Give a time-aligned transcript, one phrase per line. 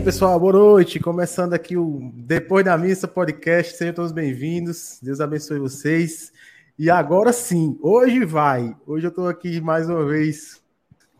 [0.00, 0.98] aí, pessoal, boa noite.
[0.98, 3.76] Começando aqui o Depois da Missa podcast.
[3.76, 4.98] Sejam todos bem-vindos.
[5.02, 6.32] Deus abençoe vocês.
[6.78, 8.74] E agora sim, hoje vai.
[8.86, 10.62] Hoje eu estou aqui mais uma vez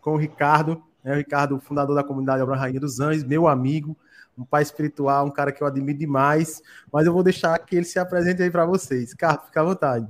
[0.01, 1.12] com o Ricardo, né?
[1.12, 3.95] O Ricardo, fundador da comunidade Obra Rainha dos Anjos, meu amigo,
[4.37, 6.62] um pai espiritual, um cara que eu admiro demais.
[6.91, 9.10] Mas eu vou deixar que ele se apresente aí para vocês.
[9.10, 10.09] Ricardo, fica à vontade.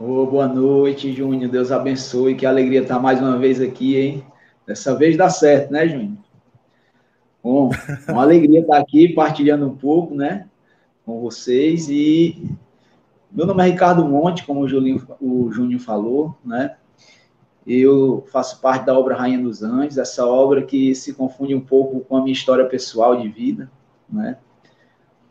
[0.00, 1.50] Oh, boa noite, Júnior.
[1.50, 2.34] Deus abençoe.
[2.34, 4.24] Que alegria estar mais uma vez aqui, hein?
[4.66, 6.31] Dessa vez dá certo, né, Júnior?
[7.42, 7.70] Bom,
[8.08, 10.48] uma alegria estar aqui partilhando um pouco, né,
[11.04, 11.88] com vocês.
[11.88, 12.48] E
[13.32, 16.76] meu nome é Ricardo Monte, como o, Julinho, o Júnior falou, né?
[17.66, 22.00] Eu faço parte da obra Rainha dos Anjos, essa obra que se confunde um pouco
[22.00, 23.70] com a minha história pessoal de vida,
[24.08, 24.38] né?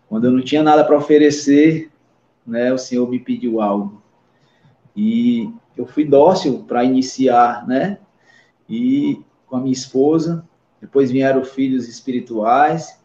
[0.09, 1.91] Quando eu não tinha nada para oferecer,
[2.45, 4.01] né, o Senhor me pediu algo.
[4.95, 7.99] E eu fui dócil para iniciar, né?
[8.67, 10.45] E com a minha esposa,
[10.81, 12.99] depois vieram filhos espirituais,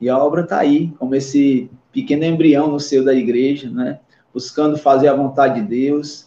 [0.00, 4.00] e a obra está aí, como esse pequeno embrião no seio da igreja, né?
[4.32, 6.26] buscando fazer a vontade de Deus.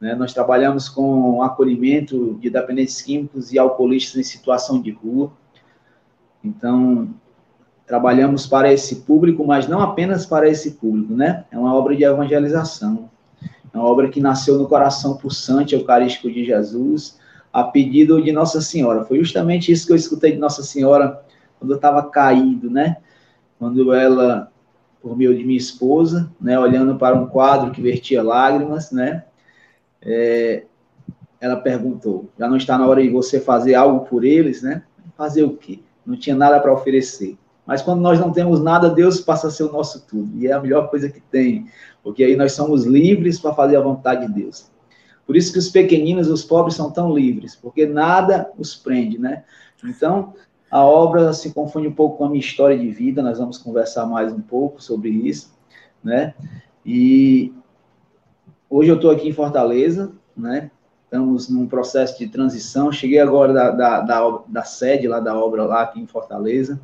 [0.00, 0.14] Né?
[0.14, 5.32] Nós trabalhamos com acolhimento de dependentes químicos e alcoolistas em situação de rua.
[6.42, 7.08] Então,
[7.86, 11.44] trabalhamos para esse público, mas não apenas para esse público, né?
[11.50, 13.08] É uma obra de evangelização.
[13.72, 17.18] É uma obra que nasceu no coração pulsante eucarístico de Jesus,
[17.54, 19.04] a pedido de Nossa Senhora.
[19.04, 21.22] Foi justamente isso que eu escutei de Nossa Senhora
[21.56, 22.96] quando eu estava caído, né?
[23.60, 24.50] Quando ela,
[25.00, 29.22] por meio de minha esposa, né, olhando para um quadro que vertia lágrimas, né?
[30.02, 30.64] É,
[31.40, 34.82] ela perguntou: já não está na hora de você fazer algo por eles, né?
[35.16, 35.78] Fazer o quê?
[36.04, 37.38] Não tinha nada para oferecer.
[37.64, 40.36] Mas quando nós não temos nada, Deus passa a ser o nosso tudo.
[40.36, 41.68] E é a melhor coisa que tem,
[42.02, 44.73] porque aí nós somos livres para fazer a vontade de Deus.
[45.26, 49.44] Por isso que os pequeninos, os pobres são tão livres, porque nada os prende, né?
[49.82, 50.34] Então,
[50.70, 54.06] a obra se confunde um pouco com a minha história de vida, nós vamos conversar
[54.06, 55.52] mais um pouco sobre isso,
[56.02, 56.34] né?
[56.84, 57.52] E
[58.68, 60.70] hoje eu estou aqui em Fortaleza, né?
[61.04, 65.64] Estamos num processo de transição, cheguei agora da, da, da, da sede lá da obra
[65.64, 66.80] lá aqui em Fortaleza,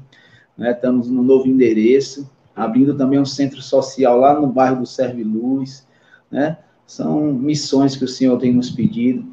[0.56, 0.70] né?
[0.70, 5.86] Estamos no novo endereço, abrindo também um centro social lá no bairro do Serve Luz,
[6.30, 6.58] né?
[6.90, 9.24] São missões que o Senhor tem nos pedido.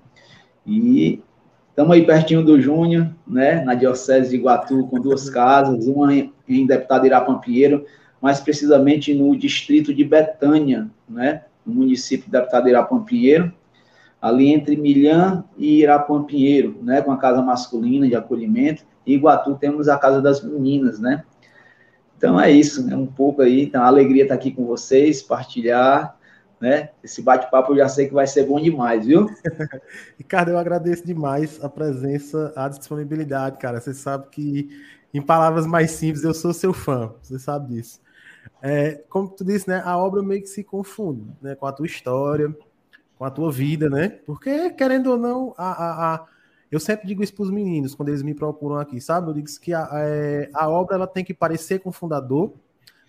[0.63, 1.23] E
[1.71, 6.67] estamos aí pertinho do Júnior, né, na Diocese de Iguatu, com duas casas, uma em,
[6.67, 7.83] Deputado Irapampieiro,
[8.21, 13.51] mais precisamente no distrito de Betânia, né, no município de Deputado Irapampieiro,
[14.21, 19.89] ali entre Milhã e Irapampieiro, né, com a casa masculina de acolhimento, e Iguatu temos
[19.89, 21.23] a Casa das Meninas, né.
[22.15, 26.16] Então é isso, é um pouco aí, então a alegria estar aqui com vocês, partilhar,
[26.59, 26.89] né?
[27.03, 29.27] Esse bate-papo eu já sei que vai ser bom demais, viu?
[30.17, 33.79] Ricardo, eu agradeço demais a presença, a disponibilidade, cara.
[33.79, 34.69] Você sabe que,
[35.13, 38.01] em palavras mais simples, eu sou seu fã, você sabe disso.
[38.61, 39.81] É, como tu disse, né?
[39.85, 42.55] A obra meio que se confunde né, com a tua história,
[43.17, 44.09] com a tua vida, né?
[44.25, 46.25] Porque, querendo ou não, a, a, a
[46.71, 49.29] eu sempre digo isso para os meninos quando eles me procuram aqui, sabe?
[49.29, 52.53] Eu digo que a, é, a obra ela tem que parecer com o fundador,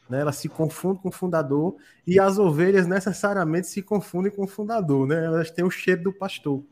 [0.08, 0.20] né?
[0.20, 1.76] Ela se confunde com o fundador
[2.06, 5.24] e as ovelhas necessariamente se confundem com o fundador, né?
[5.24, 6.62] Elas têm o cheiro do pastor.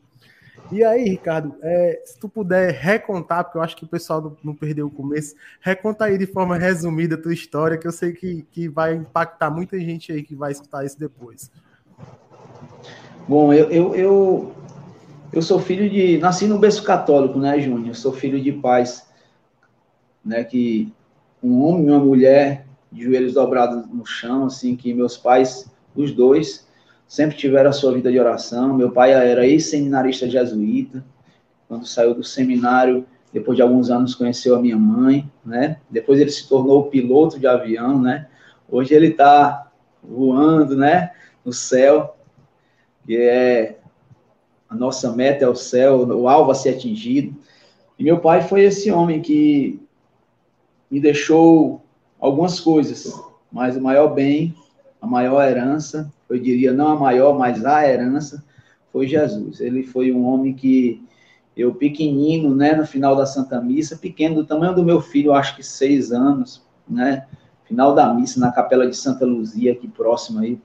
[0.71, 4.37] E aí, Ricardo, é, se tu puder recontar, porque eu acho que o pessoal não,
[4.43, 8.11] não, perdeu o começo, reconta aí de forma resumida a tua história, que eu sei
[8.11, 11.49] que, que vai impactar muita gente aí que vai escutar isso depois.
[13.27, 14.55] Bom, eu, eu, eu,
[15.31, 16.17] eu sou filho de.
[16.17, 17.89] Nasci no berço católico, né, Júnior?
[17.89, 19.07] Eu sou filho de pais,
[20.23, 20.91] né, que
[21.41, 26.11] um homem e uma mulher de joelhos dobrados no chão, assim, que meus pais, os
[26.11, 26.67] dois,
[27.07, 28.75] sempre tiveram a sua vida de oração.
[28.75, 31.03] Meu pai era ex-seminarista jesuíta,
[31.67, 35.79] quando saiu do seminário, depois de alguns anos conheceu a minha mãe, né?
[35.89, 38.27] Depois ele se tornou piloto de avião, né?
[38.69, 39.69] Hoje ele está
[40.01, 41.11] voando, né?
[41.43, 42.17] No céu,
[43.05, 43.77] que é
[44.69, 47.35] a nossa meta é o céu, o alvo a ser atingido.
[47.97, 49.79] E meu pai foi esse homem que
[50.91, 51.81] me deixou
[52.19, 53.13] algumas coisas,
[53.51, 54.55] mas o maior bem,
[55.01, 58.43] a maior herança, eu diria não a maior, mas a herança,
[58.91, 59.59] foi Jesus.
[59.59, 61.03] Ele foi um homem que
[61.55, 65.55] eu pequenino, né, no final da Santa Missa, pequeno do tamanho do meu filho, acho
[65.55, 67.25] que seis anos, né,
[67.65, 70.59] final da missa na capela de Santa Luzia, aqui próximo aí,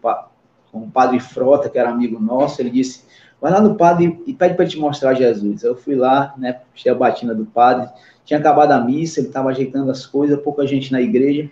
[0.70, 3.04] com o padre Frota, que era amigo nosso, ele disse,
[3.40, 5.64] vai lá no padre e pede para te mostrar Jesus.
[5.64, 7.90] Eu fui lá, né, puxei a batina do padre,
[8.24, 11.50] tinha acabado a missa, ele estava ajeitando as coisas, pouca gente na igreja,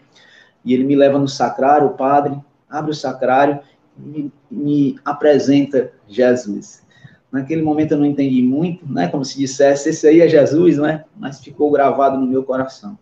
[0.65, 2.39] e ele me leva no sacrário, o padre
[2.71, 3.61] abre o sacrário
[3.99, 6.83] e me, apresenta Jesus.
[7.31, 9.09] Naquele momento eu não entendi muito, né?
[9.09, 11.05] Como se dissesse, esse aí é Jesus, não é?
[11.17, 12.99] Mas ficou gravado no meu coração.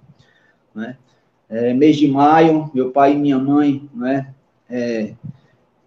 [0.75, 0.97] né?
[1.49, 4.35] É, mês de maio, meu pai e minha mãe, né?
[4.69, 5.15] É,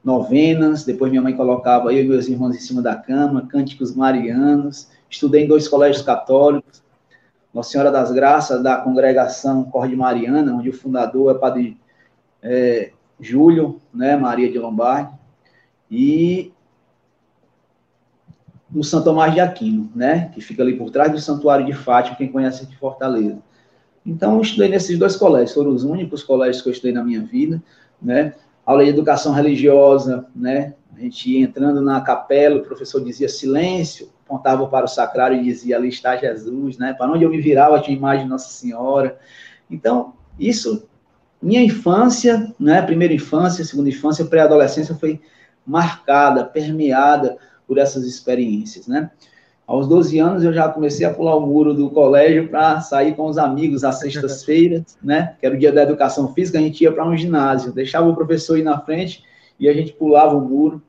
[0.04, 4.90] novenas, depois minha mãe colocava eu e meus irmãos em cima da cama, cânticos marianos,
[5.08, 6.82] estudei em dois colégios católicos,
[7.54, 11.78] Nossa Senhora das Graças, da congregação Corte Mariana, onde o fundador é padre
[12.42, 15.14] é, Júlio, né, Maria de Lombardi,
[15.90, 16.52] e
[18.70, 22.16] no Santo Tomás de Aquino, né, que fica ali por trás do Santuário de Fátima,
[22.16, 23.40] quem conhece de Fortaleza.
[24.06, 27.22] Então, eu estudei nesses dois colégios, foram os únicos colégios que eu estudei na minha
[27.22, 27.62] vida,
[28.02, 28.34] né,
[28.66, 30.74] aula de educação religiosa, né?
[30.96, 35.44] A gente ia entrando na capela, o professor dizia silêncio, apontava para o sacrário e
[35.44, 36.94] dizia ali está Jesus, né?
[36.94, 39.18] Para onde eu me virava tinha imagem de Nossa Senhora.
[39.70, 40.88] Então, isso,
[41.42, 42.82] minha infância, né?
[42.82, 45.20] Primeira infância, segunda infância, pré-adolescência foi
[45.66, 47.38] marcada, permeada
[47.68, 49.10] por essas experiências, né?
[49.72, 53.28] Aos 12 anos eu já comecei a pular o muro do colégio para sair com
[53.28, 55.38] os amigos às sextas-feiras, né?
[55.40, 58.14] Que era o dia da educação física, a gente ia para um ginásio, deixava o
[58.14, 59.24] professor ir na frente
[59.58, 60.82] e a gente pulava o muro,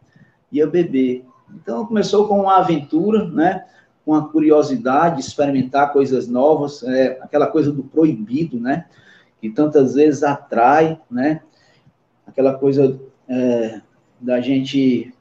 [0.50, 1.24] ia beber.
[1.54, 3.66] Então começou com uma aventura, né?
[4.04, 8.86] Com a curiosidade de experimentar coisas novas, é, aquela coisa do proibido, né?
[9.40, 11.40] Que tantas vezes atrai, né?
[12.26, 13.80] Aquela coisa é,
[14.20, 15.14] da gente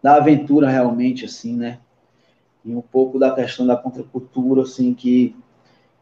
[0.00, 1.80] da aventura realmente assim, né?
[2.64, 5.36] E um pouco da questão da contracultura, assim, que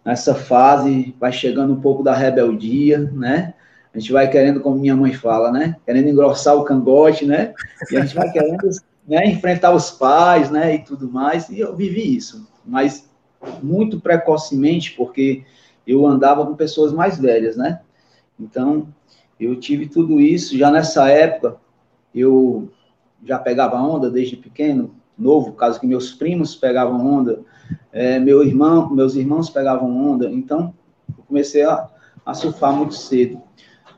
[0.05, 3.55] nessa fase vai chegando um pouco da rebeldia, né?
[3.95, 5.77] A gente vai querendo, como minha mãe fala, né?
[5.85, 7.53] Querendo engrossar o cangote, né?
[7.91, 8.69] E a gente vai querendo
[9.07, 10.77] né, enfrentar os pais, né?
[10.77, 11.49] E tudo mais.
[11.51, 13.11] E eu vivi isso, mas
[13.63, 15.45] muito precocemente, porque
[15.87, 17.81] eu andava com pessoas mais velhas, né?
[18.39, 18.89] Então,
[19.39, 20.57] eu tive tudo isso.
[20.57, 21.57] Já nessa época,
[22.15, 22.71] eu
[23.25, 27.41] já pegava onda desde pequeno, novo, caso que meus primos pegavam onda,
[27.93, 30.75] é, meu irmão, meus irmãos pegavam onda, então
[31.09, 31.89] eu comecei a,
[32.25, 33.41] a surfar muito cedo.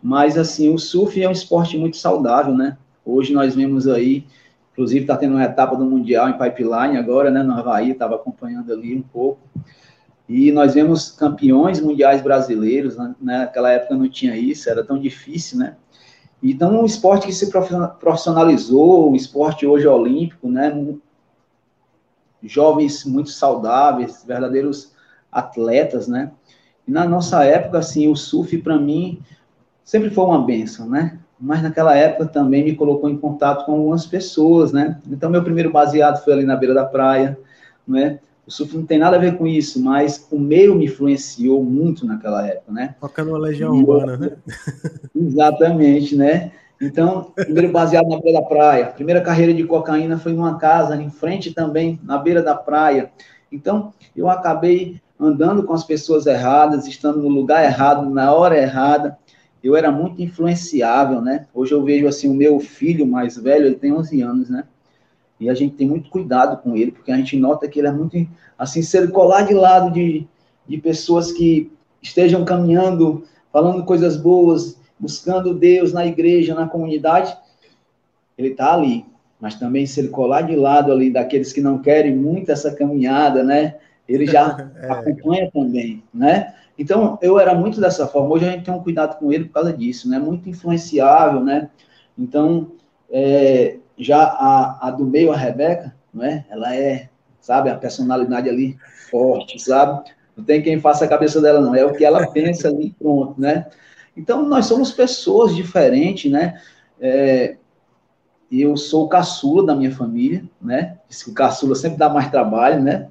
[0.02, 2.76] Mas assim, o surf é um esporte muito saudável, né?
[3.04, 4.26] Hoje nós vemos aí,
[4.72, 7.42] inclusive está tendo uma etapa do Mundial em Pipeline agora, né?
[7.42, 9.40] No Havaí, estava acompanhando ali um pouco.
[10.28, 13.14] E nós vemos campeões mundiais brasileiros, né?
[13.20, 15.76] naquela época não tinha isso, era tão difícil, né?
[16.42, 20.70] Então, um esporte que se profissionalizou, um esporte hoje olímpico, né?
[22.44, 24.92] Jovens muito saudáveis, verdadeiros
[25.30, 26.30] atletas, né?
[26.86, 29.20] E na nossa época, assim, o surf para mim
[29.82, 31.18] sempre foi uma benção, né?
[31.40, 35.00] Mas naquela época também me colocou em contato com algumas pessoas, né?
[35.10, 37.38] Então meu primeiro baseado foi ali na beira da praia,
[37.86, 38.20] né?
[38.46, 42.06] O surf não tem nada a ver com isso, mas o meio me influenciou muito
[42.06, 42.94] naquela época, né?
[43.00, 44.32] Tocando uma legião urbana, né?
[45.16, 46.52] Exatamente, né?
[46.84, 48.86] Então, primeiro baseado na beira da praia.
[48.88, 53.10] Primeira carreira de cocaína foi numa casa, em frente também, na beira da praia.
[53.50, 59.16] Então, eu acabei andando com as pessoas erradas, estando no lugar errado, na hora errada.
[59.62, 61.46] Eu era muito influenciável, né?
[61.54, 64.64] Hoje eu vejo, assim, o meu filho mais velho, ele tem 11 anos, né?
[65.40, 67.92] E a gente tem muito cuidado com ele, porque a gente nota que ele é
[67.92, 68.14] muito,
[68.58, 70.26] assim, se ele colar de lado de,
[70.68, 71.72] de pessoas que
[72.02, 77.36] estejam caminhando, falando coisas boas, buscando Deus na igreja, na comunidade,
[78.38, 79.04] ele está ali.
[79.38, 83.44] Mas também, se ele colar de lado ali daqueles que não querem muito essa caminhada,
[83.44, 83.76] né?
[84.08, 84.90] Ele já é.
[84.90, 86.54] acompanha também, né?
[86.78, 88.34] Então, eu era muito dessa forma.
[88.34, 90.18] Hoje a gente tem um cuidado com ele por causa disso, né?
[90.18, 91.68] Muito influenciável, né?
[92.18, 92.72] Então,
[93.10, 96.46] é, já a, a, do meio, a Rebeca, né?
[96.48, 98.78] Ela é, sabe, a personalidade ali
[99.10, 100.10] forte, sabe?
[100.34, 101.74] Não tem quem faça a cabeça dela, não.
[101.74, 103.66] É o que ela pensa ali, pronto, né?
[104.16, 106.60] Então, nós somos pessoas diferentes, né?
[107.00, 107.56] É,
[108.50, 110.98] eu sou o caçula da minha família, né?
[111.08, 113.08] Diz que o caçula sempre dá mais trabalho, né?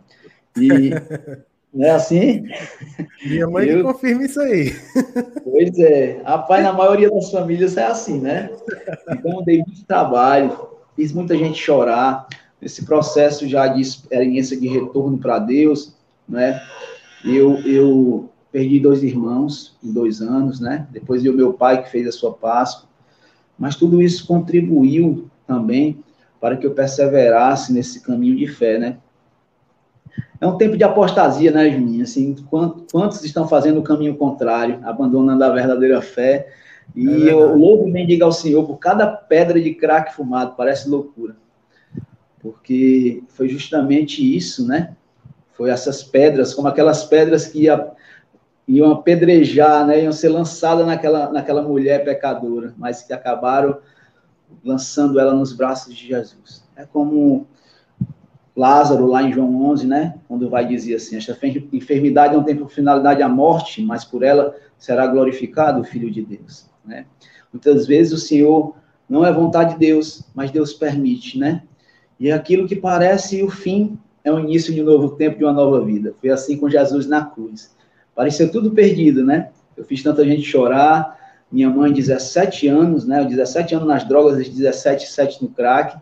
[0.58, 0.92] E
[1.74, 2.46] não é assim?
[3.26, 4.74] Minha mãe eu, confirma isso aí.
[5.44, 6.22] Pois é.
[6.24, 8.50] Rapaz, na maioria das famílias é assim, né?
[9.10, 10.58] Então, dei muito trabalho,
[10.96, 12.28] fiz muita gente chorar,
[12.62, 15.94] esse processo já de experiência de retorno para Deus,
[16.28, 16.62] né?
[17.26, 20.88] Eu, eu Perdi dois irmãos em dois anos, né?
[20.92, 22.88] Depois o meu pai que fez a sua Páscoa.
[23.58, 26.04] Mas tudo isso contribuiu também
[26.40, 28.98] para que eu perseverasse nesse caminho de fé, né?
[30.40, 32.04] É um tempo de apostasia, né, Juninho?
[32.04, 32.36] Assim,
[32.92, 36.54] quantos estão fazendo o caminho contrário, abandonando a verdadeira fé?
[36.96, 40.88] E é eu louvo e bendigo ao Senhor por cada pedra de crack fumado, parece
[40.88, 41.36] loucura.
[42.40, 44.96] Porque foi justamente isso, né?
[45.54, 47.92] Foi essas pedras, como aquelas pedras que ia
[48.68, 53.78] iam apedrejar, né, iam ser lançadas naquela, naquela mulher pecadora, mas que acabaram
[54.64, 56.64] lançando ela nos braços de Jesus.
[56.76, 57.48] É como
[58.56, 60.16] Lázaro, lá em João 11, né?
[60.28, 61.38] Quando vai dizer assim: Esta
[61.72, 66.22] enfermidade não tem por finalidade a morte, mas por ela será glorificado o Filho de
[66.22, 67.06] Deus, né?
[67.52, 68.76] Muitas vezes o Senhor
[69.10, 71.64] não é vontade de Deus, mas Deus permite, né?
[72.20, 75.54] E aquilo que parece o fim é o início de um novo tempo, de uma
[75.54, 76.14] nova vida.
[76.22, 77.76] Foi assim com Jesus na cruz.
[78.16, 79.50] Parecia tudo perdido, né?
[79.76, 81.20] Eu fiz tanta gente chorar.
[81.52, 83.24] Minha mãe, 17 anos, né?
[83.24, 85.98] 17 anos nas drogas, 17, 7 no crack.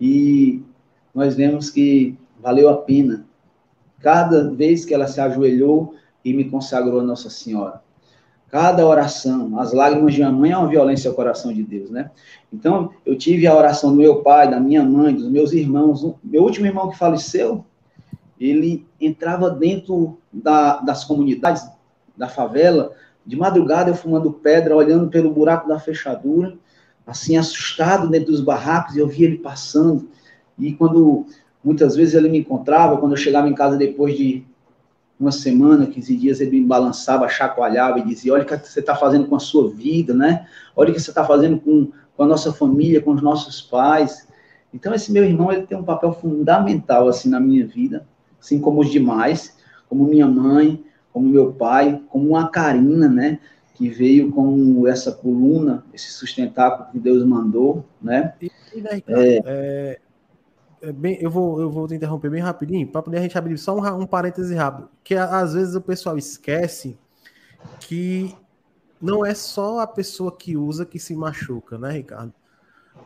[0.00, 0.62] E
[1.14, 3.26] nós vemos que valeu a pena.
[4.00, 7.82] Cada vez que ela se ajoelhou e me consagrou a Nossa Senhora.
[8.50, 12.10] Cada oração, as lágrimas de uma mãe é uma violência ao coração de Deus, né?
[12.50, 16.14] Então, eu tive a oração do meu pai, da minha mãe, dos meus irmãos.
[16.24, 17.64] Meu último irmão que faleceu,
[18.40, 21.66] ele entrava dentro da, das comunidades,
[22.16, 22.92] da favela,
[23.26, 26.56] de madrugada eu fumando pedra, olhando pelo buraco da fechadura,
[27.06, 30.08] assim, assustado dentro dos barracos, e eu via ele passando.
[30.58, 31.26] E quando,
[31.62, 34.44] muitas vezes ele me encontrava, quando eu chegava em casa depois de
[35.18, 38.94] uma semana, 15 dias, ele me balançava, chacoalhava e dizia: Olha o que você está
[38.94, 40.46] fazendo com a sua vida, né?
[40.76, 44.28] Olha o que você está fazendo com, com a nossa família, com os nossos pais.
[44.72, 48.06] Então, esse meu irmão, ele tem um papel fundamental, assim, na minha vida,
[48.40, 49.56] assim como os demais,
[49.88, 53.40] como minha mãe, como meu pai, como uma Karina, né?
[53.74, 58.34] Que veio com essa coluna, esse sustentáculo que Deus mandou, né?
[58.40, 60.00] E, e daí, é, é
[60.80, 63.58] é bem, eu, vou, eu vou te interromper bem rapidinho, para poder a gente abrir
[63.58, 64.88] só um, um parêntese rápido.
[65.02, 66.96] Que às vezes o pessoal esquece
[67.80, 68.34] que
[69.00, 72.32] não é só a pessoa que usa que se machuca, né, Ricardo?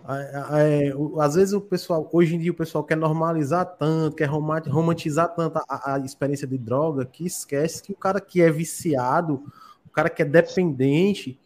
[0.09, 4.27] É, é, às vezes o pessoal, hoje em dia o pessoal quer normalizar tanto, quer
[4.27, 9.45] romantizar tanto a, a, experiência de droga, que esquece que o cara que é viciado,
[9.87, 11.39] o cara que é dependente,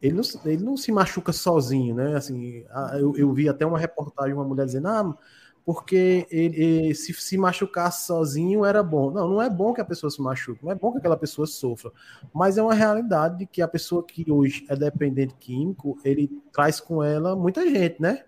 [0.00, 2.14] ele não, ele não se machuca sozinho, né?
[2.16, 2.64] Assim,
[2.98, 5.16] eu, eu vi até uma reportagem, uma mulher dizendo, ah,
[5.64, 9.10] porque ele, se se machucasse sozinho era bom.
[9.10, 11.46] Não, não é bom que a pessoa se machuque, não é bom que aquela pessoa
[11.46, 11.90] sofra,
[12.32, 16.80] mas é uma realidade de que a pessoa que hoje é dependente químico, ele traz
[16.80, 18.24] com ela muita gente, né?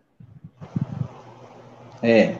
[2.02, 2.36] É.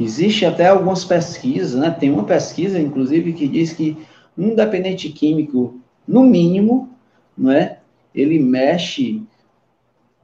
[0.00, 1.90] Existe até algumas pesquisas, né?
[1.90, 3.96] Tem uma pesquisa, inclusive, que diz que
[4.36, 6.90] um dependente químico, no mínimo,
[7.36, 7.80] não é?
[8.14, 9.22] Ele mexe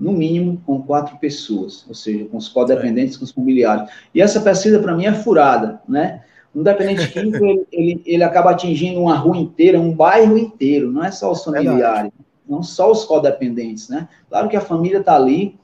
[0.01, 3.91] no mínimo, com quatro pessoas, ou seja, com os codependentes, com os familiares.
[4.15, 6.23] E essa pesquisa, para mim, é furada, né?
[6.55, 11.05] Um dependente químico, ele, ele, ele, acaba atingindo uma rua inteira, um bairro inteiro, não
[11.05, 12.11] é só os familiares,
[12.49, 14.09] não só os codependentes, né?
[14.29, 15.59] Claro que a família está ali,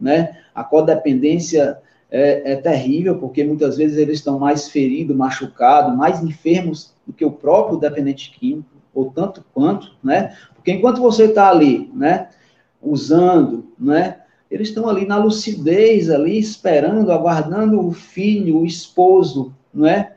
[0.00, 0.38] né?
[0.54, 1.78] A codependência
[2.10, 7.24] é, é, terrível, porque muitas vezes eles estão mais feridos, machucados, mais enfermos do que
[7.24, 10.36] o próprio dependente químico, ou tanto quanto, né?
[10.54, 12.28] Porque enquanto você está ali, né?
[12.82, 14.18] Usando, né?
[14.50, 20.14] Eles estão ali na lucidez, ali esperando, aguardando o filho, o esposo, não é?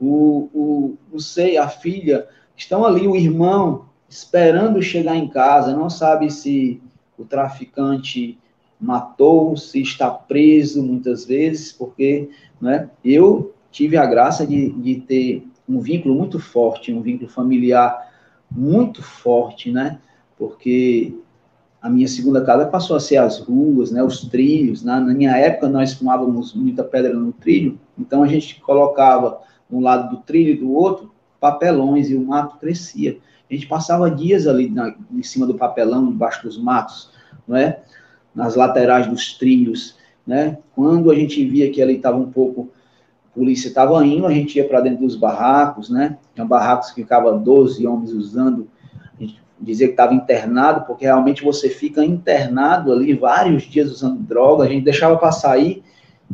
[0.00, 5.88] O, o, não sei, a filha, estão ali, o irmão, esperando chegar em casa, não
[5.88, 6.80] sabe se
[7.16, 8.38] o traficante
[8.80, 15.46] matou, se está preso muitas vezes, porque né, eu tive a graça de, de ter
[15.68, 18.08] um vínculo muito forte, um vínculo familiar
[18.50, 19.98] muito forte, né?
[20.38, 21.14] Porque
[21.80, 24.82] a minha segunda casa passou a ser as ruas, né, os trilhos.
[24.82, 29.80] Na, na, minha época, nós fumávamos muita pedra no trilho, então a gente colocava um
[29.80, 33.18] lado do trilho e do outro papelões e o mato crescia.
[33.50, 37.10] A gente passava dias ali na, em cima do papelão, embaixo dos matos,
[37.46, 37.80] não é?
[38.34, 39.96] nas laterais dos trilhos.
[40.26, 40.58] Né?
[40.74, 42.70] Quando a gente via que ali estava um pouco,
[43.34, 46.18] polícia estava indo, a gente ia para dentro dos barracos, né?
[46.34, 48.68] Tinha barracos que ficava 12 homens usando
[49.60, 54.68] dizer que estava internado, porque realmente você fica internado ali vários dias usando droga, a
[54.68, 55.82] gente deixava para sair,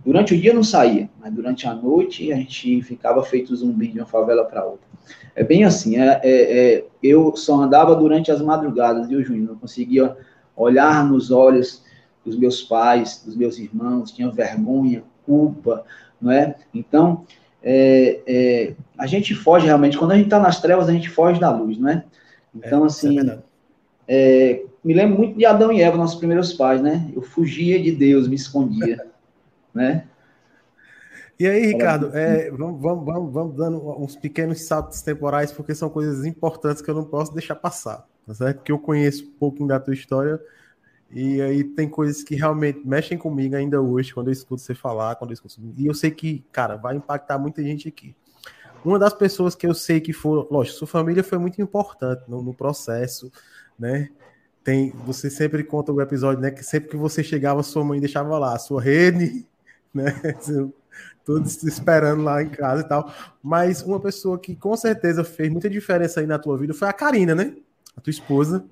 [0.05, 3.99] durante o dia não saía, mas durante a noite a gente ficava feito zumbi de
[3.99, 4.87] uma favela para outra.
[5.35, 9.49] É bem assim, é, é, é, eu só andava durante as madrugadas, viu, Júnior?
[9.49, 10.17] Não conseguia
[10.57, 11.83] olhar nos olhos
[12.25, 15.85] dos meus pais, dos meus irmãos, tinha vergonha, culpa,
[16.21, 16.55] não é?
[16.73, 17.25] Então,
[17.63, 21.41] é, é, a gente foge realmente, quando a gente está nas trevas, a gente foge
[21.41, 22.05] da luz, não é?
[22.55, 23.39] Então, é, assim, é
[24.07, 27.11] é, me lembro muito de Adão e Eva, nossos primeiros pais, né?
[27.15, 29.07] Eu fugia de Deus, me escondia,
[29.73, 30.07] né?
[31.39, 35.89] E aí, Ricardo, é, vamos, vamos, vamos, vamos, dando uns pequenos saltos temporais, porque são
[35.89, 38.59] coisas importantes que eu não posso deixar passar, tá certo?
[38.59, 40.41] Porque eu conheço um pouquinho da tua história,
[41.11, 45.17] e aí tem coisas que realmente mexem comigo ainda hoje, quando eu escuto você falar,
[45.17, 45.55] quando eu escuto...
[45.77, 48.15] E eu sei que, cara, vai impactar muita gente aqui.
[48.85, 52.43] Uma das pessoas que eu sei que foi, lógico, sua família foi muito importante no,
[52.43, 53.33] no processo,
[53.79, 54.11] né?
[54.63, 56.51] Tem, você sempre conta o episódio, né?
[56.51, 59.47] Que sempre que você chegava, sua mãe deixava lá a sua rede,
[59.93, 60.15] né?
[61.25, 63.11] Todos esperando lá em casa e tal.
[63.43, 66.93] Mas uma pessoa que com certeza fez muita diferença aí na tua vida foi a
[66.93, 67.55] Karina, né?
[67.97, 68.65] A tua esposa.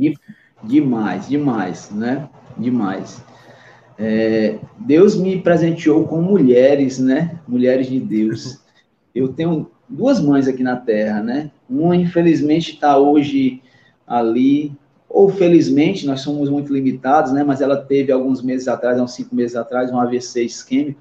[0.62, 2.28] Demais, demais, né?
[2.58, 3.24] Demais.
[3.98, 7.40] É, Deus me presenteou com mulheres, né?
[7.48, 8.62] Mulheres de Deus.
[9.14, 11.50] Eu tenho duas mães aqui na Terra, né?
[11.68, 13.62] Uma, infelizmente, está hoje
[14.06, 14.72] ali,
[15.08, 17.44] ou felizmente, nós somos muito limitados, né?
[17.44, 21.00] Mas ela teve alguns meses atrás, uns cinco meses atrás, um AVC isquêmico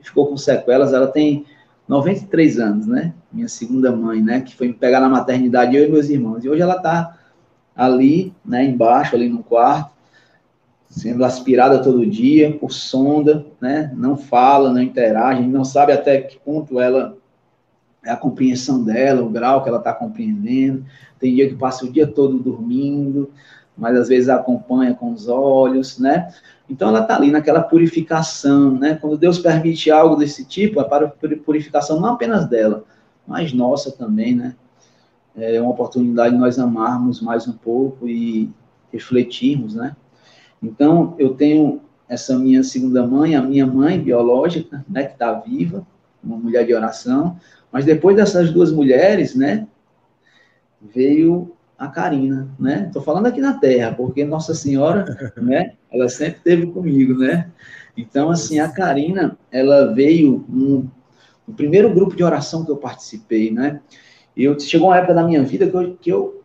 [0.00, 0.92] e ficou com sequelas.
[0.92, 1.44] Ela tem
[1.88, 3.12] 93 anos, né?
[3.32, 4.40] Minha segunda mãe, né?
[4.40, 6.44] Que foi me pegar na maternidade, eu e meus irmãos.
[6.44, 7.18] E hoje ela está
[7.74, 8.64] ali, né?
[8.64, 10.00] Embaixo, ali no quarto
[10.90, 13.92] sendo aspirada todo dia por sonda, né?
[13.96, 17.16] Não fala, não interage, não sabe até que ponto ela
[18.04, 20.84] a compreensão dela, o grau que ela está compreendendo.
[21.18, 23.30] Tem dia que passa o dia todo dormindo,
[23.76, 26.32] mas às vezes acompanha com os olhos, né?
[26.68, 28.94] Então ela está ali naquela purificação, né?
[28.94, 31.08] Quando Deus permite algo desse tipo, é para
[31.44, 32.84] purificação não apenas dela,
[33.26, 34.54] mas nossa também, né?
[35.36, 38.50] É uma oportunidade de nós amarmos mais um pouco e
[38.92, 39.96] refletirmos, né?
[40.62, 45.86] Então, eu tenho essa minha segunda mãe, a minha mãe biológica, né, que está viva,
[46.22, 47.38] uma mulher de oração,
[47.72, 49.66] mas depois dessas duas mulheres, né,
[50.80, 52.84] veio a Karina, né?
[52.86, 57.50] Estou falando aqui na Terra, porque Nossa Senhora, né, ela sempre esteve comigo, né?
[57.96, 60.90] Então, assim, a Karina, ela veio no,
[61.46, 63.80] no primeiro grupo de oração que eu participei, né?
[64.36, 66.42] Eu chegou uma época da minha vida que eu, que eu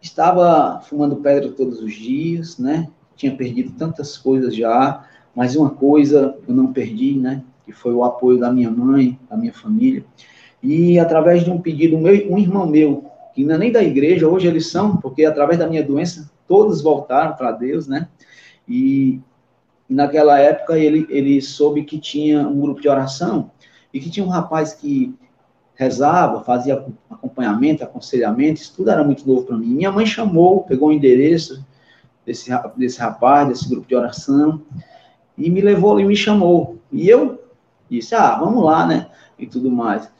[0.00, 2.88] estava fumando pedra todos os dias, né?
[3.18, 7.42] tinha perdido tantas coisas já, mas uma coisa eu não perdi, né?
[7.68, 10.02] Que foi o apoio da minha mãe, da minha família.
[10.62, 14.26] E através de um pedido meu, um irmão meu, que não é nem da igreja,
[14.26, 18.08] hoje eles são, porque através da minha doença, todos voltaram para Deus, né?
[18.66, 19.20] E,
[19.86, 23.50] e naquela época ele, ele soube que tinha um grupo de oração
[23.92, 25.14] e que tinha um rapaz que
[25.74, 29.68] rezava, fazia acompanhamento, aconselhamento, isso tudo era muito novo para mim.
[29.68, 31.62] Minha mãe chamou, pegou o endereço,
[32.26, 34.62] desse, desse rapaz, desse grupo de oração,
[35.36, 36.78] e me levou ali, me chamou.
[36.92, 37.37] E eu
[37.90, 39.06] disse, ah, vamos lá, né?
[39.38, 40.10] E tudo mais.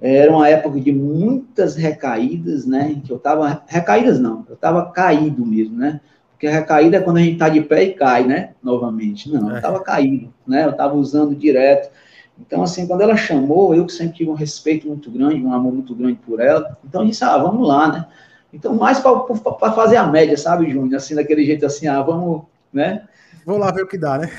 [0.00, 3.00] Era uma época de muitas recaídas, né?
[3.04, 6.00] Que eu tava, recaídas não, eu tava caído mesmo, né?
[6.32, 8.50] Porque recaída é quando a gente tá de pé e cai, né?
[8.62, 9.30] Novamente.
[9.32, 9.60] Não, eu é.
[9.60, 10.66] tava caído, né?
[10.66, 11.90] Eu tava usando direto.
[12.38, 15.72] Então, assim, quando ela chamou, eu que sempre tive um respeito muito grande, um amor
[15.72, 18.06] muito grande por ela, então eu disse, ah, vamos lá, né?
[18.52, 20.96] Então, mais para fazer a média, sabe, Júnior?
[20.96, 23.06] Assim, daquele jeito assim, ah, vamos, né?
[23.44, 24.30] Vou lá ver o que dá, né?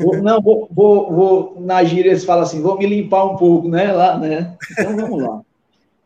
[0.00, 3.68] Vou, não, vou, vou, vou, na gíria eles falam assim, vou me limpar um pouco,
[3.68, 3.92] né?
[3.92, 4.56] Lá, né?
[4.70, 5.40] Então, vamos lá.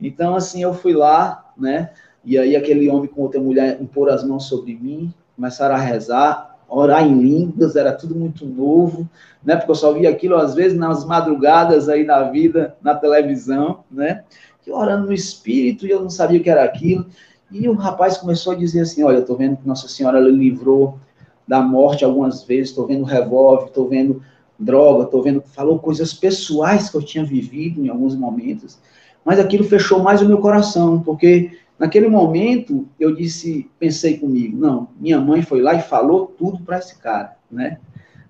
[0.01, 1.91] Então, assim, eu fui lá, né?
[2.25, 6.57] E aí aquele homem com outra mulher impor as mãos sobre mim, começaram a rezar,
[6.69, 9.09] orar em línguas, era tudo muito novo,
[9.45, 9.57] né?
[9.57, 14.25] Porque eu só via aquilo, às vezes, nas madrugadas aí da vida, na televisão, né?
[14.63, 17.07] Que orando no espírito e eu não sabia o que era aquilo.
[17.51, 20.99] E o rapaz começou a dizer assim: Olha, estou vendo que Nossa Senhora livrou
[21.47, 24.23] da morte algumas vezes, estou vendo revólver, estou vendo
[24.59, 25.43] droga, estou vendo.
[25.43, 28.79] Falou coisas pessoais que eu tinha vivido em alguns momentos,
[29.25, 34.89] mas aquilo fechou mais o meu coração, porque naquele momento eu disse, pensei comigo: Não,
[34.99, 37.79] minha mãe foi lá e falou tudo para esse cara, né?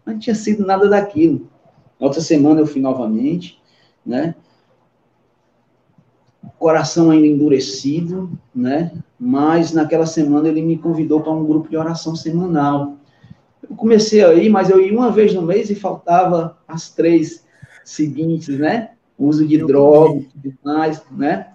[0.05, 1.49] Mas não tinha sido nada daquilo.
[1.99, 3.59] Na outra semana eu fui novamente,
[4.05, 4.35] né?
[6.59, 8.93] coração ainda endurecido, né?
[9.19, 12.97] Mas naquela semana ele me convidou para um grupo de oração semanal.
[13.69, 17.45] Eu comecei aí, mas eu ia uma vez no mês e faltava as três
[17.85, 18.91] seguintes, né?
[19.19, 21.49] Uso de droga e tudo mais, né?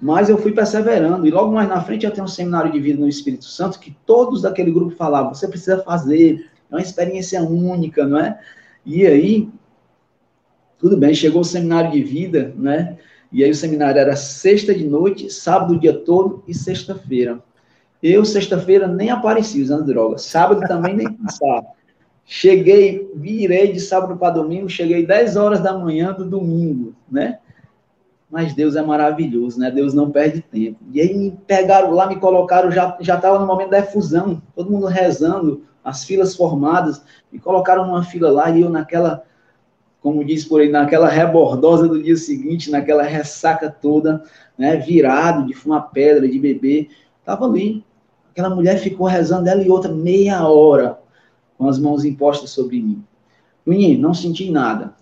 [0.00, 1.26] Mas eu fui perseverando.
[1.26, 3.96] E logo mais na frente eu tenho um seminário de vida no Espírito Santo que
[4.04, 8.38] todos daquele grupo falavam: você precisa fazer, é uma experiência única, não é?
[8.84, 9.48] E aí,
[10.78, 12.98] tudo bem, chegou o seminário de vida, né?
[13.30, 17.42] E aí o seminário era sexta de noite, sábado o dia todo e sexta-feira.
[18.06, 20.18] Eu, sexta-feira, nem apareci usando droga.
[20.18, 21.68] Sábado também nem passava.
[22.26, 27.38] Cheguei, virei de sábado para domingo, cheguei 10 horas da manhã do domingo, né?
[28.30, 29.70] Mas Deus é maravilhoso, né?
[29.70, 30.80] Deus não perde tempo.
[30.92, 34.70] E aí me pegaram lá, me colocaram, já já estava no momento da efusão, todo
[34.70, 39.22] mundo rezando, as filas formadas, me colocaram numa fila lá e eu naquela
[40.02, 44.22] como diz por aí, naquela rebordosa do dia seguinte, naquela ressaca toda,
[44.58, 46.90] né, virado de fumar pedra, de beber,
[47.20, 47.82] estava ali.
[48.34, 50.98] Aquela mulher ficou rezando ela e outra meia hora,
[51.56, 53.00] com as mãos impostas sobre mim.
[53.64, 54.92] Menino, não senti nada.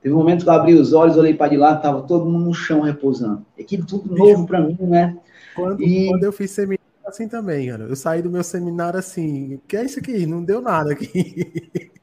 [0.00, 2.44] Teve um momento que eu abri os olhos, olhei para de lá, estava todo mundo
[2.44, 3.44] no chão repousando.
[3.58, 5.18] Aquilo tudo novo para mim, né?
[5.56, 6.10] Quando, e...
[6.10, 7.86] quando eu fiz seminário assim também, cara.
[7.86, 10.24] Eu saí do meu seminário assim, que é isso aqui?
[10.24, 11.90] Não deu nada aqui.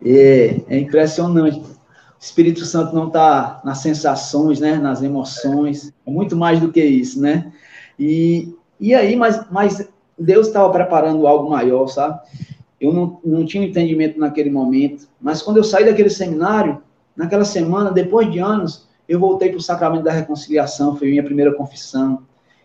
[0.00, 1.58] É, é impressionante.
[1.58, 1.76] O
[2.20, 4.76] Espírito Santo não está nas sensações, né?
[4.76, 5.92] Nas emoções.
[6.06, 7.52] É muito mais do que isso, né?
[7.98, 12.20] E, e aí, mas, mas Deus estava preparando algo maior, sabe?
[12.80, 16.80] Eu não, não tinha entendimento naquele momento, mas quando eu saí daquele seminário,
[17.16, 21.54] naquela semana, depois de anos, eu voltei para o sacramento da reconciliação, foi minha primeira
[21.54, 22.22] confissão.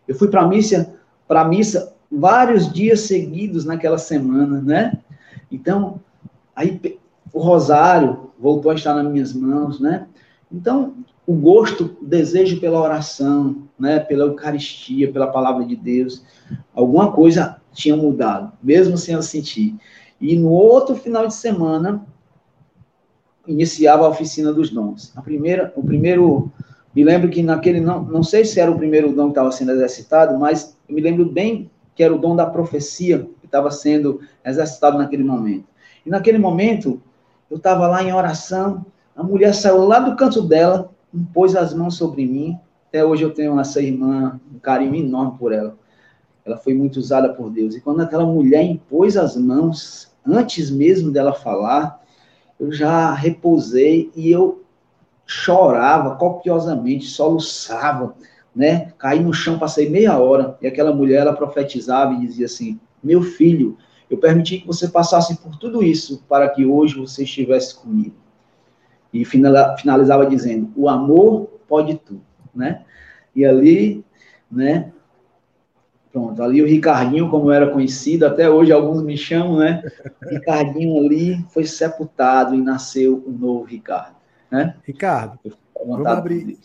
[0.07, 0.95] Eu fui para a missa,
[1.27, 4.99] para missa vários dias seguidos naquela semana, né?
[5.51, 5.99] Então,
[6.55, 6.79] aí
[7.31, 10.07] o rosário voltou a estar nas minhas mãos, né?
[10.51, 10.93] Então,
[11.25, 16.23] o gosto, o desejo pela oração, né, pela Eucaristia, pela palavra de Deus,
[16.73, 19.75] alguma coisa tinha mudado, mesmo sem eu sentir.
[20.19, 22.05] E no outro final de semana,
[23.47, 25.11] iniciava a oficina dos dons.
[25.15, 26.51] A primeira, o primeiro,
[26.93, 29.71] me lembro que naquele, não, não sei se era o primeiro dom que estava sendo
[29.71, 34.21] exercitado, mas eu me lembro bem que era o dom da profecia que estava sendo
[34.45, 35.65] exercitado naquele momento.
[36.05, 37.01] E naquele momento,
[37.49, 40.92] eu estava lá em oração, a mulher saiu lá do canto dela,
[41.33, 42.57] pôs as mãos sobre mim.
[42.89, 45.75] Até hoje eu tenho essa irmã, um carinho enorme por ela.
[46.45, 47.75] Ela foi muito usada por Deus.
[47.75, 52.01] E quando aquela mulher impôs as mãos, antes mesmo dela falar,
[52.59, 54.63] eu já repousei e eu
[55.25, 58.15] chorava copiosamente, soluçava,
[58.55, 58.91] né?
[58.97, 63.21] Caí no chão, passei meia hora, e aquela mulher, ela profetizava e dizia assim, meu
[63.21, 63.77] filho,
[64.09, 68.15] eu permiti que você passasse por tudo isso para que hoje você estivesse comigo.
[69.13, 72.23] E finalizava dizendo, o amor pode tudo,
[72.53, 72.83] né?
[73.35, 74.03] E ali,
[74.51, 74.91] né,
[76.13, 79.81] Pronto, ali o Ricardinho, como era conhecido, até hoje alguns me chamam, né?
[80.29, 84.15] Ricardinho ali foi sepultado e nasceu o novo Ricardo,
[84.51, 84.75] né?
[84.83, 85.39] Ricardo,
[85.75, 86.59] vamos abrir,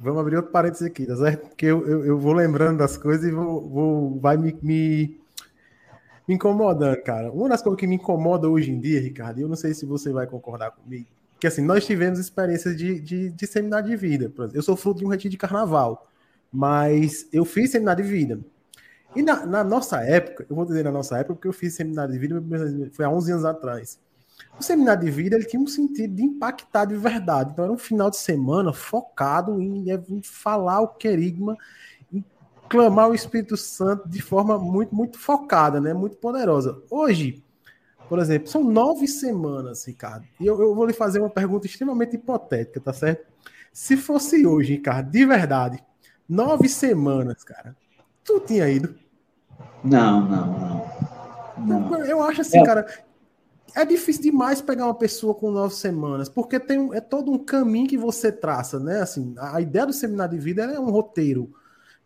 [0.00, 1.46] vamos abrir outro parênteses aqui, tá certo?
[1.46, 5.16] Porque eu, eu, eu vou lembrando das coisas e vou, vou vai me, me,
[6.26, 7.30] me incomodando, cara.
[7.30, 9.86] Uma das coisas que me incomoda hoje em dia, Ricardo, e eu não sei se
[9.86, 11.06] você vai concordar comigo,
[11.42, 14.32] que assim, nós tivemos experiências de, de, de seminário de vida.
[14.54, 16.06] Eu sou fruto de um retiro de carnaval,
[16.52, 18.38] mas eu fiz seminário de vida.
[19.16, 22.12] E na, na, nossa época, eu vou dizer na nossa época, porque eu fiz seminário
[22.12, 22.40] de vida,
[22.92, 23.98] foi há 11 anos atrás.
[24.56, 27.50] O seminário de vida ele tinha um sentido de impactar de verdade.
[27.52, 31.56] Então era um final de semana focado em, em falar o querigma,
[32.12, 32.24] em
[32.68, 35.92] clamar o Espírito Santo de forma muito, muito focada, né?
[35.92, 36.80] muito poderosa.
[36.88, 37.42] Hoje,
[38.12, 40.26] por exemplo, são nove semanas, Ricardo.
[40.38, 43.24] E eu, eu vou lhe fazer uma pergunta extremamente hipotética, tá certo?
[43.72, 45.82] Se fosse hoje, Ricardo, de verdade,
[46.28, 47.74] nove semanas, cara,
[48.22, 48.94] tu tinha ido?
[49.82, 50.46] Não, não,
[51.56, 51.80] não.
[51.88, 52.04] não.
[52.04, 52.66] Eu acho assim, é.
[52.66, 52.86] cara,
[53.74, 57.88] é difícil demais pegar uma pessoa com nove semanas, porque tem é todo um caminho
[57.88, 59.00] que você traça, né?
[59.00, 61.50] Assim, a ideia do seminário de vida é um roteiro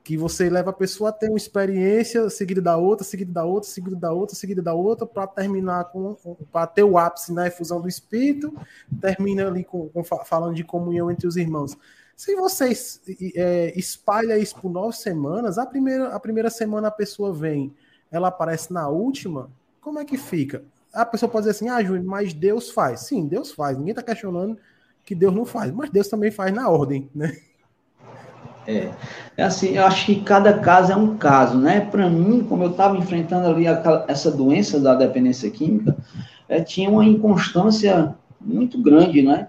[0.06, 3.68] que você leva a pessoa a ter uma experiência seguida da outra, seguida da outra,
[3.68, 6.14] seguida da outra, seguida da outra, para terminar com
[6.52, 8.54] para ter o ápice na efusão do espírito,
[9.00, 11.76] termina ali com, com, falando de comunhão entre os irmãos.
[12.14, 12.72] Se você
[13.34, 17.74] é, espalha isso por nove semanas, a primeira, a primeira semana a pessoa vem,
[18.08, 20.64] ela aparece na última, como é que fica?
[20.92, 23.00] A pessoa pode dizer assim, ah, Júnior, mas Deus faz.
[23.00, 23.76] Sim, Deus faz.
[23.76, 24.56] Ninguém está questionando
[25.04, 27.36] que Deus não faz, mas Deus também faz na ordem, né?
[28.66, 28.90] É,
[29.36, 31.80] é assim, eu acho que cada caso é um caso, né?
[31.80, 35.96] Para mim, como eu estava enfrentando ali a, essa doença da dependência química,
[36.48, 39.48] é, tinha uma inconstância muito grande, né?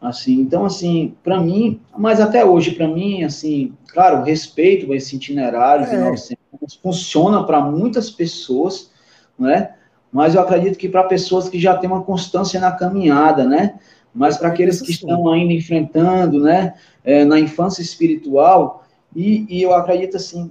[0.00, 5.86] Assim, então, assim, para mim, mas até hoje, para mim, assim, claro, respeito esse itinerário
[5.86, 5.90] é.
[5.90, 6.38] de 900,
[6.80, 8.90] funciona para muitas pessoas,
[9.38, 9.72] né?
[10.12, 13.74] Mas eu acredito que para pessoas que já têm uma constância na caminhada, né?
[14.14, 16.74] Mas para aqueles que estão ainda enfrentando, né?
[17.04, 20.50] É, na infância espiritual, e, e eu acredito, assim,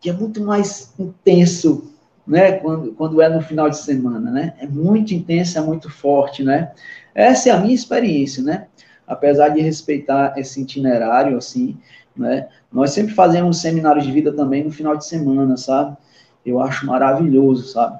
[0.00, 1.94] que é muito mais intenso
[2.26, 4.54] né, quando, quando é no final de semana, né?
[4.58, 6.72] É muito intenso, é muito forte, né?
[7.14, 8.66] Essa é a minha experiência, né?
[9.06, 11.76] Apesar de respeitar esse itinerário, assim,
[12.16, 12.48] né?
[12.72, 15.96] Nós sempre fazemos seminários de vida também no final de semana, sabe?
[16.44, 17.98] Eu acho maravilhoso, sabe?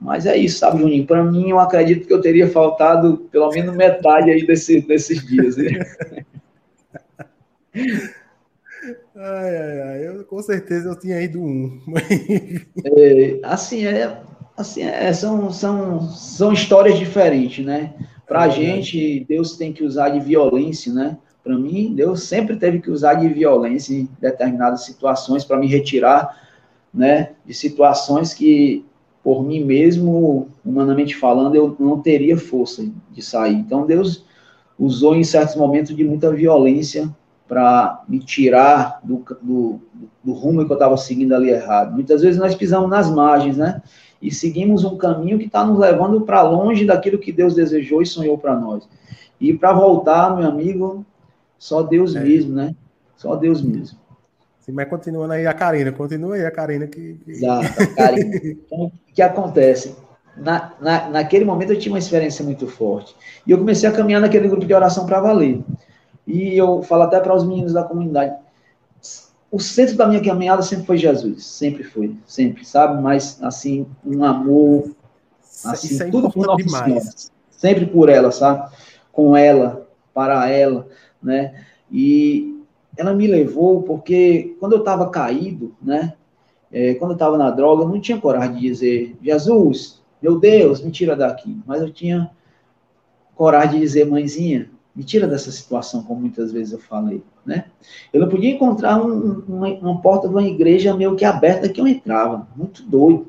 [0.00, 1.06] Mas é isso, sabe, Juninho?
[1.06, 5.56] Para mim, eu acredito que eu teria faltado pelo menos metade aí desse, desses dias.
[5.56, 5.84] Né?
[9.16, 11.80] ai, ai, ai, eu com certeza eu tinha ido um.
[12.84, 14.20] é, assim, é,
[14.56, 17.94] assim é, são, são, são histórias diferentes, né?
[18.26, 21.18] Para a é gente, Deus tem que usar de violência, né?
[21.42, 26.46] Para mim, Deus sempre teve que usar de violência em determinadas situações para me retirar,
[26.92, 27.30] né?
[27.44, 28.84] De situações que,
[29.28, 33.56] por mim mesmo, humanamente falando, eu não teria força de sair.
[33.56, 34.24] Então, Deus
[34.78, 37.14] usou em certos momentos de muita violência
[37.46, 39.80] para me tirar do, do,
[40.24, 41.92] do rumo que eu estava seguindo ali errado.
[41.92, 43.82] Muitas vezes nós pisamos nas margens, né?
[44.22, 48.06] e seguimos um caminho que está nos levando para longe daquilo que Deus desejou e
[48.06, 48.88] sonhou para nós.
[49.38, 51.04] E para voltar, meu amigo,
[51.58, 52.24] só Deus é.
[52.24, 52.74] mesmo, né?
[53.14, 53.98] Só Deus mesmo.
[54.68, 57.14] Sim, mas continuando aí a Karina, continua aí a Karina que.
[57.24, 57.30] que...
[57.30, 58.36] Exato, Karina.
[58.36, 59.96] então, o que acontece?
[60.36, 63.16] Na, na, naquele momento eu tinha uma experiência muito forte.
[63.46, 65.64] E eu comecei a caminhar naquele grupo de oração para valer.
[66.26, 68.36] E eu falo até para os meninos da comunidade.
[69.50, 73.02] O centro da minha caminhada sempre foi Jesus, sempre foi, sempre, sabe?
[73.02, 74.90] Mas, assim, um amor,
[75.64, 77.04] assim, Isso é tudo por Nossa Senhora.
[77.50, 78.70] Sempre por ela, sabe?
[79.10, 80.86] Com ela, para ela,
[81.22, 81.64] né?
[81.90, 82.57] E
[82.98, 86.14] ela me levou porque quando eu estava caído, né?
[86.70, 90.82] É, quando eu estava na droga, eu não tinha coragem de dizer, Jesus, meu Deus,
[90.82, 91.56] me tira daqui.
[91.64, 92.30] Mas eu tinha
[93.34, 97.66] coragem de dizer, mãezinha, me tira dessa situação, como muitas vezes eu falei, né?
[98.12, 101.80] Eu não podia encontrar um, uma, uma, porta de uma igreja meio que aberta que
[101.80, 103.28] eu entrava, muito doido.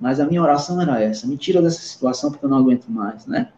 [0.00, 3.26] Mas a minha oração era essa, me tira dessa situação porque eu não aguento mais,
[3.26, 3.50] né?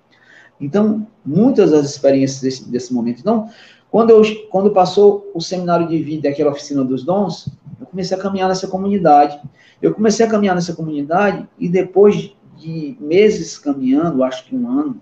[0.61, 3.21] Então, muitas das experiências desse, desse momento.
[3.21, 3.49] Então,
[3.97, 7.49] quando, eu, quando passou o seminário de vida, aquela oficina dos dons,
[7.81, 9.41] eu comecei a caminhar nessa comunidade.
[9.81, 15.01] Eu comecei a caminhar nessa comunidade e depois de meses caminhando, acho que um ano,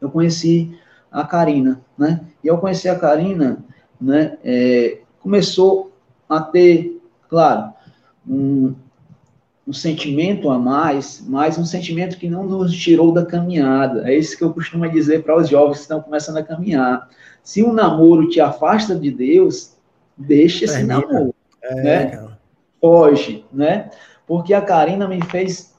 [0.00, 0.78] eu conheci
[1.10, 2.20] a Karina, né?
[2.44, 3.64] E ao conhecer a Karina,
[4.00, 5.90] né, é, começou
[6.28, 7.72] a ter, claro,
[8.24, 8.76] um,
[9.68, 14.10] um sentimento a mais, mas um sentimento que não nos tirou da caminhada.
[14.10, 17.06] É isso que eu costumo dizer para os jovens que estão começando a caminhar.
[17.42, 19.74] Se um namoro te afasta de Deus,
[20.16, 21.02] deixa esse Termina.
[21.02, 22.28] namoro, é, né?
[22.80, 23.90] Foge, né?
[24.26, 25.74] Porque a Karina me fez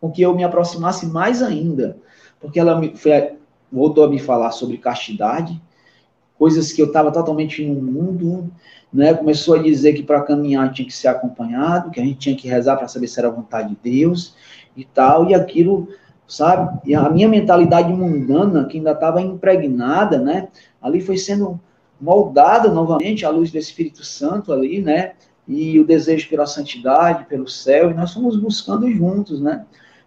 [0.00, 1.98] com que eu me aproximasse mais ainda,
[2.40, 3.34] porque ela me, foi,
[3.70, 5.60] voltou a me falar sobre castidade,
[6.42, 8.50] coisas que eu estava totalmente no mundo,
[8.92, 9.14] né?
[9.14, 12.48] Começou a dizer que para caminhar tinha que ser acompanhado, que a gente tinha que
[12.48, 14.34] rezar para saber se era a vontade de Deus
[14.76, 15.86] e tal, e aquilo,
[16.26, 16.80] sabe?
[16.84, 20.48] E a minha mentalidade mundana, que ainda estava impregnada, né?
[20.82, 21.60] Ali foi sendo
[22.00, 25.12] moldada novamente à luz do Espírito Santo ali, né?
[25.46, 29.64] E o desejo pela santidade, pelo céu, e nós fomos buscando juntos, né?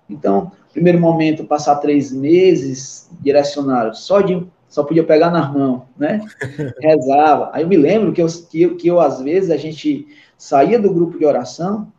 [0.10, 6.19] Então, primeiro momento, passar três meses direcionado só de só podia pegar na mão, né?
[6.83, 7.49] Rezava.
[7.53, 10.05] Aí eu me lembro que eu, que, eu, que eu, às vezes, a gente
[10.38, 11.93] saía do grupo de oração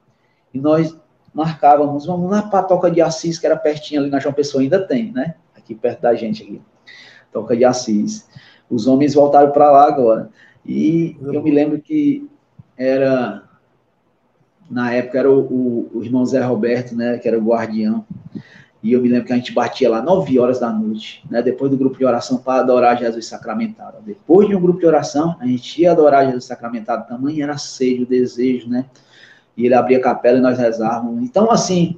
[0.52, 0.94] e nós
[1.32, 5.10] marcávamos, vamos na Toca de Assis, que era pertinho ali na João Pessoa, ainda tem,
[5.10, 5.36] né?
[5.56, 6.60] Aqui perto da gente, aqui.
[7.32, 8.28] Toca de Assis.
[8.68, 10.28] Os homens voltaram para lá agora.
[10.62, 12.28] E eu me lembro que
[12.76, 13.42] era
[14.70, 18.04] na época era o, o, o, irmão Zé Roberto, né, que era o guardião.
[18.86, 21.72] E eu me lembro que a gente batia lá 9 horas da noite, né, depois
[21.72, 23.96] do grupo de oração para adorar Jesus sacramentado.
[24.06, 27.08] Depois de um grupo de oração, a gente ia adorar Jesus sacramentado.
[27.08, 28.86] Tamanho era sede, o desejo, né?
[29.56, 31.20] E ele abria a capela e nós rezávamos.
[31.24, 31.96] Então, assim,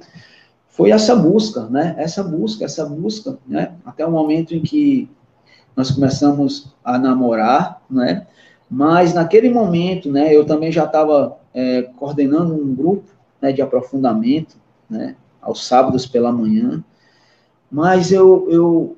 [0.67, 1.93] foi essa busca, né?
[1.95, 3.73] Essa busca, essa busca, né?
[3.85, 5.07] Até o momento em que
[5.75, 8.25] nós começamos a namorar, né?
[8.67, 14.55] Mas naquele momento, né, eu também já estava é, coordenando um grupo né, de aprofundamento,
[14.89, 16.83] né, aos sábados pela manhã,
[17.71, 18.97] mas eu, eu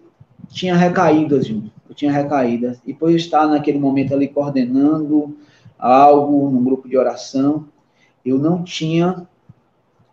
[0.49, 5.35] tinha recaídas, Júnior, eu tinha recaídas, e por estar naquele momento ali coordenando
[5.77, 7.65] algo num grupo de oração,
[8.25, 9.27] eu não tinha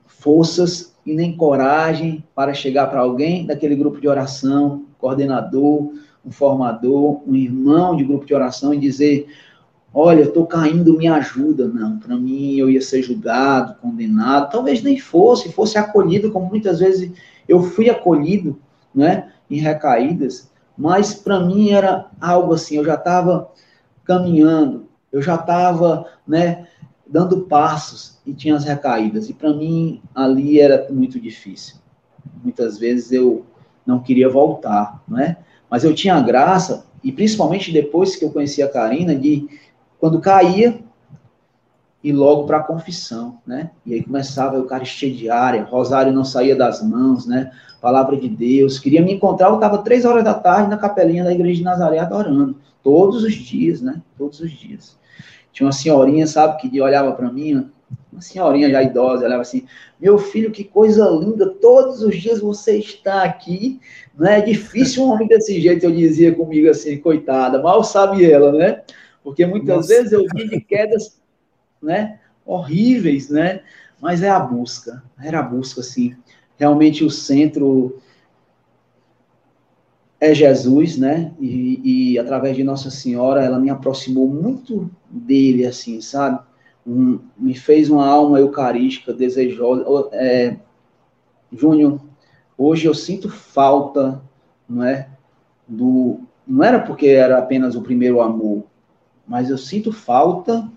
[0.07, 5.93] forças e nem coragem para chegar para alguém daquele grupo de oração, coordenador,
[6.25, 9.29] um formador, um irmão de grupo de oração e dizer:
[9.93, 11.67] Olha, estou caindo, me ajuda.
[11.67, 14.51] Não, para mim eu ia ser julgado, condenado.
[14.51, 17.11] Talvez nem fosse, fosse acolhido, como muitas vezes
[17.49, 18.59] eu fui acolhido,
[18.95, 20.51] né, em recaídas.
[20.77, 23.51] Mas para mim era algo assim, eu já estava
[24.05, 26.67] caminhando, eu já estava, né,
[27.07, 29.29] dando passos e tinha as recaídas.
[29.29, 31.77] E para mim ali era muito difícil.
[32.43, 33.47] Muitas vezes eu
[33.87, 35.39] não queria voltar, né?
[35.71, 39.49] Mas eu tinha a graça, e principalmente depois que eu conheci a Karina, de
[39.99, 40.81] quando caía,
[42.03, 43.71] e logo para a confissão, né?
[43.85, 47.51] E aí começava a Eucaristia diária, rosário não saía das mãos, né?
[47.81, 48.79] Palavra de Deus.
[48.79, 51.99] Queria me encontrar, eu estava três horas da tarde na capelinha da igreja de Nazaré
[51.99, 52.57] adorando.
[52.83, 54.01] Todos os dias, né?
[54.17, 54.97] Todos os dias.
[55.53, 57.69] Tinha uma senhorinha, sabe, que olhava para mim,
[58.13, 59.67] uma senhorinha já idosa, olhava assim:
[60.01, 63.81] Meu filho, que coisa linda, todos os dias você está aqui.
[64.17, 68.53] Não é difícil um homem desse jeito, eu dizia comigo assim, coitada, mal sabe ela,
[68.53, 68.83] né?
[69.29, 69.89] Porque muitas Nossa.
[69.89, 71.21] vezes eu vi de quedas,
[71.83, 73.63] né, horríveis, né?
[74.01, 76.17] Mas é a busca, era a busca, assim.
[76.57, 78.01] Realmente o centro
[80.21, 81.33] é Jesus, né?
[81.39, 86.41] E, e, através de Nossa Senhora, ela me aproximou muito dele, assim, sabe?
[86.89, 89.85] um, me fez uma alma eucarística, desejosa.
[90.13, 90.57] É,
[91.53, 92.01] Júnior,
[92.57, 94.23] hoje eu sinto falta,
[94.67, 95.09] não é,
[95.67, 98.65] do, não era porque era apenas o primeiro amor,
[99.29, 100.69] mas eu sinto falta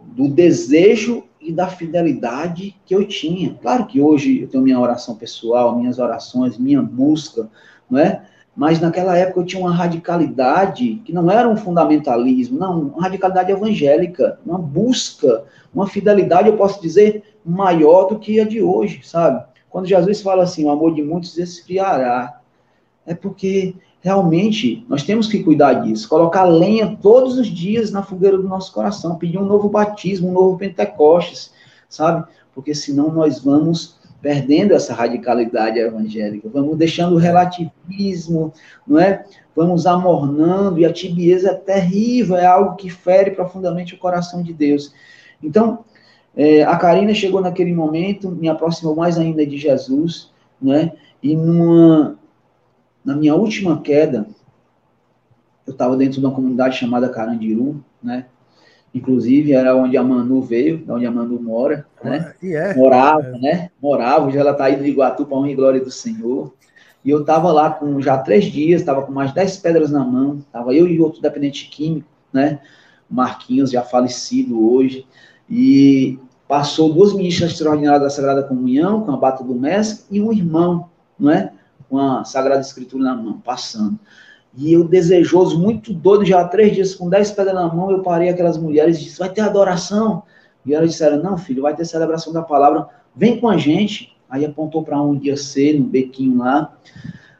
[0.00, 3.54] do desejo e da fidelidade que eu tinha.
[3.60, 7.48] Claro que hoje eu tenho minha oração pessoal, minhas orações, minha busca,
[7.88, 8.24] não é?
[8.56, 13.50] Mas naquela época eu tinha uma radicalidade que não era um fundamentalismo, não, uma radicalidade
[13.50, 19.44] evangélica, uma busca, uma fidelidade, eu posso dizer, maior do que a de hoje, sabe?
[19.68, 22.40] Quando Jesus fala assim, o amor de muitos esfriará,
[23.04, 28.36] é porque realmente nós temos que cuidar disso, colocar lenha todos os dias na fogueira
[28.36, 31.54] do nosso coração, pedir um novo batismo, um novo Pentecostes,
[31.88, 32.22] sabe?
[32.54, 38.52] Porque senão nós vamos perdendo essa radicalidade evangélica, vamos deixando o relativismo,
[38.86, 39.24] não é?
[39.56, 44.52] Vamos amornando, e a tibieza é terrível, é algo que fere profundamente o coração de
[44.52, 44.92] Deus.
[45.42, 45.82] Então,
[46.36, 50.92] é, a Karina chegou naquele momento, me aproximou mais ainda de Jesus, né?
[51.22, 52.18] E numa,
[53.04, 54.26] na minha última queda,
[55.66, 58.26] eu estava dentro de uma comunidade chamada Carandiru, né?
[58.94, 62.32] Inclusive era onde a Manu veio, onde a Manu mora, né?
[62.42, 63.38] É, Morava, é.
[63.38, 63.70] né?
[63.82, 66.54] Morava, hoje ela está aí do Iguatu para honra e glória do Senhor.
[67.04, 70.38] E eu estava lá com já três dias, estava com mais dez pedras na mão,
[70.38, 72.60] estava eu e outro dependente químico, né?
[73.10, 75.06] Marquinhos, já falecido hoje.
[75.50, 80.32] E passou duas ministras extraordinárias da Sagrada Comunhão, com a bata do mestre, e um
[80.32, 80.88] irmão,
[81.18, 81.52] não é?
[81.88, 83.98] Com a Sagrada Escritura na mão, passando.
[84.56, 88.02] E eu, desejoso, muito doido, já há três dias, com dez pedras na mão, eu
[88.02, 90.22] parei aquelas mulheres e disse, vai ter adoração?
[90.64, 94.14] E elas disseram, não, filho, vai ter celebração da palavra, vem com a gente.
[94.30, 96.76] Aí apontou para um dia C, no bequinho lá,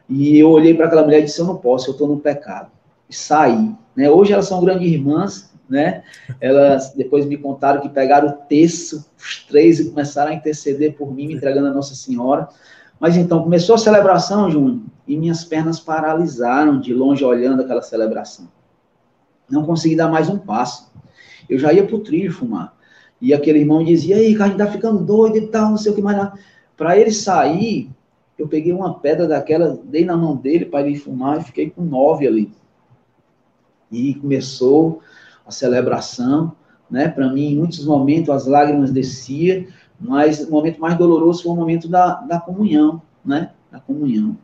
[0.07, 2.69] e eu olhei para aquela mulher e disse, eu não posso, eu estou no pecado.
[3.09, 3.73] E saí.
[3.95, 4.09] Né?
[4.09, 6.03] Hoje elas são grandes irmãs, né?
[6.39, 11.11] Elas depois me contaram que pegaram o terço, os três, e começaram a interceder por
[11.11, 12.47] mim, me entregando a Nossa Senhora.
[12.99, 18.47] Mas então, começou a celebração, Júnior, e minhas pernas paralisaram de longe olhando aquela celebração.
[19.49, 20.91] Não consegui dar mais um passo.
[21.49, 22.75] Eu já ia para o trilho fumar.
[23.21, 26.01] E aquele irmão dizia, aí, cara, tá ficando doido e tal, não sei o que
[26.01, 26.31] mais.
[26.75, 27.89] Para ele sair,
[28.37, 31.83] eu peguei uma pedra daquela, dei na mão dele para ele fumar e fiquei com
[31.83, 32.51] nove ali.
[33.91, 35.01] E começou
[35.45, 36.53] a celebração,
[36.89, 37.07] né?
[37.07, 39.65] Para mim, em muitos momentos as lágrimas desciam,
[39.99, 43.51] mas o momento mais doloroso foi o momento da, da comunhão, né?
[43.71, 44.37] Da comunhão.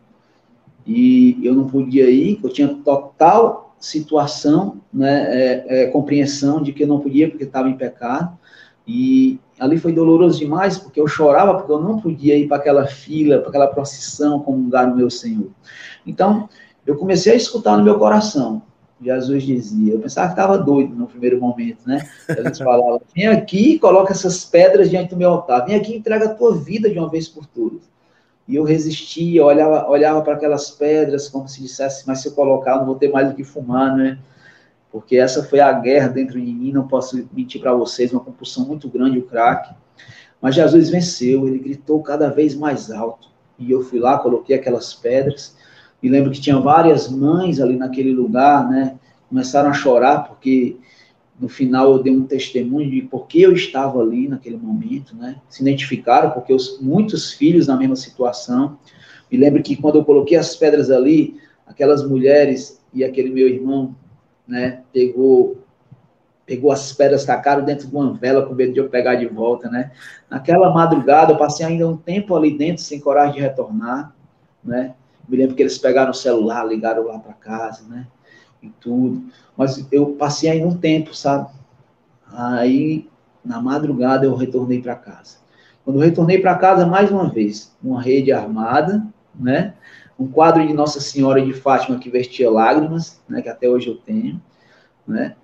[0.86, 5.28] E eu não podia ir, eu tinha total situação, né?
[5.30, 8.38] É, é, compreensão de que eu não podia porque estava em pecado.
[8.88, 12.88] E ali foi doloroso demais, porque eu chorava porque eu não podia ir para aquela
[12.88, 15.50] fila, para aquela procissão comungar no meu Senhor.
[16.06, 16.50] Então,
[16.86, 18.64] eu comecei a escutar no meu coração,
[19.02, 19.94] Jesus dizia.
[19.94, 22.08] Eu pensava que estava doido no primeiro momento, né?
[22.30, 25.98] Jesus falava: vem aqui e coloca essas pedras diante do meu altar, vem aqui e
[25.98, 27.82] entrega a tua vida de uma vez por todas.
[28.48, 32.78] E eu resistia, olhava, olhava para aquelas pedras como se dissesse: mas se eu colocar,
[32.78, 34.20] não vou ter mais o que fumar, né?
[34.92, 38.66] Porque essa foi a guerra dentro de mim, não posso mentir para vocês, uma compulsão
[38.66, 39.74] muito grande, o crack.
[40.42, 43.30] Mas Jesus venceu, ele gritou cada vez mais alto.
[43.58, 45.56] E eu fui lá, coloquei aquelas pedras
[46.02, 48.96] me lembro que tinha várias mães ali naquele lugar, né?
[49.30, 50.78] Começaram a chorar porque
[51.40, 55.38] no final eu dei um testemunho de por que eu estava ali naquele momento, né?
[55.50, 58.78] Se identificaram porque os, muitos filhos na mesma situação.
[59.32, 63.96] Me lembro que quando eu coloquei as pedras ali, aquelas mulheres e aquele meu irmão,
[64.48, 65.58] né, pegou
[66.46, 69.70] pegou as pedras, tacaram dentro de uma vela com medo de eu pegar de volta,
[69.70, 69.92] né?
[70.30, 74.14] Naquela madrugada eu passei ainda um tempo ali dentro sem coragem de retornar,
[74.62, 74.94] né?
[75.28, 78.08] Me lembro que eles pegaram o celular, ligaram lá para casa, né?
[78.62, 79.24] E tudo.
[79.56, 81.50] Mas eu passei aí um tempo, sabe?
[82.32, 83.10] Aí,
[83.44, 85.38] na madrugada, eu retornei para casa.
[85.84, 89.74] Quando eu retornei para casa, mais uma vez, uma rede armada, né?
[90.18, 93.42] Um quadro de Nossa Senhora de Fátima que vestia lágrimas, né?
[93.42, 94.40] Que até hoje eu tenho,
[95.08, 95.36] né?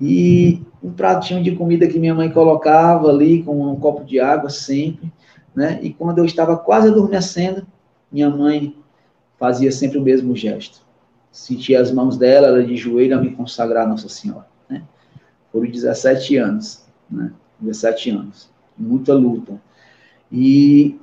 [0.00, 4.48] E um pratinho de comida que minha mãe colocava ali com um copo de água
[4.48, 5.12] sempre,
[5.54, 5.80] né?
[5.82, 7.66] E quando eu estava quase adormecendo,
[8.10, 8.76] minha mãe
[9.40, 10.82] fazia sempre o mesmo gesto.
[11.32, 14.46] Sentia as mãos dela, ela de joelho a me consagrar a Nossa Senhora.
[14.68, 14.82] Né?
[15.50, 17.32] Foram 17 anos, né?
[17.58, 19.60] 17 anos, muita luta.
[20.30, 20.98] E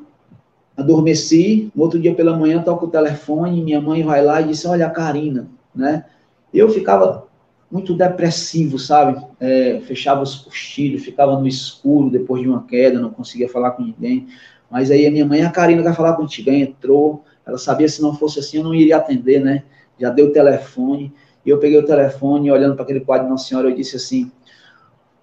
[0.76, 4.68] adormeci, no outro dia pela manhã toco o telefone, minha mãe vai lá e disse,
[4.68, 6.06] olha a Karina, né?
[6.54, 7.28] Eu ficava
[7.72, 9.20] muito depressivo, sabe?
[9.40, 13.84] É, fechava os cochilhos, ficava no escuro depois de uma queda, não conseguia falar com
[13.84, 14.28] ninguém.
[14.70, 16.50] Mas aí a minha mãe, a Karina, vai falar contigo.
[16.50, 19.64] Aí entrou, ela sabia se não fosse assim, eu não iria atender, né?
[20.00, 21.14] Já deu o telefone.
[21.46, 24.32] E eu peguei o telefone, olhando para aquele quadro de Nossa Senhora, eu disse assim: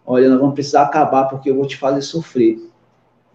[0.07, 2.59] olha, nós vamos precisar acabar porque eu vou te fazer sofrer.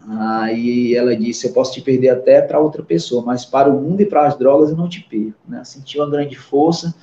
[0.07, 4.01] Aí ela disse, eu posso te perder até para outra pessoa, mas para o mundo
[4.01, 5.37] e para as drogas eu não te perco.
[5.47, 5.63] Né?
[5.63, 6.95] Senti uma grande força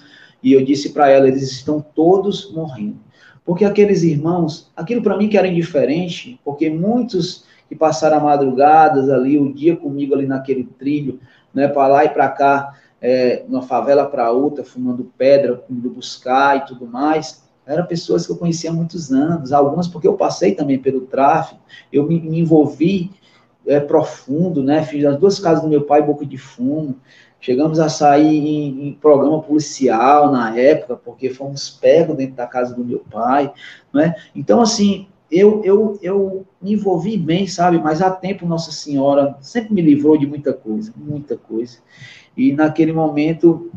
[0.42, 2.98] e eu disse para ela, eles estão todos morrendo.
[3.44, 9.38] Porque aqueles irmãos, aquilo para mim que era indiferente, porque muitos que passaram madrugadas ali,
[9.38, 11.20] o dia comigo ali naquele trilho,
[11.56, 16.58] né, para lá e para cá, é, uma favela para outra, fumando pedra, indo buscar
[16.58, 20.54] e tudo mais, eram pessoas que eu conhecia há muitos anos, algumas porque eu passei
[20.54, 21.58] também pelo tráfico,
[21.90, 23.10] eu me, me envolvi
[23.66, 26.96] é, profundo, né, fiz as duas casas do meu pai, boca de fumo,
[27.40, 32.74] chegamos a sair em, em, programa policial na época, porque fomos pegos dentro da casa
[32.74, 33.50] do meu pai,
[33.94, 37.78] né, então assim, eu, eu, eu me envolvi bem, sabe?
[37.78, 41.78] Mas há tempo Nossa Senhora sempre me livrou de muita coisa, muita coisa.
[42.36, 43.70] E naquele momento,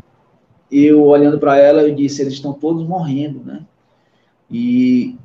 [0.70, 3.66] eu olhando para ela, eu disse: eles estão todos morrendo, né?
[4.50, 5.16] E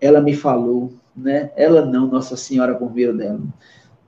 [0.00, 1.50] ela me falou, né?
[1.56, 3.40] Ela não, Nossa Senhora por meio dela.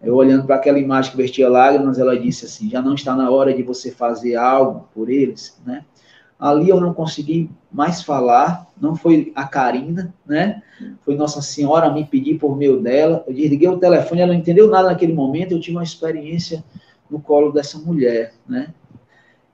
[0.01, 3.30] Eu olhando para aquela imagem que vestia lágrimas, ela disse assim: já não está na
[3.30, 5.84] hora de você fazer algo por eles, né?
[6.39, 10.62] Ali eu não consegui mais falar, não foi a Karina, né?
[11.05, 13.24] Foi Nossa Senhora me pedir por meio dela.
[13.26, 15.53] Eu desliguei o telefone, ela não entendeu nada naquele momento.
[15.53, 16.62] Eu tive uma experiência
[17.11, 18.72] no colo dessa mulher, né?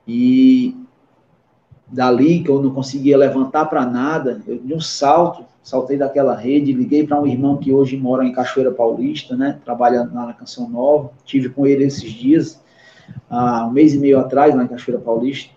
[0.07, 0.77] E
[1.87, 6.73] dali que eu não conseguia levantar para nada, eu de um salto, saltei daquela rede,
[6.73, 9.59] liguei para um irmão que hoje mora em Cachoeira Paulista, né?
[9.65, 11.11] Trabalha na Canção Nova.
[11.23, 12.61] Tive com ele esses dias,
[13.27, 15.54] há um mês e meio atrás, na Cachoeira Paulista.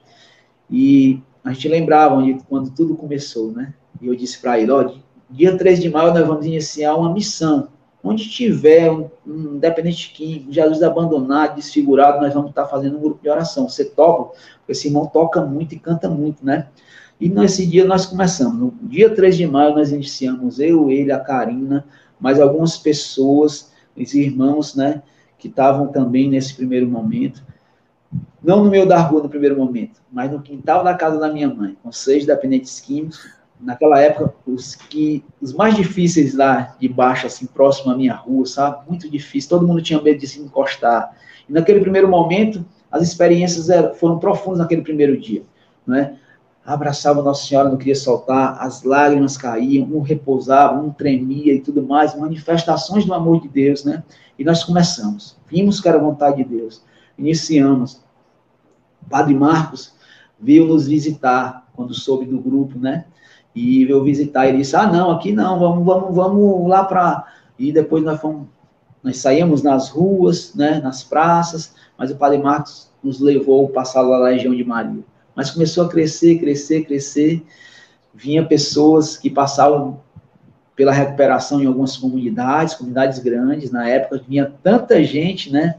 [0.70, 3.72] E a gente lembrava onde, quando tudo começou, né?
[4.00, 4.92] E eu disse para ele, ó,
[5.30, 7.68] dia 3 de maio nós vamos iniciar uma missão.
[8.02, 13.20] Onde tiver um, um dependente químico, Jesus abandonado, desfigurado, nós vamos estar fazendo um grupo
[13.22, 13.68] de oração.
[13.68, 14.38] Você toca?
[14.58, 16.68] Porque esse irmão toca muito e canta muito, né?
[17.20, 18.58] E nesse dia nós começamos.
[18.58, 21.84] No dia 3 de maio nós iniciamos, eu, ele, a Karina,
[22.20, 25.02] mais algumas pessoas, os irmãos, né?
[25.36, 27.42] Que estavam também nesse primeiro momento
[28.42, 31.52] não no meio da rua no primeiro momento, mas no quintal da casa da minha
[31.52, 33.36] mãe, com seis dependentes químicos.
[33.60, 38.46] Naquela época, os que os mais difíceis lá de baixo, assim, próximo à minha rua,
[38.46, 38.88] sabe?
[38.88, 41.12] Muito difícil, todo mundo tinha medo de se encostar.
[41.48, 45.42] E naquele primeiro momento, as experiências eram, foram profundas naquele primeiro dia,
[45.84, 46.16] né?
[46.64, 51.82] Abraçava Nossa Senhora, não queria soltar, as lágrimas caíam, um repousava, um tremia e tudo
[51.82, 54.04] mais, manifestações do amor de Deus, né?
[54.38, 56.86] E nós começamos, vimos que era vontade de Deus
[57.18, 58.00] iniciamos.
[59.08, 59.92] Padre Marcos
[60.38, 63.04] veio nos visitar quando soube do grupo, né?
[63.54, 67.26] E veio visitar e disse: "Ah, não, aqui não, vamos, vamos, vamos lá para
[67.58, 68.46] e depois nós fomos
[69.02, 74.02] nós saímos nas ruas, né, nas praças, mas o Padre Marcos nos levou a passar
[74.02, 75.02] lá na região de Maria.
[75.34, 77.44] Mas começou a crescer, crescer, crescer.
[78.12, 80.00] Vinha pessoas que passavam
[80.74, 83.70] pela recuperação em algumas comunidades, comunidades grandes.
[83.70, 85.76] Na época vinha tanta gente, né?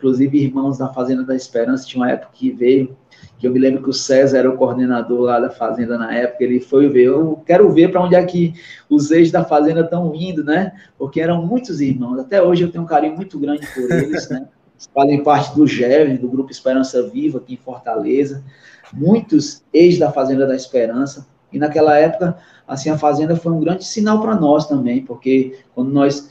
[0.00, 2.96] Inclusive irmãos da Fazenda da Esperança, tinha uma época que veio,
[3.38, 6.42] que eu me lembro que o César era o coordenador lá da Fazenda na época,
[6.42, 8.54] ele foi ver, eu quero ver para onde é que
[8.88, 10.72] os ex da Fazenda estão indo, né?
[10.98, 14.48] Porque eram muitos irmãos, até hoje eu tenho um carinho muito grande por eles, né?
[14.94, 18.42] Fazem parte do GEV, do Grupo Esperança Viva, aqui em Fortaleza,
[18.90, 23.84] muitos ex da Fazenda da Esperança, e naquela época, assim, a Fazenda foi um grande
[23.84, 26.30] sinal para nós também, porque quando nós,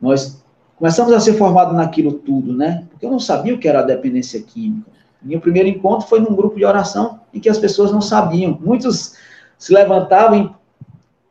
[0.00, 0.43] nós
[0.76, 2.86] começamos a ser formados naquilo tudo, né?
[2.90, 4.90] Porque eu não sabia o que era a dependência química.
[5.22, 8.58] Meu primeiro encontro foi num grupo de oração em que as pessoas não sabiam.
[8.60, 9.14] Muitos
[9.58, 10.54] se levantavam,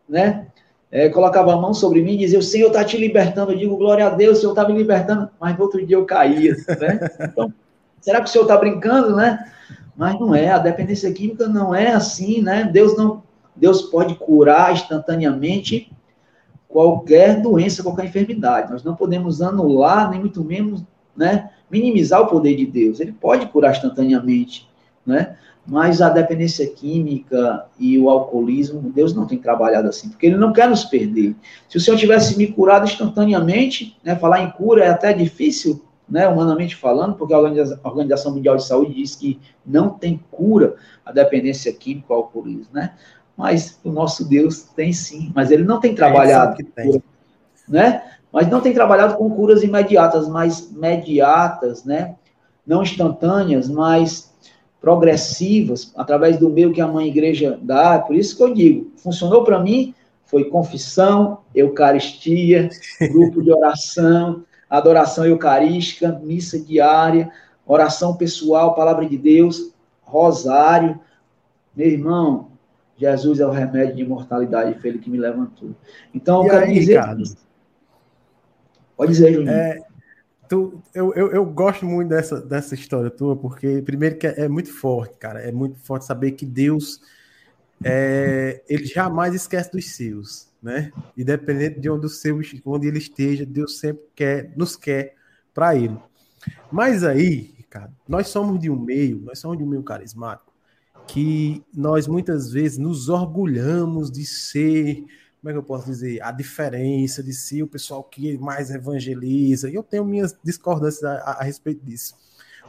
[0.10, 0.48] né?
[0.92, 3.52] É, colocavam a mão sobre mim e diziam, o Senhor está te libertando.
[3.52, 5.30] Eu digo, glória a Deus, o Senhor está me libertando.
[5.40, 7.10] Mas no outro dia eu caía, né?
[7.22, 7.54] Então,
[8.00, 9.52] será que o Senhor está brincando, né?
[9.96, 12.70] Mas não é, a dependência química não é assim, né?
[12.72, 13.24] Deus não,
[13.56, 15.92] Deus pode curar instantaneamente
[16.74, 18.72] qualquer doença, qualquer enfermidade.
[18.72, 20.84] Nós não podemos anular, nem muito menos
[21.16, 23.00] né, minimizar o poder de Deus.
[23.00, 24.68] Ele pode curar instantaneamente,
[25.06, 25.38] né?
[25.66, 30.52] mas a dependência química e o alcoolismo, Deus não tem trabalhado assim, porque Ele não
[30.52, 31.36] quer nos perder.
[31.70, 36.28] Se o Senhor tivesse me curado instantaneamente, né, falar em cura é até difícil, né,
[36.28, 41.72] humanamente falando, porque a Organização Mundial de Saúde diz que não tem cura a dependência
[41.72, 42.94] química ou alcoolismo, né?
[43.38, 47.04] Mas o nosso Deus tem sim, mas ele não tem trabalhado, é tem.
[47.68, 48.04] né?
[48.32, 52.16] Mas não tem trabalhado com curas imediatas, mas mediatas, né?
[52.66, 54.34] Não instantâneas, mas
[54.80, 58.00] progressivas, através do meio que a mãe igreja dá.
[58.00, 62.70] Por isso que eu digo, funcionou para mim, foi confissão, eucaristia,
[63.12, 67.32] grupo de oração, adoração eucarística, missa diária,
[67.66, 69.72] oração pessoal, palavra de Deus,
[70.02, 71.00] rosário.
[71.76, 72.50] Meu irmão,
[72.98, 75.76] Jesus é o remédio de imortalidade, foi ele que me levantou.
[76.14, 77.00] Então, eu E quero aí, dizer.
[77.00, 77.24] Ricardo?
[78.96, 79.52] Pode dizer, Juninho.
[79.52, 79.80] É,
[80.48, 84.48] tu, eu, eu, eu gosto muito dessa, dessa história tua, porque, primeiro, que é, é
[84.48, 85.42] muito forte, cara.
[85.42, 87.02] É muito forte saber que Deus,
[87.84, 90.92] é, ele jamais esquece dos seus, né?
[91.18, 95.16] Independente de onde, o seu, onde ele esteja, Deus sempre quer, nos quer
[95.54, 95.98] para ele.
[96.72, 100.53] Mas aí, Ricardo, nós somos de um meio, nós somos de um meio carismático,
[101.08, 105.06] que nós muitas vezes nos orgulhamos de ser
[105.44, 109.70] como é que eu posso dizer, a diferença de si, o pessoal que mais evangeliza,
[109.70, 112.16] e eu tenho minhas discordâncias a, a, a respeito disso.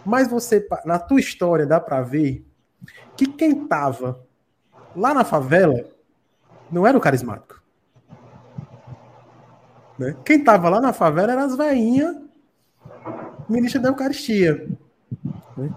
[0.05, 2.45] Mas você, na tua história, dá para ver
[3.17, 4.21] que quem tava
[4.97, 5.89] lá na favela
[6.69, 7.63] não era o carismático.
[9.97, 10.17] Né?
[10.25, 12.17] Quem tava lá na favela eram as veinhas
[13.49, 14.69] ministras da Eucaristia.
[15.57, 15.73] Né?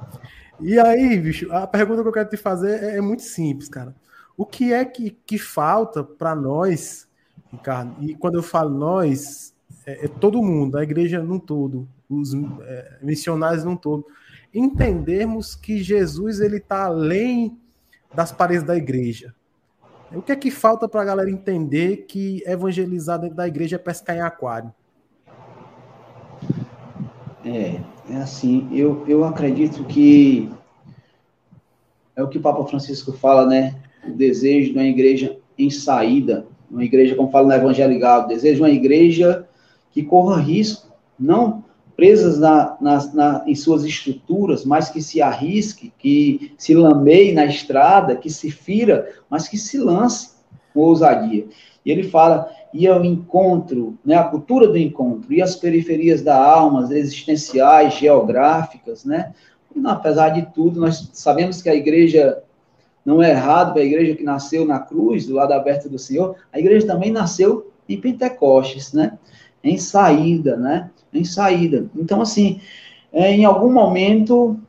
[0.60, 3.96] E aí, bicho, a pergunta que eu quero te fazer é, é muito simples, cara.
[4.36, 7.08] O que é que, que falta para nós,
[7.52, 7.96] Ricardo?
[8.04, 9.54] E quando eu falo nós,
[9.86, 14.06] é, é, todo mundo, a igreja num todo, os é, missionários num todo,
[14.54, 17.58] entendermos que Jesus ele está além
[18.14, 19.34] das paredes da igreja.
[20.12, 23.80] O que é que falta para a galera entender que evangelizar dentro da igreja é
[23.80, 24.74] pescar em aquário?
[27.44, 30.50] É, é assim, eu, eu acredito que
[32.16, 33.76] é o que o Papa Francisco fala, né?
[34.08, 38.28] O desejo de uma igreja em saída, uma igreja, como fala no Evangelho Galo, o
[38.28, 39.48] desejo de uma igreja
[39.92, 40.88] que corra risco,
[41.20, 41.64] não
[41.96, 47.46] presas na, na, na, em suas estruturas, mas que se arrisque, que se lameie na
[47.46, 50.32] estrada, que se fira, mas que se lance
[50.74, 51.48] com ousadia.
[51.88, 56.38] E ele fala, e ao encontro, né, a cultura do encontro, e as periferias da
[56.38, 59.34] alma, existenciais, geográficas, né?
[59.74, 62.44] E, apesar de tudo, nós sabemos que a igreja
[63.06, 66.60] não é errado a igreja que nasceu na cruz, do lado aberto do Senhor, a
[66.60, 69.18] igreja também nasceu em Pentecostes, né?
[69.64, 70.92] Em saída, né?
[71.14, 71.90] Em saída.
[71.96, 72.60] Então, assim,
[73.14, 74.60] é, em algum momento,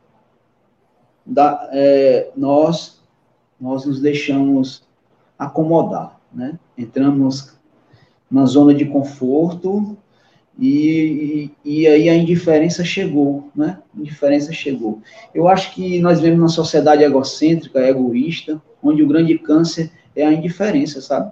[1.25, 3.01] da, é, nós,
[3.59, 4.87] nós nos deixamos
[5.37, 6.57] acomodar, né?
[6.79, 7.59] Entramos
[8.31, 9.97] na zona de conforto
[10.57, 13.79] e, e, e, aí a indiferença chegou, né?
[13.95, 15.01] A indiferença chegou.
[15.35, 20.33] Eu acho que nós vivemos uma sociedade egocêntrica, egoísta, onde o grande câncer é a
[20.33, 21.31] indiferença, sabe?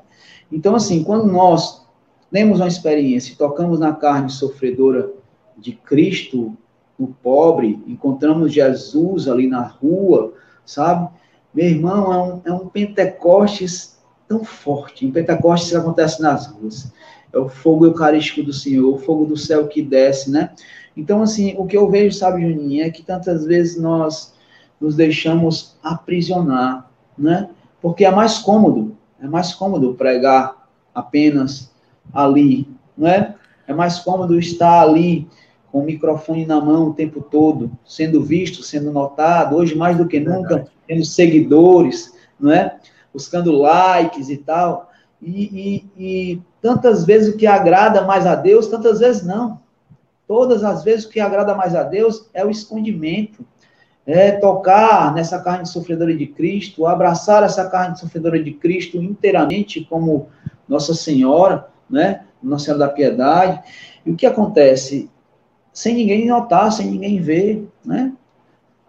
[0.51, 1.85] Então, assim, quando nós
[2.31, 5.11] temos uma experiência, tocamos na carne sofredora
[5.57, 6.57] de Cristo,
[6.99, 10.33] no pobre, encontramos Jesus ali na rua,
[10.65, 11.09] sabe?
[11.53, 13.96] Meu irmão, é um, é um Pentecostes
[14.27, 15.05] tão forte.
[15.05, 16.91] Em Pentecostes acontece nas ruas.
[17.31, 20.51] É o fogo eucarístico do Senhor, o fogo do céu que desce, né?
[20.95, 24.33] Então, assim, o que eu vejo, sabe, Juninho, é que tantas vezes nós
[24.79, 27.49] nos deixamos aprisionar, né?
[27.81, 31.71] Porque é mais cômodo, é mais cômodo pregar apenas
[32.13, 32.67] ali,
[32.97, 33.35] não é?
[33.67, 35.27] É mais cômodo estar ali
[35.71, 40.07] com o microfone na mão o tempo todo, sendo visto, sendo notado, hoje mais do
[40.07, 42.77] que nunca, tendo seguidores, não é?
[43.17, 44.91] Buscando likes e tal.
[45.19, 49.59] E, e, e, tantas vezes o que agrada mais a Deus, tantas vezes não.
[50.27, 53.43] Todas as vezes o que agrada mais a Deus é o escondimento,
[54.05, 60.27] é tocar nessa carne sofredora de Cristo, abraçar essa carne sofredora de Cristo inteiramente como
[60.69, 62.23] Nossa Senhora, né?
[62.41, 63.59] Nossa Senhora da Piedade.
[64.05, 65.09] E o que acontece?
[65.73, 68.13] Sem ninguém notar, sem ninguém ver, né?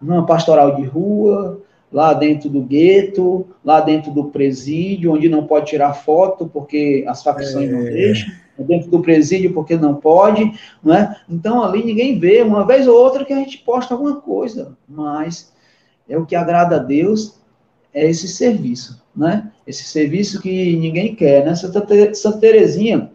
[0.02, 1.62] Numa pastoral de rua,
[1.92, 7.22] lá dentro do gueto, lá dentro do presídio, onde não pode tirar foto porque as
[7.22, 7.72] facções é...
[7.72, 11.16] não deixam, dentro do presídio porque não pode, não é?
[11.28, 15.52] Então ali ninguém vê, uma vez ou outra que a gente posta alguma coisa, mas
[16.08, 17.38] é o que agrada a Deus
[17.92, 19.50] é esse serviço, né?
[19.66, 21.54] Esse serviço que ninguém quer, né?
[21.54, 23.10] Santa, Santa Terezinha,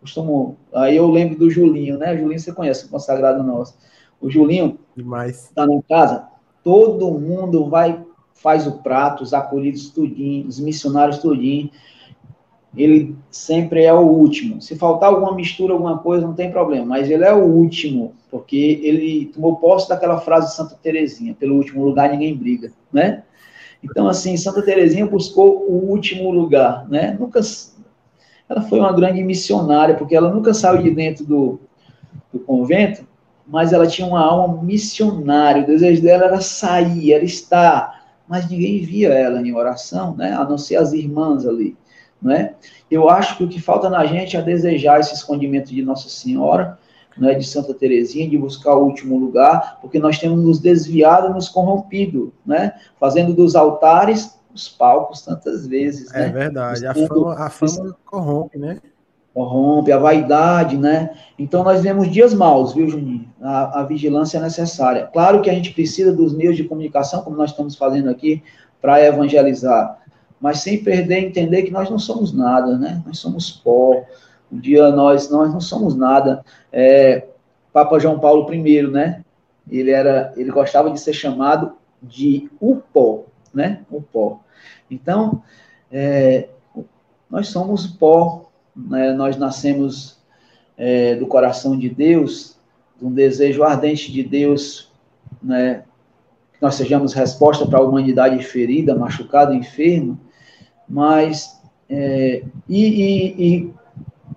[0.00, 2.16] costumo, aí eu lembro do Julinho, né?
[2.16, 3.76] Julinho você conhece, o consagrado nosso.
[4.20, 5.50] O Julinho Demais.
[5.54, 6.26] tá na casa,
[6.62, 8.02] todo mundo vai
[8.34, 11.70] faz o prato, os acolhidos tudinho, os missionários tudinho.
[12.76, 14.60] Ele sempre é o último.
[14.60, 18.80] Se faltar alguma mistura, alguma coisa, não tem problema, mas ele é o último, porque
[18.82, 23.22] ele tomou posse daquela frase de Santa Terezinha, pelo último lugar ninguém briga, né?
[23.82, 27.16] Então, assim, Santa Terezinha buscou o último lugar, né?
[27.18, 27.40] Nunca...
[28.48, 31.60] Ela foi uma grande missionária, porque ela nunca saiu de dentro do,
[32.32, 33.06] do convento,
[33.46, 38.82] mas ela tinha uma alma missionária, o desejo dela era sair, era estar, mas ninguém
[38.82, 40.32] via ela em oração, né?
[40.32, 41.76] A não ser as irmãs ali,
[42.20, 42.54] né?
[42.90, 46.78] Eu acho que o que falta na gente é desejar esse escondimento de Nossa Senhora,
[47.16, 51.32] né, de Santa Teresinha, de buscar o último lugar, porque nós temos nos desviado e
[51.32, 52.74] nos corrompido, né?
[52.98, 56.12] Fazendo dos altares os palcos tantas vezes.
[56.14, 56.28] É né?
[56.28, 58.78] verdade, a fama, a fama corrompe, né?
[59.34, 61.10] Corrompe, a vaidade, né?
[61.36, 63.28] Então nós vemos dias maus, viu, Juninho?
[63.42, 65.10] A, a vigilância é necessária.
[65.12, 68.40] Claro que a gente precisa dos meios de comunicação, como nós estamos fazendo aqui,
[68.80, 69.98] para evangelizar,
[70.40, 73.02] mas sem perder entender que nós não somos nada, né?
[73.04, 74.04] Nós somos pó.
[74.52, 76.44] Um dia nós, nós não somos nada.
[76.70, 77.26] É,
[77.72, 79.24] Papa João Paulo I, né?
[79.68, 83.80] Ele era, ele gostava de ser chamado de o pó, né?
[83.90, 84.40] O pó.
[84.88, 85.42] Então,
[85.90, 86.50] é,
[87.28, 89.12] nós somos pó, né?
[89.12, 90.18] Nós nascemos
[90.76, 92.56] é, do coração de Deus,
[92.98, 94.90] de um desejo ardente de Deus,
[95.42, 95.84] né?
[96.52, 100.18] Que nós sejamos resposta para a humanidade ferida, machucada, enferma,
[100.88, 103.74] mas é, e, e, e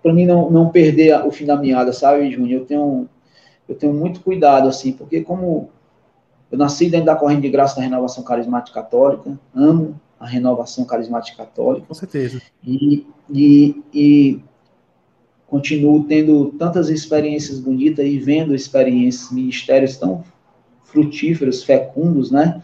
[0.01, 2.61] para mim não, não perder o fim da meada, sabe, Júnior?
[2.61, 3.09] Eu tenho
[3.67, 5.69] eu tenho muito cuidado, assim, porque como
[6.49, 11.37] eu nasci dentro da corrente de graça da renovação carismática católica, amo a renovação carismática
[11.37, 11.85] católica.
[11.85, 12.41] Com certeza.
[12.63, 14.39] E, e, e
[15.47, 20.23] continuo tendo tantas experiências bonitas e vendo experiências, ministérios tão
[20.83, 22.61] frutíferos, fecundos, né?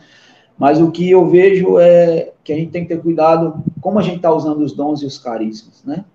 [0.58, 4.02] Mas o que eu vejo é que a gente tem que ter cuidado como a
[4.02, 6.06] gente está usando os dons e os carismas, né?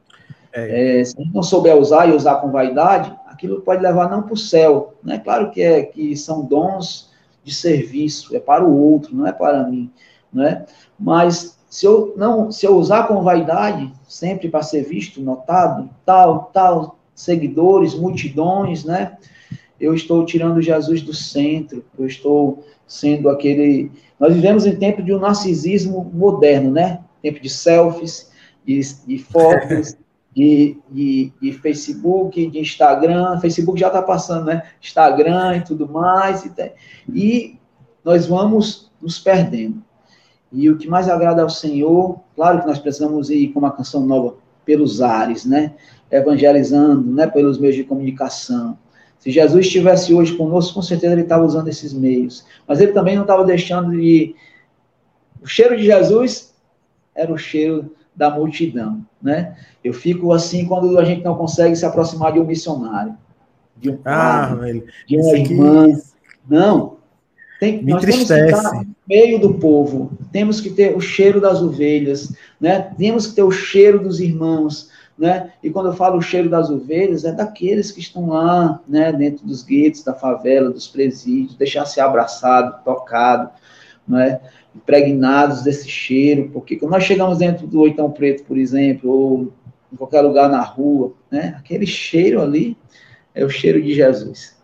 [0.53, 1.01] É.
[1.01, 4.23] É, se a gente não souber usar e usar com vaidade, aquilo pode levar não
[4.23, 5.19] para o céu, né?
[5.19, 7.11] Claro que é que são dons
[7.45, 9.91] de serviço, é para o outro, não é para mim,
[10.33, 10.67] né?
[10.99, 16.51] Mas se eu não, se eu usar com vaidade, sempre para ser visto, notado, tal,
[16.53, 19.17] tal, seguidores, multidões, né?
[19.79, 23.93] Eu estou tirando Jesus do centro, eu estou sendo aquele.
[24.19, 27.01] Nós vivemos em tempo de um narcisismo moderno, né?
[27.23, 28.31] Tempo de selfies,
[28.65, 29.97] de, de fotos,
[30.35, 34.63] de, de, de, Facebook, de Instagram, Facebook já está passando, né?
[34.81, 36.53] Instagram e tudo mais, e,
[37.13, 37.59] e
[38.05, 39.83] nós vamos nos perdendo.
[40.51, 44.07] E o que mais agrada ao Senhor, claro que nós precisamos ir com uma canção
[44.07, 45.75] nova pelos ares, né?
[46.11, 47.27] Evangelizando, né?
[47.27, 48.79] Pelos meios de comunicação.
[49.19, 52.47] Se Jesus estivesse hoje conosco, com certeza ele estava usando esses meios.
[52.67, 54.35] Mas ele também não estava deixando de.
[55.43, 56.55] O cheiro de Jesus
[57.15, 59.57] era o cheiro da multidão, né?
[59.83, 63.17] Eu fico assim quando a gente não consegue se aproximar de um missionário,
[63.77, 65.87] de um padre, ah, de uma irmã.
[66.49, 66.98] Não,
[67.59, 68.35] tem, Me nós entristece.
[68.35, 72.93] temos que estar no meio do povo, temos que ter o cheiro das ovelhas, né?
[72.97, 75.53] Temos que ter o cheiro dos irmãos, né?
[75.63, 79.13] E quando eu falo o cheiro das ovelhas, é daqueles que estão lá, né?
[79.13, 83.51] Dentro dos guetos, da favela, dos presídios, deixar ser abraçado, tocado,
[84.07, 84.41] né?
[84.75, 89.53] impregnados desse cheiro, porque quando nós chegamos dentro do Oitão Preto, por exemplo, ou
[89.93, 92.77] em qualquer lugar na rua, né, aquele cheiro ali
[93.35, 94.57] é o cheiro de Jesus,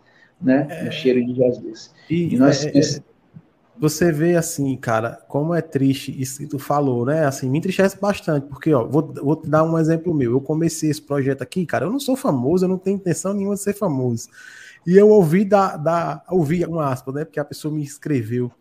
[0.44, 1.92] né, é, o cheiro de Jesus.
[2.08, 2.82] E, e nós, é, é,
[3.78, 7.98] você vê assim, cara, como é triste isso que tu falou, né, assim, me entristece
[8.00, 11.66] bastante, porque, ó, vou, vou te dar um exemplo meu, eu comecei esse projeto aqui,
[11.66, 14.28] cara, eu não sou famoso, eu não tenho intenção nenhuma de ser famoso,
[14.86, 18.52] e eu ouvi da, da ouvi uma aspa, né, porque a pessoa me escreveu,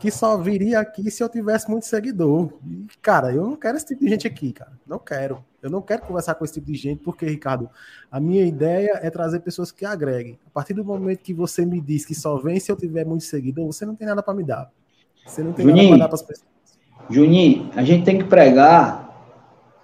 [0.00, 2.50] que só viria aqui se eu tivesse muito seguidor.
[2.66, 4.72] E, cara, eu não quero esse tipo de gente aqui, cara.
[4.86, 5.44] Não quero.
[5.62, 7.68] Eu não quero conversar com esse tipo de gente, porque, Ricardo,
[8.10, 10.38] a minha ideia é trazer pessoas que agreguem.
[10.46, 13.24] A partir do momento que você me diz que só vem se eu tiver muito
[13.24, 14.70] seguidor, você não tem nada para me dar.
[15.26, 16.50] Você não tem Juninho, nada para dar para as pessoas.
[17.10, 19.10] Juninho, a gente tem que pregar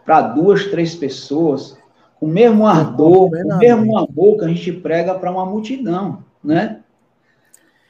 [0.05, 1.77] para duas, três pessoas
[2.19, 6.25] com o mesmo ardor, com o mesmo amor que a gente prega para uma multidão,
[6.43, 6.83] né?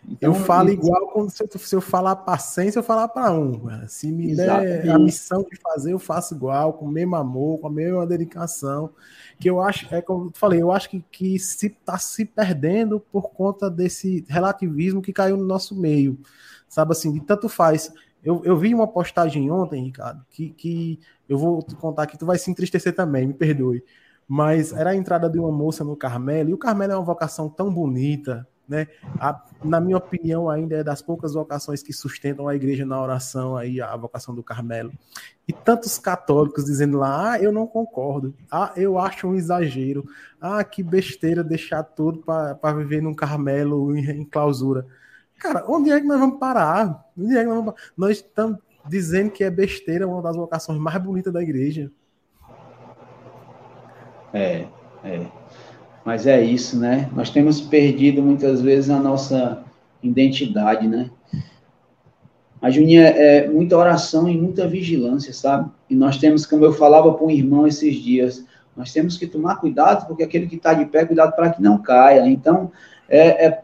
[0.09, 3.09] Então, eu falo igual quando se eu, se eu falar para 100, se eu falar
[3.09, 3.61] para um.
[3.89, 4.83] Se me Exatamente.
[4.83, 8.07] der a missão de fazer, eu faço igual, com o mesmo amor, com a mesma
[8.07, 8.91] dedicação.
[9.39, 13.01] Que eu acho, é como eu falei, eu acho que, que se está se perdendo
[13.01, 16.19] por conta desse relativismo que caiu no nosso meio.
[16.69, 17.93] Sabe assim, de tanto faz.
[18.23, 22.27] Eu, eu vi uma postagem ontem, Ricardo, que, que eu vou te contar que tu
[22.27, 23.85] vai se entristecer também, me perdoe.
[24.29, 27.49] Mas era a entrada de uma moça no Carmelo, e o Carmelo é uma vocação
[27.49, 28.87] tão bonita, né?
[29.19, 33.57] A, na minha opinião, ainda é das poucas vocações que sustentam a igreja na oração,
[33.57, 34.93] aí, a vocação do Carmelo.
[35.47, 40.05] E tantos católicos dizendo lá, ah, eu não concordo, ah, eu acho um exagero,
[40.41, 44.87] ah, que besteira deixar tudo para viver num Carmelo em, em, clausura.
[45.39, 47.05] Cara, onde é que nós vamos parar?
[47.17, 47.75] Onde é que nós, vamos...
[47.97, 48.59] nós estamos
[48.89, 51.91] dizendo que é besteira uma das vocações mais bonitas da igreja.
[54.33, 54.67] É,
[55.05, 55.27] é.
[56.07, 57.11] Mas é isso, né?
[57.17, 59.65] Nós temos perdido muitas vezes a nossa
[60.01, 61.11] identidade, né?
[62.63, 65.69] A Juninha é muita oração e muita vigilância, sabe?
[65.91, 68.45] E nós temos, como eu falava para um irmão esses dias,
[68.77, 71.83] nós temos que tomar cuidado, porque aquele que está de pé, cuidado para que não
[71.83, 72.25] caia.
[72.29, 72.71] Então,
[73.09, 73.63] é, é,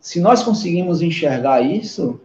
[0.00, 2.18] se nós conseguimos enxergar isso,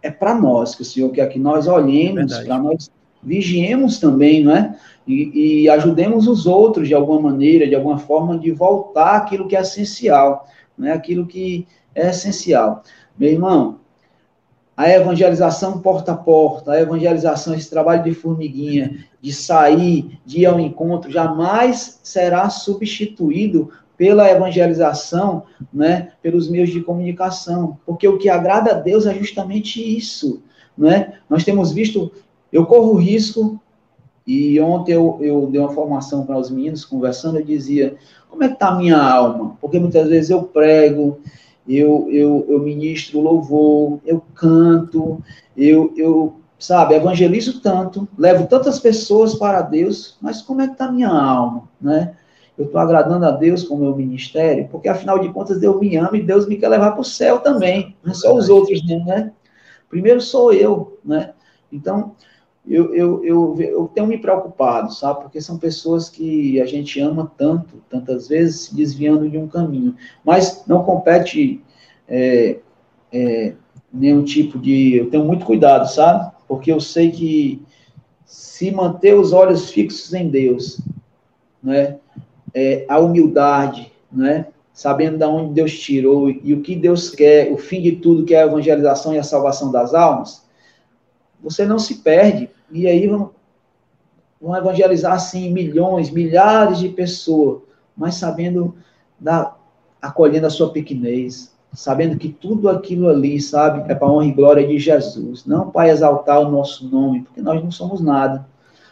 [0.00, 2.88] é para nós, que o Senhor quer que nós olhemos, para nós
[3.26, 4.76] vigiemos também, não é?
[5.06, 9.56] E, e, ajudemos os outros de alguma maneira, de alguma forma, de voltar aquilo que
[9.56, 10.48] é essencial,
[10.78, 10.92] não é?
[10.92, 12.82] Aquilo que é essencial.
[13.18, 13.80] Meu irmão,
[14.76, 20.46] a evangelização porta a porta, a evangelização, esse trabalho de formiguinha, de sair, de ir
[20.46, 28.28] ao encontro, jamais será substituído pela evangelização, né, pelos meios de comunicação, porque o que
[28.28, 30.42] agrada a Deus é justamente isso,
[30.76, 31.14] né?
[31.30, 32.12] Nós temos visto,
[32.56, 33.60] eu corro risco,
[34.26, 37.96] e ontem eu, eu dei uma formação para os meninos, conversando, eu dizia,
[38.28, 39.56] como é que está a minha alma?
[39.60, 41.20] Porque muitas vezes eu prego,
[41.68, 45.22] eu, eu, eu ministro louvor, eu canto,
[45.56, 50.86] eu, eu, sabe, evangelizo tanto, levo tantas pessoas para Deus, mas como é que está
[50.86, 52.16] a minha alma, né?
[52.58, 55.94] eu estou agradando a Deus com o meu ministério, porque afinal de contas Deus me
[55.96, 58.82] ama e Deus me quer levar para o céu também, não é só os outros,
[58.86, 59.30] né?
[59.90, 61.34] Primeiro sou eu, né?
[61.70, 62.14] Então,
[62.68, 65.22] eu, eu, eu, eu tenho me preocupado, sabe?
[65.22, 69.94] Porque são pessoas que a gente ama tanto, tantas vezes, se desviando de um caminho.
[70.24, 71.62] Mas não compete
[72.08, 72.58] é,
[73.12, 73.54] é,
[73.92, 74.96] nenhum tipo de.
[74.96, 76.32] Eu tenho muito cuidado, sabe?
[76.48, 77.62] Porque eu sei que
[78.24, 80.80] se manter os olhos fixos em Deus,
[81.62, 81.98] né?
[82.56, 84.46] é, a humildade, né?
[84.72, 88.34] sabendo de onde Deus tirou e o que Deus quer, o fim de tudo que
[88.34, 90.46] é a evangelização e a salvação das almas,
[91.42, 92.48] você não se perde.
[92.70, 93.30] E aí vão,
[94.40, 97.60] vão evangelizar assim milhões, milhares de pessoas,
[97.96, 98.74] mas sabendo
[99.18, 99.54] da
[100.00, 104.66] acolhendo a sua pequenez, sabendo que tudo aquilo ali, sabe, é para honra e glória
[104.66, 108.46] de Jesus, não para exaltar o nosso nome, porque nós não somos nada.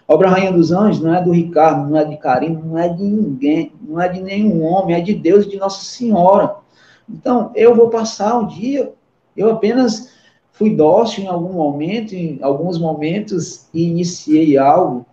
[0.07, 2.89] A obra Rainha dos Anjos não é do Ricardo, não é de Carinho, não é
[2.89, 6.57] de ninguém, não é de nenhum homem, é de Deus e de Nossa Senhora.
[7.09, 8.93] Então, eu vou passar um dia,
[9.35, 10.11] eu apenas
[10.55, 15.05] fui dócil em algum momento, em alguns momentos, e iniciei algo,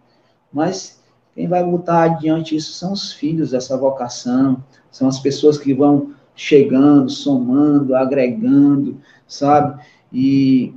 [0.53, 1.01] mas
[1.33, 6.11] quem vai botar adiante isso são os filhos dessa vocação, são as pessoas que vão
[6.35, 9.83] chegando, somando, agregando, sabe?
[10.13, 10.73] E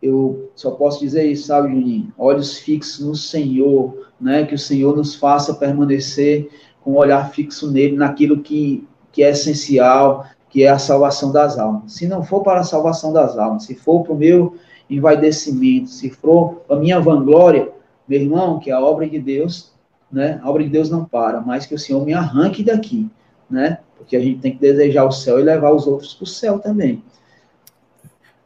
[0.00, 2.12] eu só posso dizer isso, sabe, Juninho?
[2.16, 4.46] Olhos fixos no Senhor, né?
[4.46, 6.48] Que o Senhor nos faça permanecer
[6.80, 11.58] com o olhar fixo nele, naquilo que, que é essencial, que é a salvação das
[11.58, 11.92] almas.
[11.92, 14.56] Se não for para a salvação das almas, se for para o meu
[14.88, 17.70] envaidecimento, se for para a minha vanglória,
[18.08, 19.72] meu irmão, que a obra de Deus,
[20.10, 20.40] né?
[20.42, 23.08] A obra de Deus não para, mas que o Senhor me arranque daqui,
[23.50, 23.80] né?
[23.98, 26.58] Porque a gente tem que desejar o céu e levar os outros para o céu
[26.58, 27.02] também.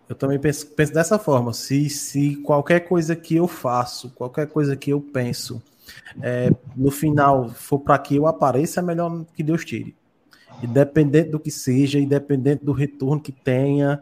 [0.08, 1.52] Eu também penso, penso dessa forma.
[1.52, 5.62] Se, se qualquer coisa que eu faço, qualquer coisa que eu penso,
[6.20, 9.96] é, no final for para que eu apareça, é melhor que Deus tire.
[10.62, 14.00] Independente do que seja, independente do retorno que tenha,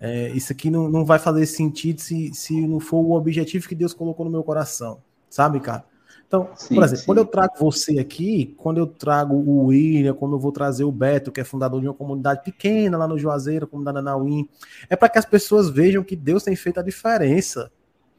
[0.00, 3.74] é, isso aqui não, não vai fazer sentido se, se não for o objetivo que
[3.74, 5.00] Deus colocou no meu coração.
[5.28, 5.84] Sabe, cara?
[6.26, 7.06] Então, sim, por exemplo, sim.
[7.06, 10.92] quando eu trago você aqui, quando eu trago o William, quando eu vou trazer o
[10.92, 14.48] Beto, que é fundador de uma comunidade pequena lá no Juazeiro, comunidade Anauim,
[14.88, 17.70] é para que as pessoas vejam que Deus tem feito a diferença.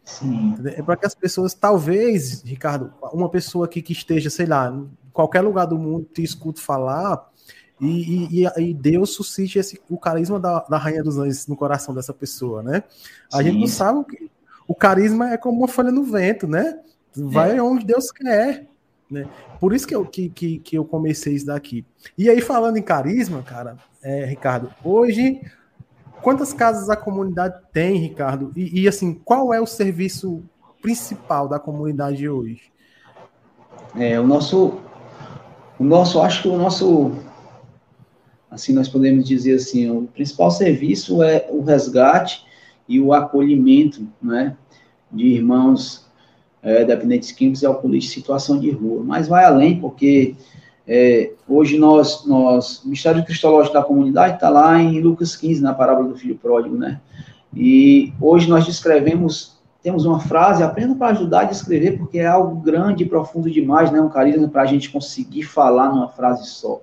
[0.03, 0.55] Sim.
[0.65, 4.89] É para que as pessoas, talvez, Ricardo, uma pessoa aqui que esteja, sei lá, em
[5.13, 7.30] qualquer lugar do mundo, te escuta falar,
[7.81, 11.95] e, e, e, Deus suscite esse, o carisma da, da Rainha dos Anjos no coração
[11.95, 12.83] dessa pessoa, né?
[13.33, 13.43] A Sim.
[13.43, 14.29] gente não sabe o que.
[14.67, 16.79] O carisma é como uma folha no vento, né?
[17.15, 17.63] Vai é.
[17.63, 18.67] onde Deus quer.
[19.09, 19.27] Né?
[19.59, 21.85] Por isso que eu, que, que, que, eu comecei isso daqui.
[22.17, 25.41] E aí, falando em carisma, cara, é, Ricardo, hoje,
[26.21, 28.51] quantas casas a comunidade tem, Ricardo?
[28.55, 30.41] E, e, assim, qual é o serviço
[30.81, 32.71] principal da comunidade hoje?
[33.95, 34.79] É, o nosso,
[35.77, 37.11] o nosso, acho que o nosso,
[38.51, 42.45] assim, nós podemos dizer assim, o principal serviço é o resgate
[42.87, 44.57] e o acolhimento, né,
[45.09, 46.05] de irmãos
[46.61, 49.01] é, dependentes químicos e alcoolistas em situação de rua.
[49.03, 50.35] Mas vai além, porque
[50.85, 55.73] é, hoje nós, nós, o Ministério Cristológico da Comunidade está lá em Lucas 15, na
[55.73, 56.99] parábola do filho pródigo, né?
[57.55, 62.57] E hoje nós descrevemos, temos uma frase apenas para ajudar a descrever, porque é algo
[62.61, 64.01] grande e profundo demais, né?
[64.01, 66.81] Um carisma para a gente conseguir falar numa frase só.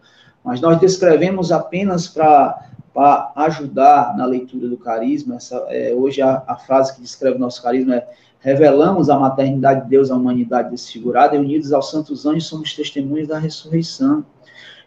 [0.49, 5.37] Mas nós descrevemos apenas para ajudar na leitura do carisma.
[5.37, 8.09] Essa, é, hoje a, a frase que descreve o nosso carisma é
[8.41, 13.29] revelamos a maternidade de Deus à humanidade desfigurada e unidos aos santos anjos somos testemunhas
[13.29, 14.25] da ressurreição.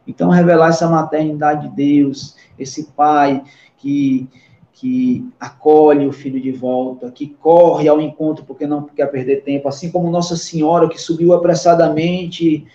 [0.07, 3.43] Então, revelar essa maternidade de Deus, esse pai
[3.78, 4.28] que,
[4.74, 9.68] que acolhe o filho de volta, que corre ao encontro porque não quer perder tempo,
[9.68, 12.66] assim como Nossa Senhora que subiu apressadamente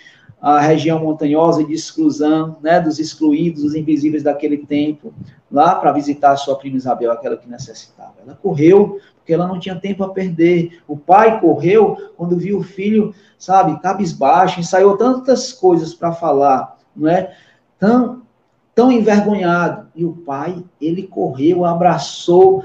[0.41, 5.13] a região montanhosa de exclusão, né, dos excluídos, dos invisíveis daquele tempo,
[5.51, 8.15] lá para visitar a sua prima Isabel, aquela que necessitava.
[8.25, 10.81] Ela correu porque ela não tinha tempo a perder.
[10.87, 17.09] O pai correu quando viu o filho, sabe, cabisbaixo, ensaiou tantas coisas para falar, não
[17.09, 17.35] é?
[17.77, 18.23] Tão,
[18.73, 19.89] tão envergonhado.
[19.97, 22.65] E o pai, ele correu, abraçou,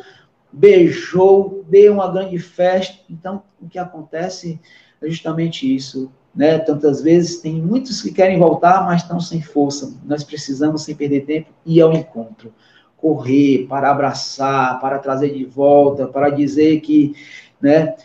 [0.52, 2.96] beijou, deu uma grande festa.
[3.10, 4.60] Então, o que acontece
[5.02, 6.12] é justamente isso.
[6.34, 6.58] Né?
[6.60, 9.94] Tantas vezes tem muitos que querem voltar, mas estão sem força.
[10.06, 12.54] Nós precisamos, sem perder tempo, ir ao encontro.
[12.98, 17.16] Correr, para abraçar, para trazer de volta, para dizer que,
[17.62, 17.96] né,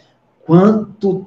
[0.45, 1.27] quanto,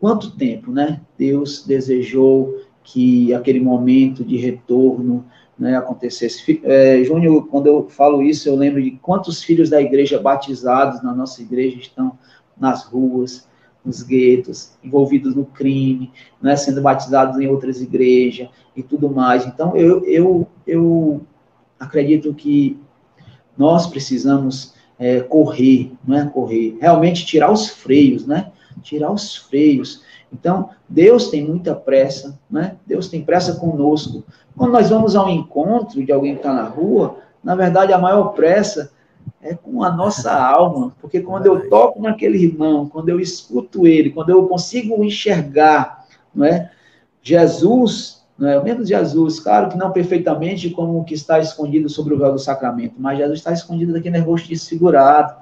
[0.00, 5.24] quanto tempo, né, Deus desejou que aquele momento de retorno,
[5.58, 6.60] né, acontecesse.
[6.64, 11.12] É, Júnior, quando eu falo isso, eu lembro de quantos filhos da igreja batizados na
[11.12, 12.18] nossa igreja estão
[12.56, 13.47] nas ruas,
[13.88, 19.46] nos guetos, envolvidos no crime, né, sendo batizados em outras igrejas e tudo mais.
[19.46, 21.22] Então, eu, eu, eu
[21.80, 22.78] acredito que
[23.56, 28.52] nós precisamos é, correr, não é correr, realmente tirar os freios, né?
[28.82, 30.02] Tirar os freios.
[30.32, 32.76] Então, Deus tem muita pressa, né?
[32.86, 34.22] Deus tem pressa conosco.
[34.56, 38.28] Quando nós vamos ao encontro de alguém que está na rua, na verdade, a maior
[38.34, 38.92] pressa
[39.40, 44.10] é com a nossa alma, porque quando eu toco naquele irmão, quando eu escuto ele,
[44.10, 46.70] quando eu consigo enxergar, não é?
[47.22, 48.58] Jesus, não é?
[48.58, 52.32] O mesmo Jesus, claro que não perfeitamente como o que está escondido sobre o véu
[52.32, 55.36] do sacramento, mas Jesus está escondido naquele rosto desfigurado,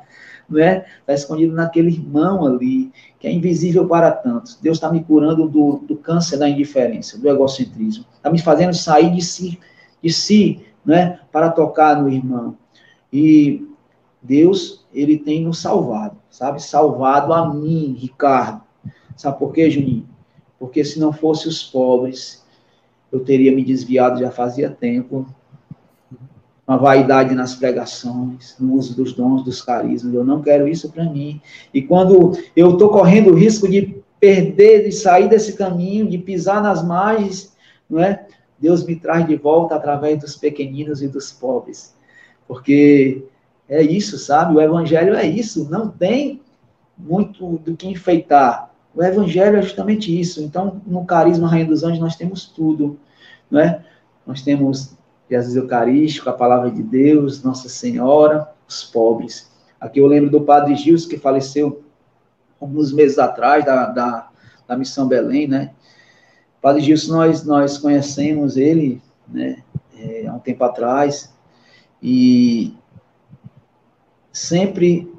[0.48, 0.84] não é?
[1.00, 4.58] Está escondido naquele irmão ali, que é invisível para tantos.
[4.60, 8.04] Deus está me curando do, do câncer da indiferença, do egocentrismo.
[8.14, 9.58] Está me fazendo sair de si,
[10.02, 11.18] de si, né?
[11.32, 12.56] Para tocar no irmão.
[13.12, 13.66] E
[14.26, 16.62] Deus, ele tem nos salvado, sabe?
[16.62, 18.62] Salvado a mim, Ricardo.
[19.16, 20.06] Sabe por quê, Juninho?
[20.58, 22.44] Porque se não fosse os pobres,
[23.12, 25.26] eu teria me desviado já fazia tempo.
[26.66, 30.12] Uma vaidade nas pregações, no uso dos dons, dos carismas.
[30.12, 31.40] Eu não quero isso para mim.
[31.72, 36.60] E quando eu estou correndo o risco de perder, de sair desse caminho, de pisar
[36.60, 37.54] nas margens,
[37.88, 38.26] não é?
[38.58, 41.94] Deus me traz de volta através dos pequeninos e dos pobres.
[42.48, 43.24] Porque
[43.68, 44.54] é isso, sabe?
[44.54, 46.40] O evangelho é isso, não tem
[46.96, 48.70] muito do que enfeitar.
[48.94, 50.42] O evangelho é justamente isso.
[50.42, 52.98] Então, no carisma Rainha dos Anjos, nós temos tudo,
[53.50, 53.84] não é?
[54.26, 54.96] Nós temos
[55.28, 59.50] Jesus Eucarístico, a palavra de Deus, Nossa Senhora, os pobres.
[59.80, 61.84] Aqui eu lembro do Padre Gilson, que faleceu
[62.60, 64.28] alguns meses atrás, da, da,
[64.66, 65.72] da Missão Belém, né?
[66.62, 69.62] Padre Gilson, nós, nós conhecemos ele, né?
[69.98, 71.32] É, há um tempo atrás,
[72.02, 72.74] e
[74.36, 75.10] sempre,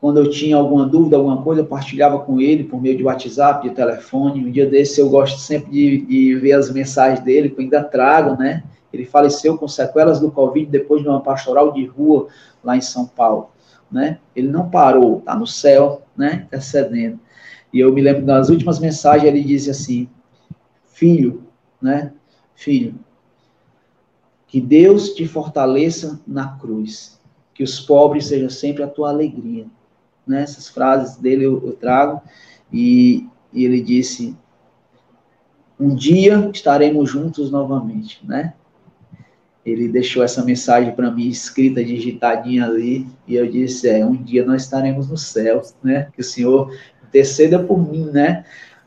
[0.00, 3.66] quando eu tinha alguma dúvida, alguma coisa, eu partilhava com ele por meio de WhatsApp,
[3.66, 4.44] de telefone.
[4.44, 7.82] Um dia desse eu gosto sempre de, de ver as mensagens dele, que eu ainda
[7.82, 8.62] trago, né?
[8.92, 12.28] Ele faleceu com sequelas do Covid depois de uma pastoral de rua
[12.62, 13.48] lá em São Paulo,
[13.90, 14.18] né?
[14.36, 16.44] Ele não parou, tá no céu, né?
[16.46, 17.18] Intercedendo.
[17.72, 20.06] E eu me lembro das últimas mensagens, ele dizia assim:
[20.84, 21.44] Filho,
[21.80, 22.12] né?
[22.54, 22.94] Filho,
[24.46, 27.18] que Deus te fortaleça na cruz
[27.54, 29.66] que os pobres sejam sempre a tua alegria.
[30.26, 30.42] Né?
[30.42, 32.20] Essas frases dele eu, eu trago,
[32.72, 34.36] e, e, ele disse:
[35.78, 38.54] Um dia estaremos juntos novamente, né?
[39.64, 44.44] Ele deixou essa mensagem para mim escrita, digitadinha ali, e eu disse: É, um dia
[44.44, 46.08] nós estaremos no céu, né?
[46.12, 46.74] Que o Senhor
[47.06, 48.44] interceda por mim, né?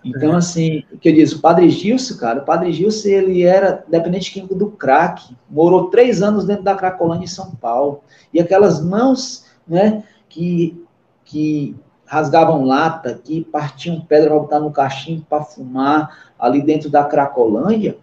[0.07, 0.37] Então, é.
[0.37, 4.31] assim, o que eu disse, o Padre Gilson, cara, o Padre Gilson, ele era dependente
[4.31, 8.01] químico do crack, morou três anos dentro da Cracolândia em São Paulo,
[8.33, 10.81] e aquelas mãos, né, que,
[11.25, 17.03] que rasgavam lata, que partiam pedra para botar no cachimbo para fumar ali dentro da
[17.03, 17.97] Cracolândia,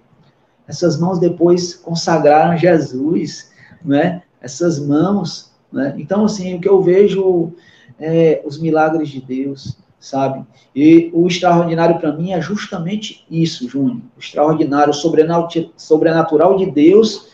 [0.67, 3.51] essas mãos depois consagraram Jesus,
[3.85, 7.53] né, essas mãos, né, então, assim, o que eu vejo
[7.99, 10.45] é os milagres de Deus, sabe?
[10.77, 14.03] E o extraordinário para mim é justamente isso, Júnior.
[14.17, 17.29] O extraordinário, o sobrenatural de Deus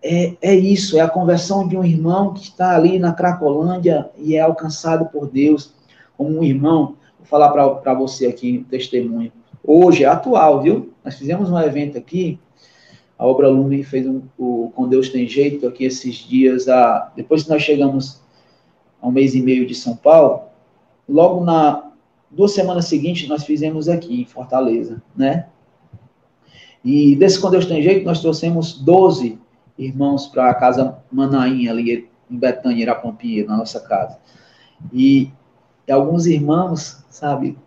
[0.00, 4.36] é, é isso, é a conversão de um irmão que está ali na Cracolândia e
[4.36, 5.74] é alcançado por Deus
[6.16, 6.96] como um irmão.
[7.18, 9.32] Vou falar para você aqui um testemunho.
[9.64, 10.92] Hoje, é atual, viu?
[11.04, 12.38] Nós fizemos um evento aqui,
[13.18, 17.42] a Obra Lume fez um, o Com Deus Tem Jeito aqui esses dias, a, depois
[17.42, 18.20] que nós chegamos
[19.02, 20.42] a um mês e meio de São Paulo,
[21.08, 21.87] logo na,
[22.30, 25.46] duas semanas seguintes nós fizemos aqui em Fortaleza, né?
[26.84, 29.38] E desse Quando Deus Tem Jeito, nós trouxemos 12
[29.76, 34.18] irmãos para a casa Manaim, ali em Betânia, Irapompia, na nossa casa.
[34.92, 35.30] E,
[35.86, 37.58] e alguns irmãos, sabe,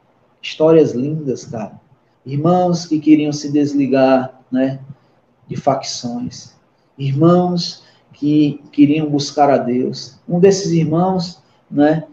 [0.41, 1.79] histórias lindas, cara.
[2.25, 4.79] irmãos que queriam se desligar, né,
[5.47, 6.55] de facções,
[6.97, 7.83] irmãos
[8.13, 10.19] que queriam buscar a Deus.
[10.27, 12.05] Um desses irmãos, né,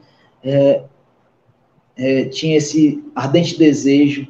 [0.43, 0.85] é,
[1.99, 4.29] é, tinha esse ardente desejo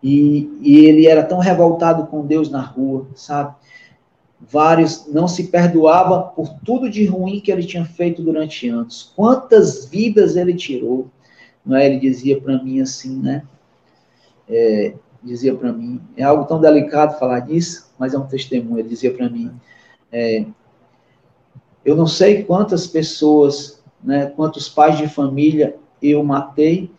[0.00, 3.56] e, e ele era tão revoltado com Deus na rua, sabe?
[4.40, 9.12] Vários não se perdoava por tudo de ruim que ele tinha feito durante anos.
[9.16, 11.10] Quantas vidas ele tirou?
[11.66, 11.86] Não é?
[11.86, 13.42] Ele dizia para mim assim, né?
[14.48, 18.78] É, dizia para mim, é algo tão delicado falar disso, mas é um testemunho.
[18.78, 19.50] Ele dizia para mim,
[20.12, 20.46] é,
[21.84, 26.92] eu não sei quantas pessoas, né, quantos pais de família eu matei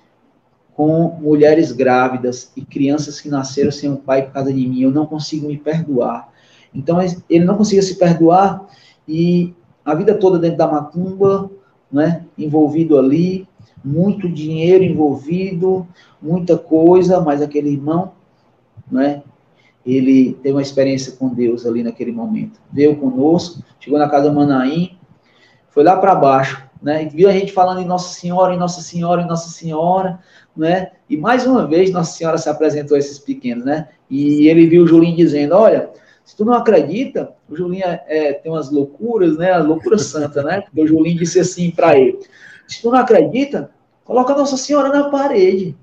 [0.80, 4.82] com mulheres grávidas e crianças que nasceram sem o pai por causa de mim.
[4.82, 6.32] Eu não consigo me perdoar.
[6.74, 8.66] Então, ele não conseguia se perdoar
[9.06, 9.54] e
[9.84, 11.52] a vida toda dentro da macumba,
[11.92, 13.46] né, envolvido ali,
[13.84, 15.86] muito dinheiro envolvido,
[16.22, 18.14] muita coisa, mas aquele irmão,
[18.90, 19.22] né,
[19.86, 22.58] ele teve uma experiência com Deus ali naquele momento.
[22.72, 24.98] Veio conosco, chegou na casa Manaim,
[25.72, 29.22] foi lá para baixo, né, viu a gente falando em Nossa Senhora, em Nossa Senhora,
[29.22, 30.20] em Nossa Senhora,
[30.56, 30.92] né?
[31.10, 33.90] E mais uma vez Nossa Senhora se apresentou a esses pequenos, né?
[34.10, 35.90] E ele viu o Julinho dizendo: Olha,
[36.24, 39.52] se tu não acredita, o Julinho é, é tem umas loucuras, né?
[39.52, 40.62] A loucura santa, né?
[40.62, 42.20] Porque o Julinho disse assim para ele:
[42.68, 43.72] Se tu não acredita,
[44.06, 45.76] coloca Nossa Senhora na parede,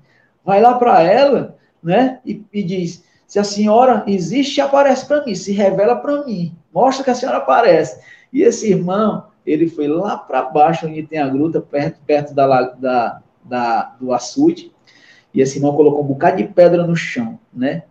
[0.43, 2.19] vai lá para ela, né?
[2.25, 7.03] E, e diz: Se a senhora existe, aparece para mim, se revela para mim, mostra
[7.03, 7.99] que a senhora aparece.
[8.31, 12.61] E esse irmão, ele foi lá para baixo, onde tem a gruta, perto, perto da,
[12.73, 14.73] da, da, do açude,
[15.33, 17.83] e esse irmão colocou um bocado de pedra no chão, né?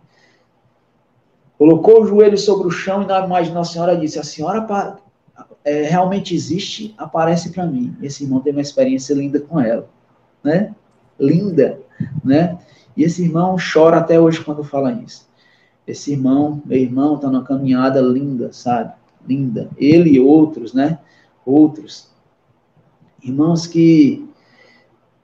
[1.57, 4.99] Colocou o joelho sobre o chão e na imagem Nossa Senhora disse: A senhora
[5.65, 7.95] é, realmente existe, aparece para mim.
[8.01, 9.89] Esse irmão teve uma experiência linda com ela,
[10.43, 10.75] né?
[11.19, 11.79] Linda,
[12.23, 12.59] né?
[12.95, 15.27] E esse irmão chora até hoje quando fala isso.
[15.87, 18.93] Esse irmão, meu irmão, está numa caminhada linda, sabe?
[19.27, 19.69] Linda.
[19.77, 20.99] Ele e outros, né?
[21.47, 22.09] Outros.
[23.23, 24.27] Irmãos que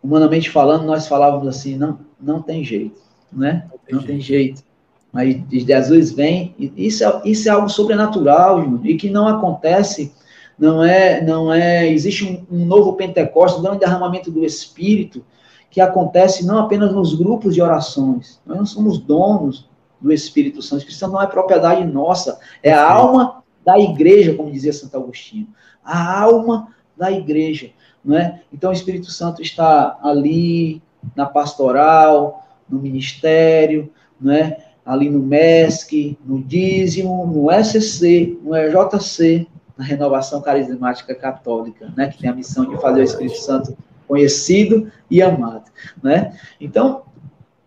[0.02, 3.00] humanamente falando, nós falávamos assim, não, não tem jeito,
[3.32, 3.68] né?
[3.70, 4.64] Não tem, não tem jeito.
[5.12, 10.12] Mas Jesus vem, isso é, isso é algo sobrenatural, e que não acontece,
[10.58, 15.24] não é, não é, existe um, um novo Pentecostes, um grande derramamento do Espírito,
[15.70, 19.70] que acontece não apenas nos grupos de orações, nós não somos donos
[20.02, 24.34] do Espírito Santo, o Espírito Santo não é propriedade nossa, é a alma da igreja,
[24.34, 25.48] como dizia Santo Agostinho,
[25.84, 27.70] a alma da igreja.
[28.04, 28.42] Não é?
[28.52, 30.82] Então o Espírito Santo está ali
[31.16, 34.58] na pastoral, no ministério, não é?
[34.86, 42.10] ali no MESC, no dízimo, no SC, no EJC, na renovação carismática católica, né?
[42.10, 43.78] que tem a missão de fazer o Espírito Santo
[44.08, 45.72] conhecido e amado.
[46.02, 46.38] Né?
[46.60, 47.04] Então,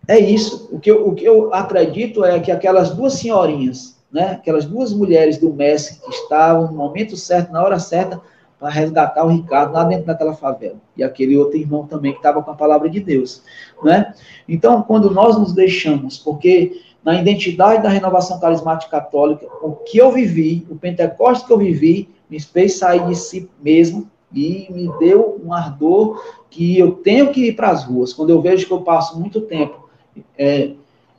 [0.06, 0.68] é isso.
[0.70, 4.30] O que, eu, o que eu acredito é que aquelas duas senhorinhas, né?
[4.30, 8.18] aquelas duas mulheres do MESC que estavam no momento certo, na hora certa,
[8.58, 10.76] para resgatar o Ricardo lá dentro daquela favela.
[10.96, 13.42] E aquele outro irmão também que estava com a palavra de Deus.
[13.84, 14.14] Né?
[14.48, 20.10] Então, quando nós nos deixamos, porque na identidade da renovação carismática católica, o que eu
[20.10, 25.38] vivi, o Pentecostes que eu vivi, me fez sair de si mesmo e me deu
[25.44, 28.14] um ardor que eu tenho que ir para as ruas.
[28.14, 29.90] Quando eu vejo que eu passo muito tempo
[30.38, 30.70] é,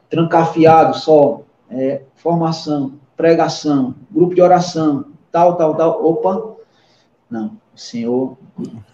[0.10, 6.56] trancafiado só, é, formação, pregação, grupo de oração, tal, tal, tal, opa,
[7.30, 8.38] não, Senhor,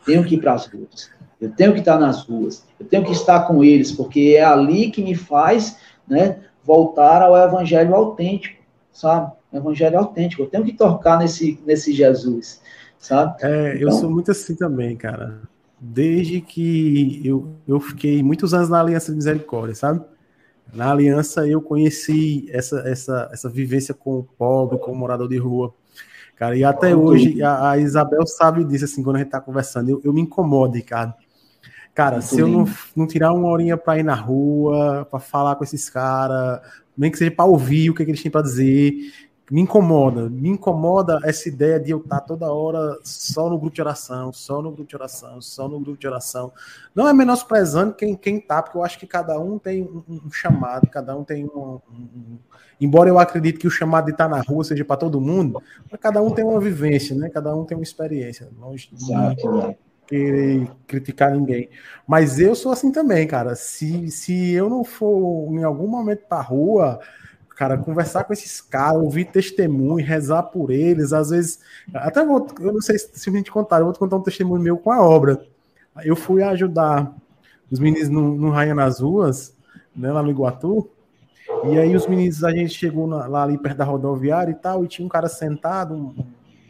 [0.05, 1.09] tenho que ir para as ruas.
[1.39, 2.65] Eu tenho que estar nas ruas.
[2.80, 7.38] Eu tenho que estar com eles, porque é ali que me faz, né, voltar ao
[7.38, 9.32] evangelho autêntico, sabe?
[9.51, 10.41] Evangelho autêntico.
[10.41, 12.61] Eu tenho que tocar nesse nesse Jesus,
[12.97, 13.36] sabe?
[13.41, 15.41] É, então, eu sou muito assim também, cara.
[15.80, 20.01] Desde que eu, eu fiquei muitos anos na Aliança de Misericórdia, sabe?
[20.72, 25.38] Na aliança eu conheci essa, essa, essa vivência com o pobre, com o morador de
[25.38, 25.74] rua.
[26.36, 29.89] Cara, e até hoje, a, a, Isabel sabe disso, assim, quando a gente tá conversando,
[29.89, 31.14] eu, eu me incomodo, Ricardo.
[31.93, 35.55] Cara, Muito se eu não, não tirar uma horinha para ir na rua, para falar
[35.55, 36.59] com esses caras,
[36.97, 38.93] nem que seja para ouvir o que, que eles têm para dizer,
[39.53, 40.27] me incomoda.
[40.31, 44.33] Me incomoda essa ideia de eu estar tá toda hora só no grupo de oração,
[44.33, 46.51] só no grupo de oração, só no grupo de oração.
[46.95, 50.31] Não é menosprezando quem, quem tá, porque eu acho que cada um tem um, um
[50.31, 52.39] chamado, cada um tem um, um
[52.81, 55.61] embora eu acredite que o chamado de estar na rua seja para todo mundo,
[56.01, 57.29] cada um tem uma vivência, né?
[57.29, 58.49] Cada um tem uma experiência.
[58.59, 58.73] Não
[60.07, 61.69] querer criticar ninguém.
[62.07, 63.53] Mas eu sou assim também, cara.
[63.53, 66.99] Se, se eu não for em algum momento para rua,
[67.55, 71.59] cara, conversar com esses caras, ouvir testemunho, rezar por eles, às vezes,
[71.93, 74.61] até vou, eu não sei se a gente contar, eu vou te contar um testemunho
[74.61, 75.45] meu com a obra.
[76.03, 77.13] Eu fui ajudar
[77.69, 79.55] os meninos no, no Rainha nas Ruas,
[79.95, 80.89] né, lá no Iguatu,
[81.65, 84.83] E aí os meninos, a gente chegou na, lá ali perto da rodoviária e tal,
[84.83, 86.15] e tinha um cara sentado, um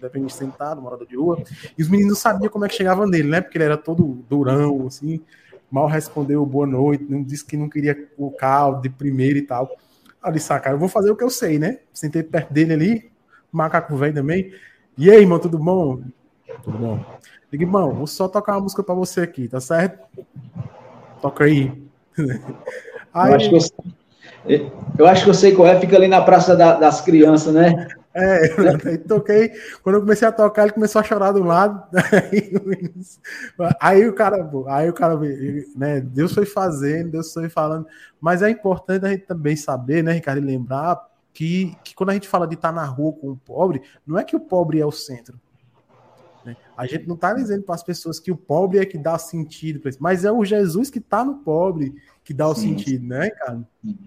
[0.02, 1.42] dependente sentado, morador de rua,
[1.78, 3.40] e os meninos não sabiam como é que chegava nele, né?
[3.40, 5.22] Porque ele era todo durão, assim,
[5.72, 9.70] mal respondeu boa noite, disse que não queria o carro de primeiro e tal.
[10.24, 11.80] Ali, saca, eu vou fazer o que eu sei, né?
[11.92, 13.12] Sentei perto dele ali,
[13.52, 14.54] macaco velho também.
[14.98, 16.02] E aí, irmão, tudo bom?
[16.64, 17.06] Tudo bom.
[17.52, 20.00] Digo, irmão, vou só tocar uma música pra você aqui, tá certo?
[21.22, 21.72] Toca aí.
[23.14, 23.32] aí...
[23.32, 23.56] Eu, acho que
[24.46, 27.54] eu, eu acho que eu sei qual é, fica ali na Praça da, das Crianças,
[27.54, 27.90] né?
[28.14, 28.46] É,
[28.94, 29.52] eu toquei.
[29.82, 31.84] Quando eu comecei a tocar, ele começou a chorar do lado.
[33.80, 35.20] Aí, o cara, aí o cara,
[35.76, 36.00] né?
[36.00, 37.88] Deus foi fazendo, Deus foi falando.
[38.22, 41.02] Mas é importante a gente também saber, né, Ricardo, lembrar
[41.34, 44.24] que, que quando a gente fala de estar na rua com o pobre, não é
[44.24, 45.40] que o pobre é o centro.
[46.46, 46.56] Né?
[46.78, 49.80] A gente não está dizendo para as pessoas que o pobre é que dá sentido
[49.80, 52.78] para isso, mas é o Jesus que está no pobre que dá o Sim.
[52.78, 53.64] sentido, né, cara?
[53.84, 53.98] Sim.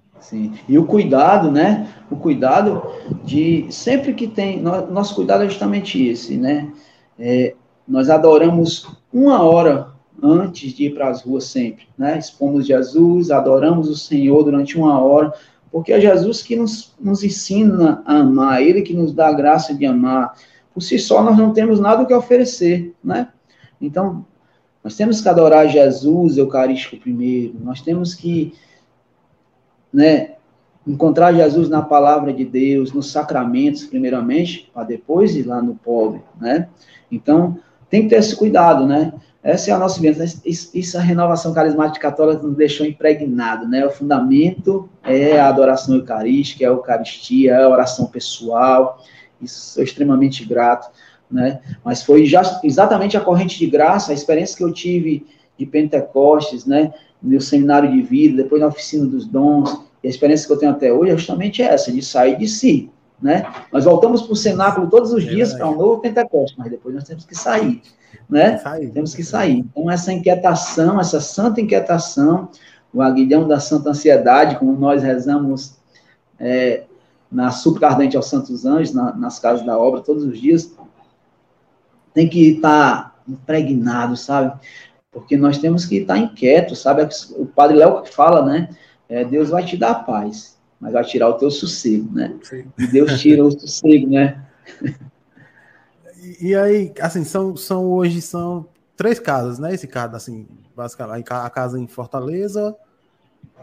[0.68, 1.88] E o cuidado, né?
[2.10, 2.82] O cuidado
[3.24, 4.60] de sempre que tem.
[4.60, 6.72] Nosso cuidado é justamente esse, né?
[7.18, 7.54] É,
[7.86, 9.88] nós adoramos uma hora
[10.22, 12.18] antes de ir para as ruas sempre, né?
[12.18, 15.32] Expomos Jesus, adoramos o Senhor durante uma hora,
[15.70, 19.74] porque é Jesus que nos, nos ensina a amar, Ele que nos dá a graça
[19.74, 20.34] de amar.
[20.72, 23.28] Por si só, nós não temos nada o que oferecer, né?
[23.80, 24.24] Então,
[24.82, 28.54] nós temos que adorar Jesus Eucarístico primeiro, nós temos que
[29.96, 30.32] né,
[30.86, 36.20] encontrar Jesus na palavra de Deus, nos sacramentos, primeiramente, para depois ir lá no pobre,
[36.38, 36.68] né?
[37.10, 39.14] Então, tem que ter esse cuidado, né?
[39.42, 40.22] Essa é a nossa vida.
[40.44, 43.86] Isso a renovação carismática católica nos deixou impregnado, né?
[43.86, 49.02] O fundamento é a adoração eucarística, é a Eucaristia, é a oração pessoal.
[49.40, 50.90] Isso sou extremamente grato,
[51.30, 51.60] né?
[51.82, 55.26] Mas foi já, exatamente a corrente de graça, a experiência que eu tive
[55.58, 56.92] de Pentecostes, né?
[57.22, 60.70] No seminário de vida, depois na oficina dos dons, e a experiência que eu tenho
[60.70, 62.88] até hoje é justamente essa, de sair de si.
[63.20, 63.44] Né?
[63.72, 66.94] Nós voltamos para o cenáculo todos os é dias para um novo Pentecostes, mas depois
[66.94, 67.82] nós temos que sair.
[68.30, 68.56] Né?
[68.58, 69.58] Sair, temos que sair.
[69.58, 72.48] Então, essa inquietação, essa santa inquietação,
[72.94, 75.76] o aguilhão da santa ansiedade, como nós rezamos
[76.38, 76.84] é,
[77.28, 80.72] na súplica ardente aos santos anjos, na, nas casas da obra, todos os dias,
[82.14, 84.56] tem que estar tá impregnado, sabe?
[85.10, 87.08] Porque nós temos que estar tá inquietos, sabe?
[87.36, 88.68] O padre Léo que fala, né?
[89.08, 92.36] É, Deus vai te dar paz, mas vai tirar o teu sossego, né?
[92.42, 92.64] Sim.
[92.78, 94.44] E Deus tira o sossego, né?
[96.20, 99.74] e, e aí, assim, são, são hoje são três casas, né?
[99.74, 102.74] Esse caso, assim, basicamente, a casa em Fortaleza,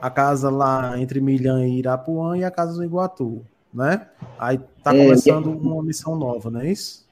[0.01, 3.41] a casa lá entre Milhã e Irapuã e a casa do Iguatu,
[3.73, 4.07] né?
[4.39, 7.03] Aí tá é, começando é, uma missão nova, não é isso?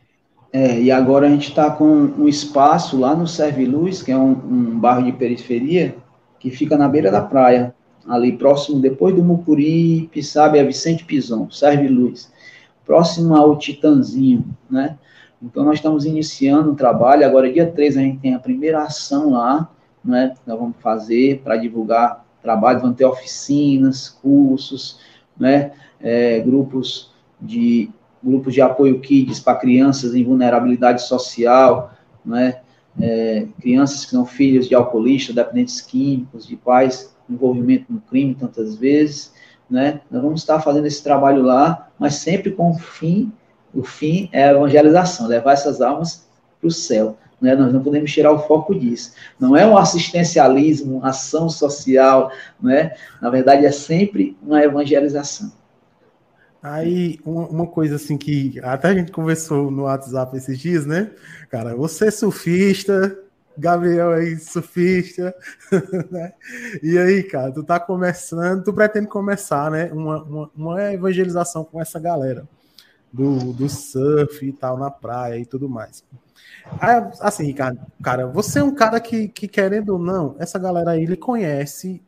[0.54, 4.18] É, e agora a gente está com um espaço lá no Serve Luz, que é
[4.18, 5.96] um, um bairro de periferia,
[6.40, 7.74] que fica na beira da praia
[8.08, 12.32] ali próximo, depois do Mucuripe, sabe, a Vicente Pison, Serve Luz,
[12.86, 14.98] próximo ao Titanzinho, né?
[15.42, 19.32] Então, nós estamos iniciando um trabalho, agora dia 3 a gente tem a primeira ação
[19.32, 19.72] lá,
[20.04, 25.00] né, nós vamos fazer para divulgar trabalho, vão ter oficinas, cursos,
[25.40, 27.90] né, é, grupos de
[28.24, 31.92] grupos de apoio kids para crianças em vulnerabilidade social,
[32.24, 32.62] né,
[33.00, 38.76] é, crianças que são filhos de alcoolistas, dependentes químicos, de pais envolvimento no crime tantas
[38.76, 39.34] vezes,
[39.70, 40.02] né?
[40.12, 43.32] Nós vamos estar fazendo esse trabalho lá, mas sempre com o fim,
[43.74, 46.28] o fim é a evangelização, levar essas almas
[46.60, 47.18] para o céu.
[47.40, 47.56] Né?
[47.56, 49.14] Nós não podemos tirar o foco disso.
[49.40, 52.32] Não é um assistencialismo, uma ação social,
[52.62, 52.94] né?
[53.22, 55.52] Na verdade, é sempre uma evangelização.
[56.62, 61.10] Aí, uma, coisa assim que até a gente conversou no WhatsApp esses dias, né?
[61.50, 63.18] Cara, você é surfista,
[63.58, 65.36] Gabriel aí, surfista,
[66.10, 66.34] né?
[66.82, 69.92] E aí, cara, tu tá começando, tu pretende começar, né?
[69.92, 72.48] Uma, uma, uma, evangelização com essa galera
[73.12, 76.04] do, do surf e tal, na praia e tudo mais.
[76.80, 80.92] Aí, assim, Ricardo, cara, você é um cara que, que, querendo ou não, essa galera
[80.92, 82.02] aí, ele conhece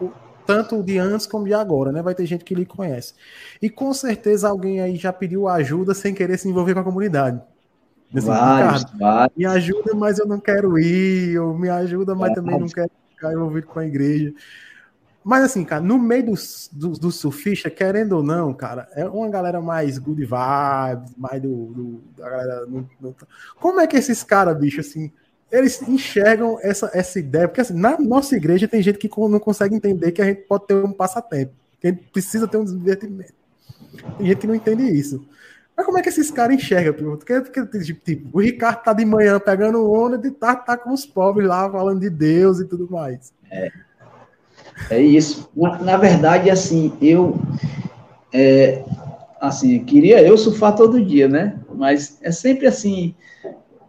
[0.00, 0.12] o,
[0.46, 2.02] tanto de antes como de agora, né?
[2.02, 3.14] Vai ter gente que lhe conhece.
[3.60, 7.40] E com certeza alguém aí já pediu ajuda sem querer se envolver com a comunidade.
[8.14, 9.36] Assim, vários, vários.
[9.36, 13.32] Me ajuda, mas eu não quero ir, ou me ajuda, mas também não quero ficar
[13.32, 14.32] envolvido com a igreja.
[15.24, 19.28] Mas assim, cara, no meio dos do, do surfistas, querendo ou não, cara, é uma
[19.28, 22.66] galera mais good vibes, mais do, do da galera.
[22.66, 23.16] No, no...
[23.58, 25.10] Como é que esses caras, bicho, assim,
[25.50, 27.48] eles enxergam essa, essa ideia?
[27.48, 30.68] Porque assim, na nossa igreja tem gente que não consegue entender que a gente pode
[30.68, 33.34] ter um passatempo, que a gente precisa ter um divertimento.
[34.18, 35.26] Tem gente que não entende isso.
[35.76, 37.16] Mas como é que esses caras enxergam?
[37.16, 40.92] Porque, porque tipo, tipo, o Ricardo tá de manhã pegando onda de tá, tá com
[40.92, 43.32] os pobres lá falando de Deus e tudo mais.
[43.50, 43.70] É.
[44.90, 45.50] É isso.
[45.54, 47.38] Na, na verdade, assim, eu
[48.32, 48.84] é,
[49.40, 51.58] assim, queria eu surfar todo dia, né?
[51.74, 53.14] Mas é sempre assim,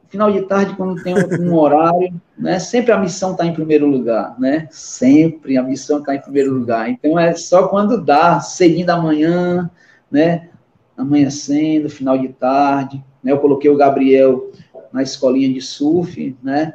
[0.08, 2.60] final de tarde, quando tem um, um horário, né?
[2.60, 4.68] Sempre a missão está em primeiro lugar, né?
[4.72, 6.90] Sempre a missão está em primeiro lugar.
[6.90, 9.70] Então é só quando dá, cedinho da manhã,
[10.12, 10.50] né?
[10.98, 13.32] Amanhecendo, final de tarde, né?
[13.32, 14.52] Eu coloquei o Gabriel
[14.92, 16.74] na escolinha de surf, né?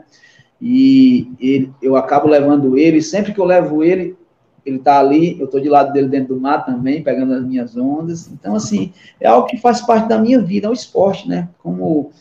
[0.61, 4.17] E ele, eu acabo levando ele, sempre que eu levo ele,
[4.65, 7.77] ele está ali, eu estou de lado dele dentro do mar também, pegando as minhas
[7.77, 8.29] ondas.
[8.29, 11.49] Então, assim, é algo que faz parte da minha vida, é o esporte, né?
[11.59, 12.13] Como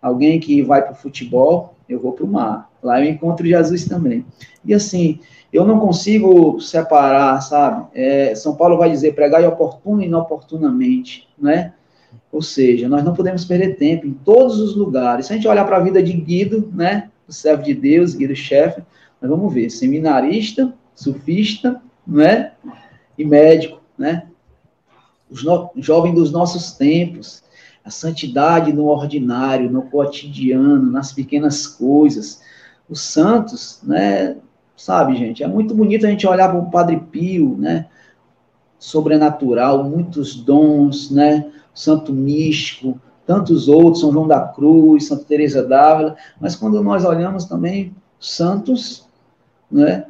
[0.00, 2.70] alguém que vai para o futebol, eu vou para o mar.
[2.82, 4.24] Lá eu encontro Jesus também.
[4.64, 5.20] E assim,
[5.52, 7.86] eu não consigo separar, sabe?
[7.94, 11.72] É, São Paulo vai dizer pregar oportuno e inoportunamente, né?
[12.32, 15.26] Ou seja, nós não podemos perder tempo em todos os lugares.
[15.26, 17.10] Se a gente olhar para a vida de Guido, né?
[17.26, 18.82] O servo de Deus, Guido chefe,
[19.20, 22.52] nós vamos ver seminarista, surfista, né?
[23.16, 24.26] E médico, né?
[25.30, 25.70] Os no...
[25.76, 27.42] jovem dos nossos tempos,
[27.86, 32.42] a santidade no ordinário, no cotidiano, nas pequenas coisas.
[32.88, 34.36] Os santos, né?
[34.76, 37.86] Sabe, gente, é muito bonito a gente olhar para o Padre Pio, né?
[38.76, 41.48] Sobrenatural, muitos dons, né?
[41.72, 47.44] Santo Místico, tantos outros, São João da Cruz, Santa Teresa d'Ávila, mas quando nós olhamos
[47.44, 49.06] também santos,
[49.70, 50.06] né?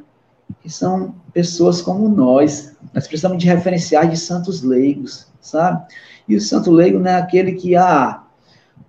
[0.61, 2.75] que são pessoas como nós.
[2.93, 5.85] Nós precisamos de referenciais de santos leigos, sabe?
[6.27, 8.23] E o santo leigo não é aquele que, ah,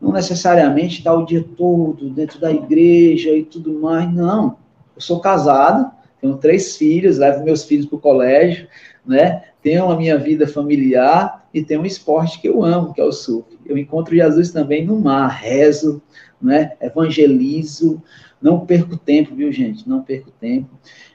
[0.01, 4.13] não necessariamente está o dia todo dentro da igreja e tudo mais.
[4.13, 4.57] Não.
[4.95, 8.69] Eu sou casado, tenho três filhos, levo meus filhos para o colégio,
[9.07, 9.45] né?
[9.63, 13.13] Tenho a minha vida familiar e tenho um esporte que eu amo, que é o
[13.13, 13.59] surf.
[13.67, 16.03] Eu encontro Jesus também no mar, rezo,
[16.41, 16.73] né?
[16.81, 18.03] Evangelizo,
[18.41, 19.89] não perco tempo, viu, gente?
[19.89, 20.69] Não perco tempo.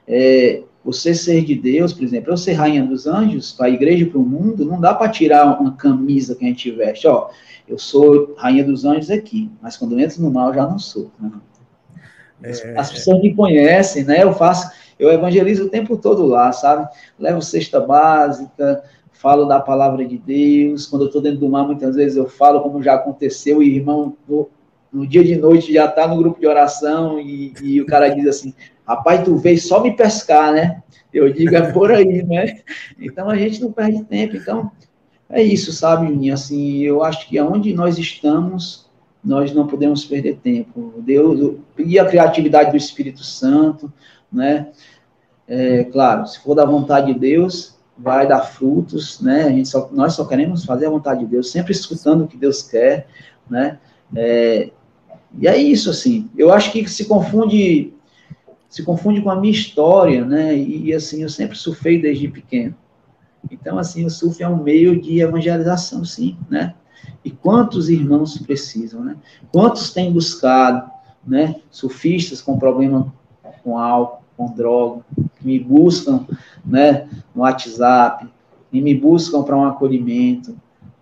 [0.07, 4.03] É, você ser de Deus, por exemplo, eu ser rainha dos anjos, para a igreja
[4.03, 7.07] e para o mundo, não dá para tirar uma camisa que a gente veste.
[7.07, 7.29] Ó,
[7.67, 11.09] eu sou rainha dos anjos aqui, mas quando entro no mal, já não sou.
[11.19, 11.31] Né?
[12.43, 12.77] É...
[12.77, 14.23] As pessoas me conhecem, né?
[14.23, 14.69] Eu faço,
[14.99, 16.87] eu evangelizo o tempo todo lá, sabe?
[17.17, 20.85] Levo cesta básica, falo da palavra de Deus.
[20.85, 24.17] Quando eu estou dentro do mar, muitas vezes eu falo como já aconteceu, e irmão,
[24.93, 28.27] no dia de noite já está no grupo de oração e, e, o cara diz
[28.27, 28.53] assim:
[28.87, 30.81] Rapaz, tu veio só me pescar, né?
[31.13, 32.61] Eu digo, é por aí, né?
[32.99, 34.35] Então a gente não perde tempo.
[34.35, 34.71] Então,
[35.29, 36.33] é isso, sabe, Juninho?
[36.33, 38.89] Assim, eu acho que aonde nós estamos,
[39.23, 40.93] nós não podemos perder tempo.
[40.97, 43.91] Deus, e a criatividade do Espírito Santo,
[44.31, 44.69] né?
[45.47, 49.43] É, claro, se for da vontade de Deus, vai dar frutos, né?
[49.43, 52.37] A gente só, nós só queremos fazer a vontade de Deus, sempre escutando o que
[52.37, 53.07] Deus quer,
[53.49, 53.79] né?
[54.15, 54.71] É,
[55.39, 56.29] e é isso, assim.
[56.37, 57.93] Eu acho que se confunde
[58.73, 60.57] se confunde com a minha história, né?
[60.57, 62.73] E, assim, eu sempre surfei desde pequeno.
[63.51, 66.73] Então, assim, o surf é um meio de evangelização, sim, né?
[67.23, 69.15] E quantos irmãos precisam, né?
[69.51, 70.89] Quantos têm buscado,
[71.23, 71.57] né?
[71.69, 73.13] Surfistas com problema
[73.63, 75.01] com álcool, com droga,
[75.35, 76.25] que me buscam,
[76.65, 77.07] né?
[77.35, 78.27] No WhatsApp,
[78.71, 80.57] e me buscam para um acolhimento,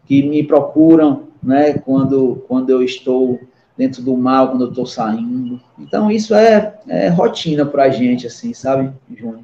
[0.05, 1.75] que me procuram, né?
[1.75, 3.39] Quando, quando eu estou
[3.77, 5.59] dentro do mal quando eu estou saindo.
[5.77, 9.43] Então, isso é, é rotina para a gente, assim, sabe, Júnior?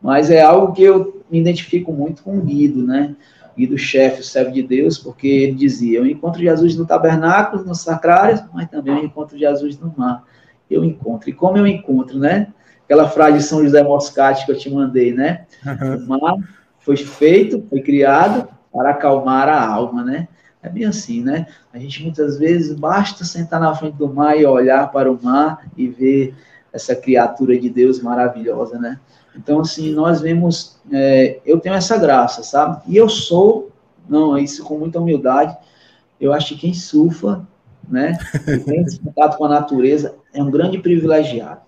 [0.00, 3.16] Mas é algo que eu me identifico muito com o Guido, né?
[3.56, 7.74] Guido chefe, o servo de Deus, porque ele dizia: Eu encontro Jesus no tabernáculo, no
[7.74, 10.24] sacrário, mas também eu encontro Jesus no mar.
[10.70, 11.28] Eu encontro.
[11.28, 12.52] E como eu encontro, né?
[12.84, 15.44] Aquela frase de São José Moscati que eu te mandei, né?
[15.66, 16.04] Uhum.
[16.04, 16.36] O mar
[16.78, 20.28] foi feito, foi criado para acalmar a alma, né?
[20.62, 21.46] É bem assim, né?
[21.72, 25.68] A gente muitas vezes basta sentar na frente do mar e olhar para o mar
[25.76, 26.34] e ver
[26.72, 28.98] essa criatura de Deus maravilhosa, né?
[29.36, 32.82] Então, assim, nós vemos, é, eu tenho essa graça, sabe?
[32.88, 33.70] E eu sou,
[34.08, 35.56] não, isso com muita humildade,
[36.20, 37.46] eu acho que quem surfa,
[37.88, 41.60] né, e tem contato com a natureza, é um grande privilegiado,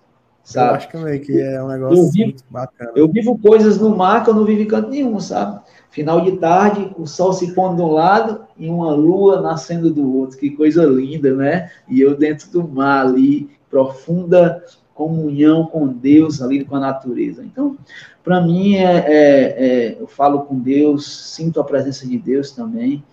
[0.43, 0.69] sabe?
[0.69, 2.91] Eu acho também que é um negócio eu vivo, bacana.
[2.95, 5.61] Eu vivo coisas no mar que eu não vivo em canto nenhum, sabe?
[5.89, 10.17] Final de tarde, o sol se pondo de um lado e uma lua nascendo do
[10.17, 10.37] outro.
[10.37, 11.69] Que coisa linda, né?
[11.87, 14.63] E eu dentro do mar ali, profunda
[14.93, 17.43] comunhão com Deus, ali com a natureza.
[17.43, 17.77] Então,
[18.23, 23.03] para mim, é, é, é, eu falo com Deus, sinto a presença de Deus também.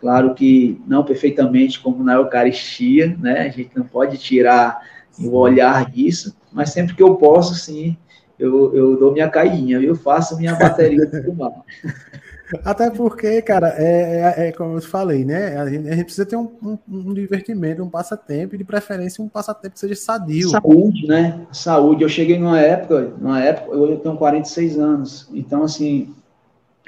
[0.00, 3.40] Claro que não perfeitamente como na Eucaristia, né?
[3.40, 4.80] A gente não pode tirar
[5.18, 7.96] o olhar disso, mas sempre que eu posso, sim,
[8.38, 11.52] eu, eu dou minha cainha, eu faço minha bateria do mar.
[12.62, 15.56] Até porque, cara, é, é, é, como eu falei, né?
[15.56, 19.24] A gente, a gente precisa ter um, um, um, divertimento, um passatempo, e de preferência
[19.24, 20.50] um passatempo que seja sadio.
[20.50, 21.40] Saúde, né?
[21.50, 22.02] Saúde.
[22.02, 26.14] Eu cheguei numa época, numa época, eu tenho 46 anos, então assim,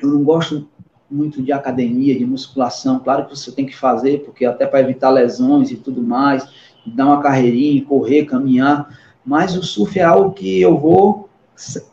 [0.00, 0.68] eu não gosto
[1.10, 2.98] muito de academia, de musculação.
[2.98, 6.46] Claro que você tem que fazer, porque até para evitar lesões e tudo mais,
[6.90, 8.88] dar uma carreirinha, correr, caminhar.
[9.24, 11.28] Mas o surf é algo que eu vou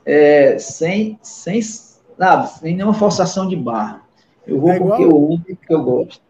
[0.05, 1.61] é, sem, sem
[2.17, 2.49] Sabe?
[2.59, 4.01] Sem nenhuma forçação de barra.
[4.45, 6.21] Eu vou é porque eu amo porque eu gosto.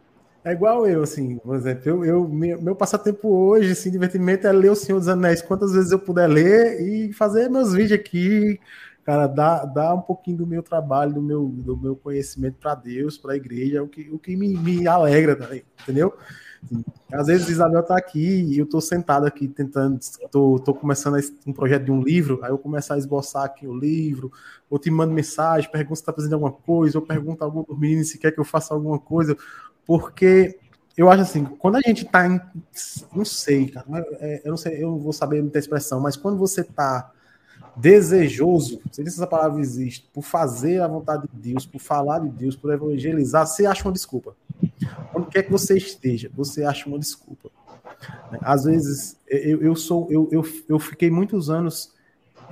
[0.46, 4.72] É igual eu, assim, por exemplo, eu, eu meu, passatempo hoje, assim, divertimento é ler
[4.72, 8.60] O Senhor dos Anéis quantas vezes eu puder ler e fazer meus vídeos aqui,
[9.06, 13.18] cara, dar, dar um pouquinho do meu trabalho, do meu, do meu conhecimento para Deus,
[13.18, 16.14] para a igreja, é o que, o que me, me alegra, entendeu?
[17.12, 20.00] Às vezes Isabel tá aqui e eu tô sentado aqui tentando,
[20.32, 23.78] tô, tô começando um projeto de um livro, aí eu começo a esboçar aqui o
[23.78, 24.32] livro,
[24.70, 27.78] ou te mando mensagem, pergunto se tá fazendo alguma coisa, ou pergunto a algum dos
[27.78, 29.38] meninos se quer que eu faça alguma coisa,
[29.86, 30.58] porque
[30.98, 32.40] eu acho assim, quando a gente tá em,
[33.16, 33.86] não sei, cara,
[34.20, 37.12] é, eu não sei, eu não vou saber muita expressão, mas quando você tá
[37.76, 42.20] desejoso, não sei se essa palavra existe, por fazer a vontade de Deus, por falar
[42.20, 44.36] de Deus, por evangelizar, você acha uma desculpa.
[45.14, 47.50] Onde quer que você esteja, você acha uma desculpa.
[48.42, 51.94] Às vezes, eu, eu sou, eu, eu, eu fiquei muitos anos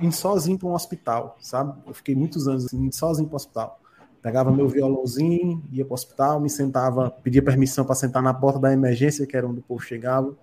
[0.00, 1.78] indo sozinho para um hospital, sabe?
[1.86, 3.80] Eu fiquei muitos anos assim, sozinho para o hospital.
[4.22, 8.58] Pegava meu violãozinho, ia para o hospital, me sentava, pedia permissão para sentar na porta
[8.58, 10.34] da emergência, que era onde o povo chegava.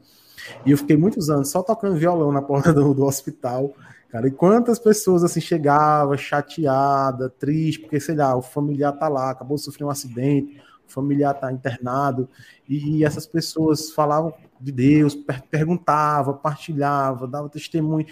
[0.66, 3.74] E eu fiquei muitos anos só tocando violão na porta do, do hospital,
[4.10, 9.30] Cara, e quantas pessoas assim chegavam chateada, triste, porque sei lá, o familiar tá lá,
[9.30, 10.60] acabou de sofrer um acidente,
[10.92, 12.28] familiar tá internado,
[12.68, 18.06] e, essas pessoas falavam de Deus, per perguntavam, partilhavam, davam testemunho.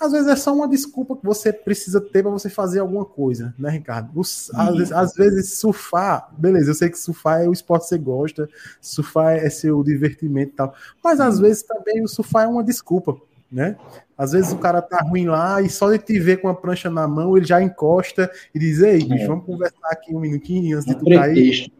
[0.00, 3.54] Às vezes é só uma desculpa que você precisa ter para você fazer alguma coisa,
[3.56, 4.10] né, Ricardo?
[4.18, 7.88] Os, às, vezes, às, vezes, surfar, beleza, eu sei que surfar é o esporte que
[7.90, 8.48] você gosta,
[8.80, 10.74] surfar é seu divertimento e tal,
[11.04, 13.16] mas às vezes também o surfar é uma desculpa
[13.52, 13.76] né?
[14.16, 16.88] Às vezes o cara tá ruim lá e só de te ver com a prancha
[16.88, 19.26] na mão, ele já encosta e diz: Ei, bicho, é.
[19.26, 21.70] vamos conversar aqui um minutinho antes de tu cair.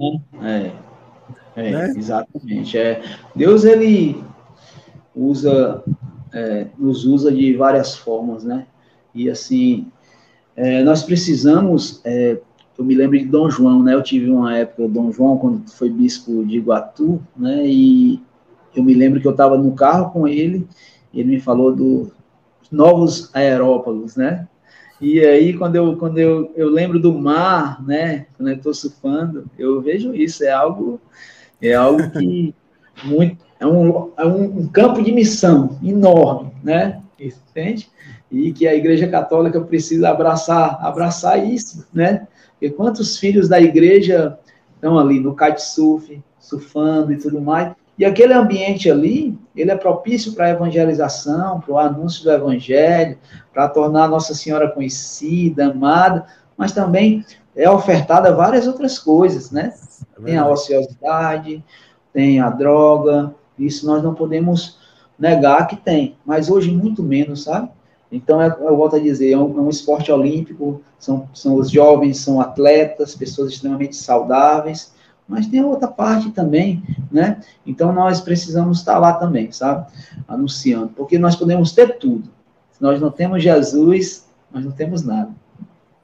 [0.40, 0.72] Né?
[1.56, 1.94] É, é né?
[1.96, 2.76] exatamente.
[2.76, 3.02] É.
[3.34, 4.22] Deus, ele
[5.14, 5.82] usa,
[6.32, 8.66] é, nos usa de várias formas, né?
[9.14, 9.86] E assim,
[10.54, 12.00] é, nós precisamos.
[12.04, 12.38] É,
[12.76, 13.94] eu me lembro de Dom João, né?
[13.94, 17.64] Eu tive uma época, Dom João, quando foi bispo de Iguatu, né?
[17.66, 18.20] E
[18.74, 20.66] eu me lembro que eu estava no carro com ele
[21.20, 22.10] ele me falou dos
[22.70, 24.48] novos aerópalos, né?
[25.00, 28.26] E aí, quando eu, quando eu, eu lembro do mar, né?
[28.36, 31.00] Quando eu estou surfando, eu vejo isso, é algo,
[31.60, 32.54] é algo que
[33.04, 37.02] muito, é um, é um campo de missão enorme, né?
[37.18, 37.90] Entende?
[38.30, 42.26] E que a Igreja Católica precisa abraçar, abraçar isso, né?
[42.52, 44.38] Porque quantos filhos da igreja
[44.74, 50.32] estão ali no kitesurf, surfando e tudo mais, e aquele ambiente ali, ele é propício
[50.32, 53.18] para a evangelização, para o anúncio do evangelho,
[53.52, 57.24] para tornar Nossa Senhora conhecida, amada, mas também
[57.54, 59.74] é ofertada várias outras coisas, né?
[60.18, 61.62] É tem a ociosidade,
[62.12, 64.78] tem a droga, isso nós não podemos
[65.18, 67.70] negar que tem, mas hoje muito menos, sabe?
[68.10, 71.70] Então, é, eu volto a dizer, é um, é um esporte olímpico, são, são os
[71.70, 74.92] jovens, são atletas, pessoas extremamente saudáveis,
[75.26, 77.40] mas tem a outra parte também, né?
[77.64, 79.90] Então nós precisamos estar lá também, sabe?
[80.28, 82.28] Anunciando, porque nós podemos ter tudo.
[82.70, 85.30] Se nós não temos Jesus, nós não temos nada.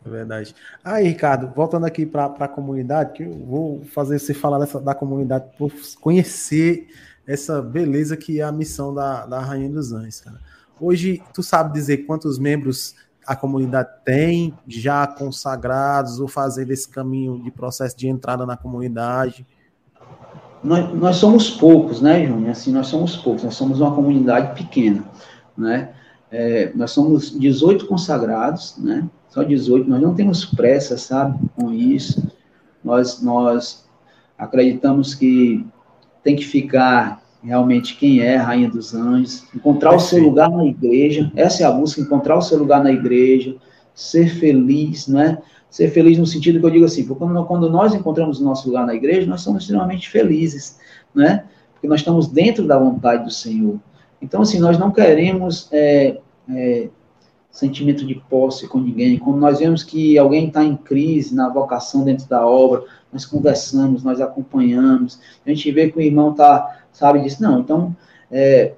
[0.05, 0.55] É verdade.
[0.83, 4.95] Aí, Ricardo, voltando aqui para a comunidade, que eu vou fazer você falar dessa, da
[4.95, 5.71] comunidade, por
[6.01, 6.89] conhecer
[7.27, 10.39] essa beleza que é a missão da, da Rainha dos Anjos, cara.
[10.81, 12.95] Hoje, tu sabe dizer quantos membros
[13.29, 19.47] a comunidade tem já consagrados ou fazendo esse caminho de processo de entrada na comunidade?
[20.65, 22.53] Nós, nós somos poucos, né, Júnior?
[22.53, 25.05] Assim, nós somos poucos, nós somos uma comunidade pequena,
[25.55, 25.91] né?
[26.31, 29.07] É, nós somos 18 consagrados, né?
[29.29, 32.33] Só 18, nós não temos pressa, sabe, com isso.
[32.83, 33.87] Nós, nós
[34.39, 35.67] acreditamos que
[36.23, 40.65] tem que ficar realmente quem é a Rainha dos Anjos, encontrar o seu lugar na
[40.65, 43.57] igreja, essa é a busca, encontrar o seu lugar na igreja,
[43.95, 45.39] ser feliz, né?
[45.71, 48.87] Ser feliz no sentido que eu digo assim, porque quando nós encontramos o nosso lugar
[48.87, 50.79] na igreja, nós somos extremamente felizes,
[51.15, 51.45] né?
[51.75, 53.79] Porque nós estamos dentro da vontade do Senhor.
[54.21, 56.89] Então, assim, nós não queremos é, é,
[57.51, 59.19] sentimento de posse com ninguém.
[59.19, 64.05] Quando nós vemos que alguém está em crise na vocação dentro da obra, nós conversamos,
[64.05, 65.19] nós acompanhamos.
[65.45, 67.41] A gente vê que o irmão está sabe disso?
[67.43, 67.97] Não, então,
[68.31, 68.73] é,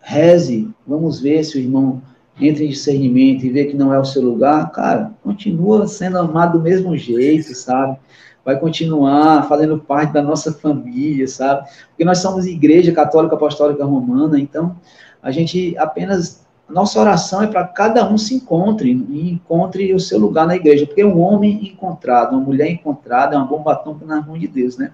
[0.00, 2.00] reze, vamos ver se o irmão
[2.40, 6.58] entra em discernimento e vê que não é o seu lugar, cara, continua sendo amado
[6.58, 7.98] do mesmo jeito, sabe?
[8.44, 11.68] Vai continuar fazendo parte da nossa família, sabe?
[11.88, 14.76] Porque nós somos igreja católica apostólica romana, então
[15.20, 20.18] a gente apenas nossa oração é para cada um se encontre e encontre o seu
[20.18, 24.20] lugar na igreja, porque um homem encontrado, uma mulher encontrada é uma bomba atômica na
[24.20, 24.92] mão de Deus, né?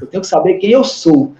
[0.00, 1.32] Eu tenho que saber quem eu sou,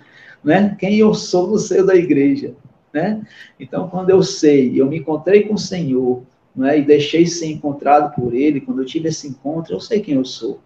[0.44, 0.76] né?
[0.78, 2.54] Quem eu sou no seio da igreja,
[2.92, 3.20] né?
[3.58, 6.22] Então, quando eu sei, eu me encontrei com o Senhor,
[6.54, 6.78] né?
[6.78, 10.24] E deixei ser encontrado por Ele, quando eu tive esse encontro, eu sei quem eu
[10.24, 10.60] sou,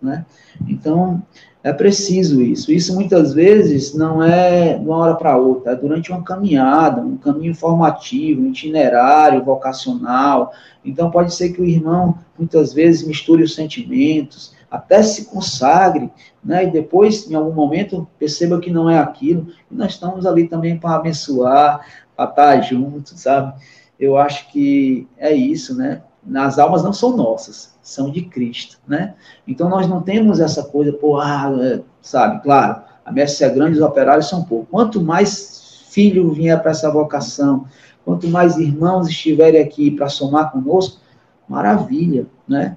[0.00, 0.24] né?
[0.66, 1.22] Então,
[1.62, 2.72] é preciso isso.
[2.72, 7.16] Isso muitas vezes não é de uma hora para outra, é durante uma caminhada, um
[7.16, 10.52] caminho formativo, um itinerário vocacional.
[10.84, 16.10] Então pode ser que o irmão muitas vezes misture os sentimentos, até se consagre,
[16.44, 16.64] né?
[16.64, 19.48] E depois, em algum momento, perceba que não é aquilo.
[19.70, 21.84] E nós estamos ali também para abençoar,
[22.16, 23.54] para estar juntos, sabe?
[23.98, 26.02] Eu acho que é isso, né?
[26.34, 29.14] As almas não são nossas, são de Cristo, né?
[29.46, 33.78] Então nós não temos essa coisa, pô, ah, é, sabe, claro, a messe é grande,
[33.78, 34.68] os operários são poucos.
[34.70, 37.64] Quanto mais filho vier para essa vocação,
[38.04, 41.00] quanto mais irmãos estiverem aqui para somar conosco,
[41.48, 42.76] maravilha, né?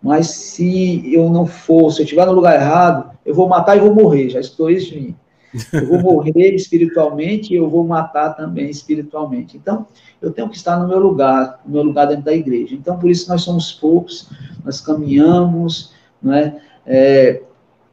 [0.00, 3.80] Mas se eu não for, se eu estiver no lugar errado, eu vou matar e
[3.80, 4.28] vou morrer.
[4.28, 5.16] Já estou isso de mim.
[5.72, 9.56] Eu vou morrer espiritualmente e eu vou matar também espiritualmente.
[9.56, 9.86] Então,
[10.20, 12.74] eu tenho que estar no meu lugar, no meu lugar dentro da igreja.
[12.74, 14.28] Então, por isso nós somos poucos,
[14.64, 16.60] nós caminhamos, não é?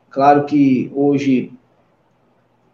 [0.09, 1.53] claro que hoje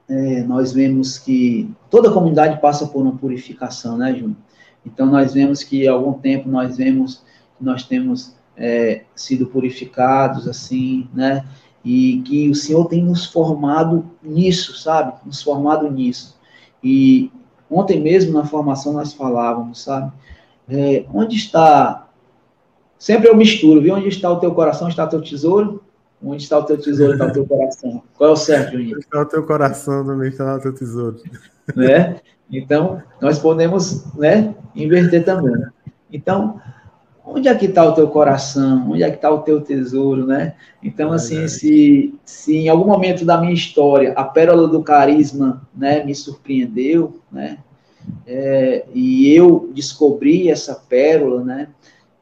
[0.09, 4.38] é, nós vemos que toda comunidade passa por uma purificação, né, Júnior?
[4.85, 7.22] Então, nós vemos que há algum tempo nós vemos
[7.57, 11.45] que nós temos é, sido purificados, assim, né?
[11.83, 15.13] E que o Senhor tem nos formado nisso, sabe?
[15.25, 16.37] Nos formado nisso.
[16.83, 17.31] E
[17.69, 20.11] ontem mesmo na formação nós falávamos, sabe?
[20.69, 22.07] É, onde está.
[22.99, 23.95] Sempre eu misturo, viu?
[23.95, 25.83] Onde está o teu coração, está o teu tesouro.
[26.21, 28.03] Onde está o teu tesouro, está o teu coração.
[28.17, 28.95] Qual é o certo, Juninho?
[28.95, 31.21] Onde está o teu coração, também está o teu tesouro.
[31.75, 32.19] Né?
[32.51, 35.53] Então, nós podemos né, inverter também.
[36.11, 36.59] Então,
[37.27, 38.89] onde é que está o teu coração?
[38.89, 40.55] Onde é que está o teu tesouro, né?
[40.81, 46.03] Então, assim, se, se em algum momento da minha história a pérola do carisma, né,
[46.03, 47.57] me surpreendeu, né?
[48.25, 51.67] É, e eu descobri essa pérola, né?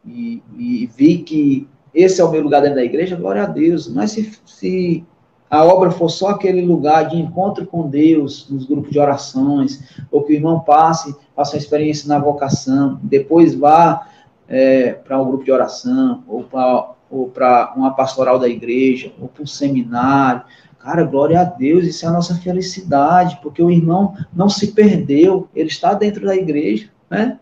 [0.04, 3.88] E, e, vi que esse é o meu lugar dentro da igreja, glória a Deus.
[3.88, 5.06] Mas se, se
[5.50, 10.24] a obra for só aquele lugar de encontro com Deus, nos grupos de orações, ou
[10.24, 14.08] que o irmão passe, faça uma experiência na vocação, depois vá
[14.48, 17.32] é, para um grupo de oração, ou para ou
[17.76, 20.44] uma pastoral da igreja, ou para um seminário.
[20.80, 25.48] Cara, glória a Deus, isso é a nossa felicidade, porque o irmão não se perdeu,
[25.56, 27.40] ele está dentro da igreja, né?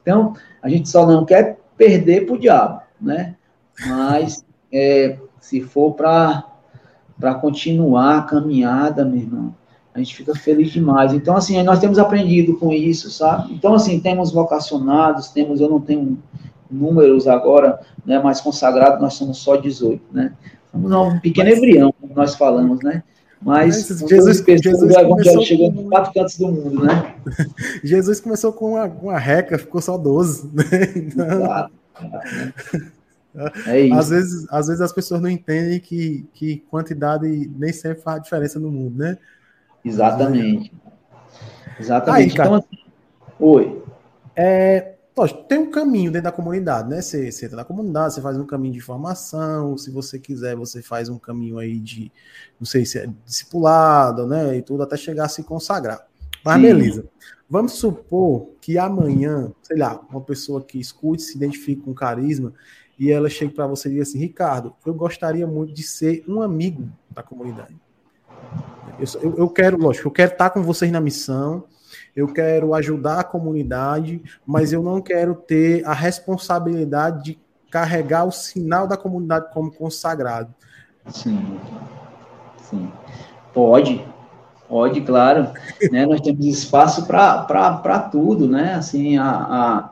[0.00, 3.34] Então, a gente só não quer perder para o diabo, né?
[3.86, 9.54] Mas, é, se for para continuar a caminhada, meu irmão,
[9.96, 11.14] a gente fica feliz demais.
[11.14, 13.54] Então, assim, nós temos aprendido com isso, sabe?
[13.54, 16.18] Então, assim, temos vocacionados, temos, eu não tenho
[16.70, 20.34] números agora, né, mais consagrados, nós somos só 18, né?
[20.70, 23.02] Somos um pequeno Mas, embrião, como nós falamos, né?
[23.40, 27.14] Mas, Mas Jesus, Jesus Evangelho chegando em quatro cantos do mundo, né?
[27.82, 30.64] Jesus começou com uma, uma reca, ficou só 12, né?
[30.94, 31.26] Então...
[31.26, 31.72] Exato.
[33.66, 33.94] É isso.
[33.94, 38.58] Às vezes, às vezes as pessoas não entendem que, que quantidade nem sempre faz diferença
[38.58, 39.18] no mundo, né?
[39.86, 40.72] Exatamente.
[41.78, 42.22] Exatamente.
[42.22, 42.78] Aí, então, assim,
[43.38, 43.82] oi.
[44.34, 47.00] É, lógico, tem um caminho dentro da comunidade, né?
[47.00, 50.82] Você, você entra na comunidade, você faz um caminho de formação, se você quiser, você
[50.82, 52.10] faz um caminho aí de,
[52.58, 54.56] não sei se é discipulado, né?
[54.56, 56.04] E tudo, até chegar a se consagrar.
[56.44, 56.62] Mas Sim.
[56.62, 57.04] beleza.
[57.48, 62.52] Vamos supor que amanhã, sei lá, uma pessoa que escute, se identifique com carisma,
[62.98, 66.42] e ela chegue para você e diga assim, Ricardo, eu gostaria muito de ser um
[66.42, 67.76] amigo da comunidade.
[68.98, 71.64] Eu, eu, quero, lógico, eu quero estar com vocês na missão,
[72.14, 77.38] eu quero ajudar a comunidade, mas eu não quero ter a responsabilidade de
[77.70, 80.54] carregar o sinal da comunidade como consagrado.
[81.08, 81.58] Sim,
[82.62, 82.90] sim.
[83.52, 84.02] Pode,
[84.68, 85.50] pode, claro.
[85.90, 86.06] né?
[86.06, 88.74] Nós temos espaço para tudo, né?
[88.74, 89.90] Assim, a, a,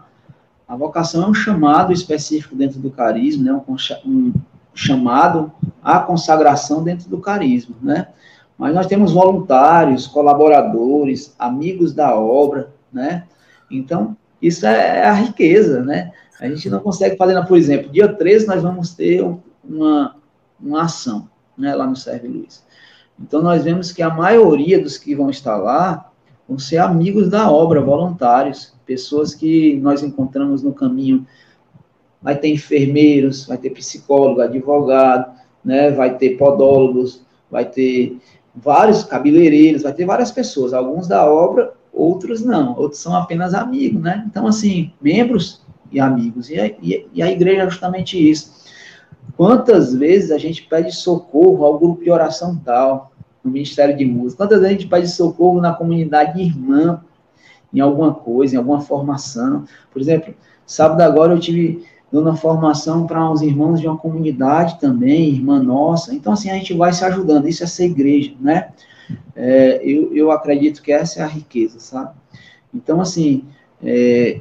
[0.67, 3.63] a, vocação é um chamado específico dentro do carisma, né?
[3.69, 3.77] um,
[4.07, 4.33] um
[4.75, 5.53] chamado
[5.83, 8.09] à consagração dentro do carisma, né?
[8.57, 13.25] Mas nós temos voluntários, colaboradores, amigos da obra, né?
[13.71, 16.13] Então, isso é, é a riqueza, né?
[16.41, 19.25] A gente não consegue fazer, por exemplo, dia 13 nós vamos ter
[19.65, 20.17] uma,
[20.61, 22.65] uma ação, né, lá no Serve Luiz.
[23.19, 26.11] Então, nós vemos que a maioria dos que vão estar lá
[26.49, 31.27] vão ser amigos da obra, voluntários, pessoas que nós encontramos no caminho.
[32.21, 35.33] Vai ter enfermeiros, vai ter psicólogo, advogado,
[35.65, 35.91] né?
[35.91, 38.19] vai ter podólogos, vai ter
[38.55, 44.03] vários cabeleireiros, vai ter várias pessoas, alguns da obra, outros não, outros são apenas amigos,
[44.03, 44.25] né?
[44.29, 46.51] Então, assim, membros e amigos.
[46.51, 48.65] E a, e a igreja é justamente isso.
[49.37, 53.13] Quantas vezes a gente pede socorro ao grupo de oração tal,
[53.43, 54.45] no Ministério de Música?
[54.45, 57.03] Quantas vezes a gente pede socorro na comunidade irmã,
[57.73, 59.65] em alguma coisa, em alguma formação?
[59.93, 60.35] Por exemplo,
[60.67, 65.61] sábado agora eu tive dando uma formação para uns irmãos de uma comunidade também, irmã
[65.61, 66.15] nossa.
[66.15, 67.49] Então, assim, a gente vai se ajudando.
[67.49, 68.69] Isso é ser igreja, né?
[69.35, 72.15] É, eu, eu acredito que essa é a riqueza, sabe?
[72.73, 73.43] Então, assim,
[73.83, 74.41] é,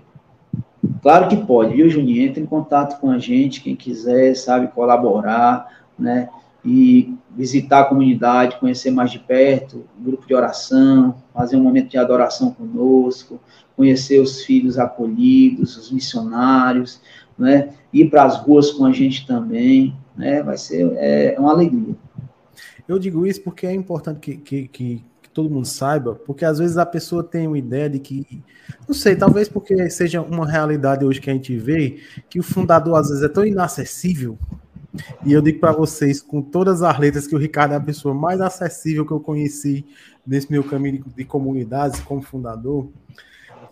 [1.02, 2.22] claro que pode, viu, Juninho?
[2.22, 6.30] Entre em contato com a gente, quem quiser, sabe, colaborar, né?
[6.64, 11.98] E visitar a comunidade, conhecer mais de perto, grupo de oração, fazer um momento de
[11.98, 13.40] adoração conosco,
[13.76, 17.02] conhecer os filhos acolhidos, os missionários,
[17.38, 17.70] né?
[17.92, 20.42] Ir para as ruas com a gente também, né?
[20.44, 21.96] Vai ser é, uma alegria.
[22.88, 26.60] Eu digo isso porque é importante que, que, que, que, todo mundo saiba, porque às
[26.60, 28.44] vezes a pessoa tem uma ideia de que,
[28.88, 32.00] não sei, talvez porque seja uma realidade hoje que a gente vê,
[32.30, 34.38] que o fundador às vezes é tão inacessível.
[35.26, 38.14] E eu digo para vocês, com todas as letras, que o Ricardo é a pessoa
[38.14, 39.84] mais acessível que eu conheci
[40.26, 42.88] nesse meu caminho de, de comunidades como fundador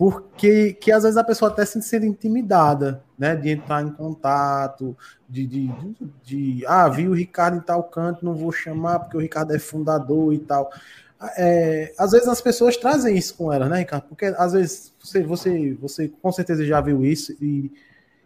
[0.02, 4.96] porque que às vezes a pessoa até se sente intimidada, né, de entrar em contato,
[5.28, 9.16] de, de, de, de, ah, vi o Ricardo em tal canto, não vou chamar porque
[9.16, 10.72] o Ricardo é fundador e tal.
[11.38, 14.06] É, às vezes as pessoas trazem isso com elas, né, Ricardo?
[14.08, 17.70] Porque às vezes você, você, você com certeza já viu isso e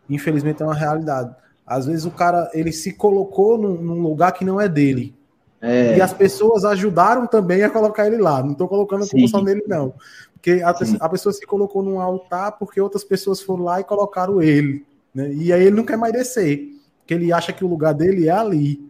[0.08, 1.36] infelizmente é uma realidade.
[1.66, 5.14] Às vezes o cara ele se colocou num, num lugar que não é dele.
[5.60, 5.96] É.
[5.96, 8.42] E as pessoas ajudaram também a colocar ele lá.
[8.42, 9.94] Não estou colocando a culpa só nele, não.
[10.34, 10.70] Porque a,
[11.00, 14.86] a, pessoa se colocou num altar porque outras pessoas foram lá e colocaram ele.
[15.14, 15.32] Né?
[15.32, 16.68] E aí ele não quer mais descer.
[17.00, 18.86] Porque ele acha que o lugar dele é ali.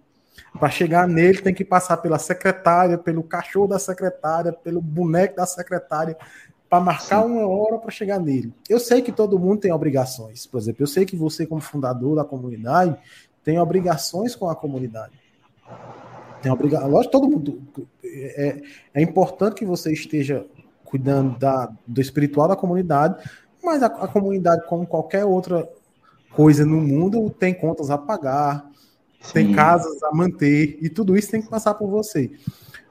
[0.59, 5.47] Para chegar nele, tem que passar pela secretária, pelo cachorro da secretária, pelo boneco da
[5.47, 6.17] secretária,
[6.69, 7.31] para marcar Sim.
[7.31, 8.53] uma hora para chegar nele.
[8.69, 10.47] Eu sei que todo mundo tem obrigações.
[10.47, 12.97] Por exemplo, eu sei que você, como fundador da comunidade,
[13.45, 15.13] tem obrigações com a comunidade.
[16.47, 16.89] Tem obrigação.
[16.89, 17.61] Lógico, todo mundo.
[18.05, 18.63] É,
[18.95, 20.47] é importante que você esteja
[20.85, 23.29] cuidando da, do espiritual da comunidade,
[23.61, 25.69] mas a, a, comunidade, como qualquer outra
[26.31, 28.65] coisa no mundo, tem contas a pagar,
[29.21, 29.33] Sim.
[29.33, 32.31] tem casas a manter, e tudo isso tem que passar por você.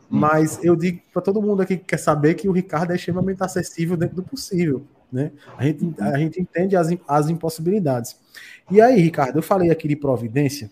[0.10, 3.42] Mas eu digo para todo mundo aqui que quer saber que o Ricardo é extremamente
[3.42, 4.84] acessível dentro do possível.
[5.10, 5.32] Né?
[5.58, 8.18] A, gente, a gente entende as, as impossibilidades.
[8.70, 10.70] E aí, Ricardo, eu falei aqui de providência.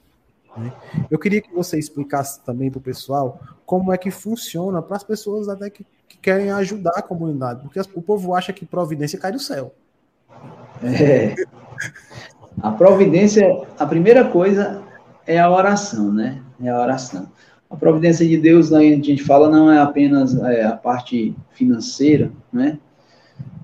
[0.58, 0.72] Né?
[1.10, 5.04] Eu queria que você explicasse também para o pessoal como é que funciona para as
[5.04, 9.32] pessoas até que, que, querem ajudar a comunidade, porque o povo acha que providência cai
[9.32, 9.74] do céu.
[10.84, 11.36] É.
[12.62, 14.82] A providência, a primeira coisa
[15.26, 16.42] é a oração, né?
[16.62, 17.28] É a oração.
[17.70, 22.78] A providência de Deus, a gente fala, não é apenas é, a parte financeira, né?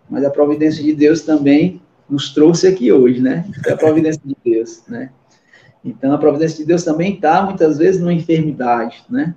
[0.09, 3.45] Mas a providência de Deus também nos trouxe aqui hoje, né?
[3.67, 5.11] É a providência de Deus, né?
[5.83, 9.33] Então, a providência de Deus também está, muitas vezes, numa enfermidade, né?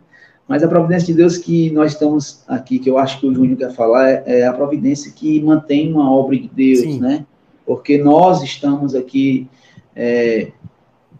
[0.47, 3.57] Mas a providência de Deus que nós estamos aqui, que eu acho que o Júnior
[3.57, 7.01] quer falar, é, é a providência que mantém uma obra de Deus, Sim.
[7.01, 7.25] né?
[7.65, 9.49] Porque nós estamos aqui
[9.95, 10.51] é,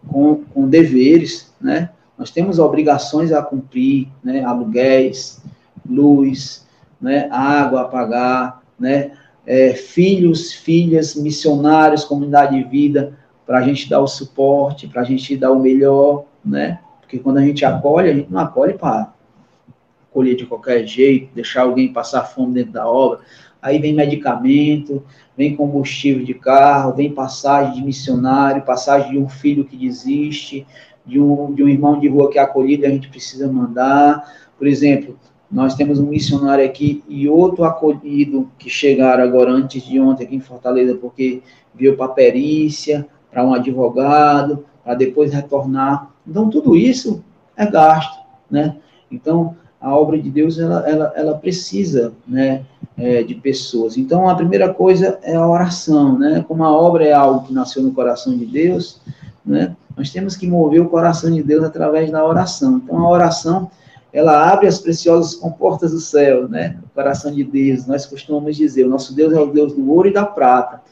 [0.07, 1.89] com, com deveres, né?
[2.17, 4.43] Nós temos obrigações a cumprir, né?
[4.43, 5.41] Aluguéis,
[5.87, 6.65] luz,
[7.01, 7.27] né?
[7.31, 9.11] água a pagar, né?
[9.45, 15.05] É, filhos, filhas, missionários, comunidade de vida, para a gente dar o suporte, para a
[15.05, 16.79] gente dar o melhor, né?
[17.01, 19.13] Porque quando a gente acolhe, a gente não acolhe para
[20.09, 23.19] acolher de qualquer jeito, deixar alguém passar fome dentro da obra.
[23.61, 25.03] Aí vem medicamento,
[25.35, 30.67] vem combustível de carro, vem passagem de missionário, passagem de um filho que desiste,
[31.05, 34.23] de um, de um irmão de rua que é acolhido, a gente precisa mandar.
[34.57, 35.17] Por exemplo,
[35.51, 40.35] nós temos um missionário aqui e outro acolhido que chegaram agora antes de ontem aqui
[40.35, 41.41] em Fortaleza, porque
[41.73, 46.11] veio para perícia, para um advogado, para depois retornar.
[46.25, 47.23] Então, tudo isso
[47.57, 48.19] é gasto,
[48.49, 48.77] né?
[49.11, 52.63] Então, a obra de Deus, ela, ela, ela precisa, né,
[52.97, 53.97] é, de pessoas.
[53.97, 56.45] Então, a primeira coisa é a oração, né?
[56.47, 59.01] Como a obra é algo que nasceu no coração de Deus,
[59.43, 59.75] né?
[59.97, 62.81] Nós temos que mover o coração de Deus através da oração.
[62.83, 63.69] Então, a oração,
[64.11, 66.77] ela abre as preciosas comportas do céu, né?
[66.85, 67.85] O coração de Deus.
[67.87, 70.82] Nós costumamos dizer, o nosso Deus é o Deus do ouro e da prata.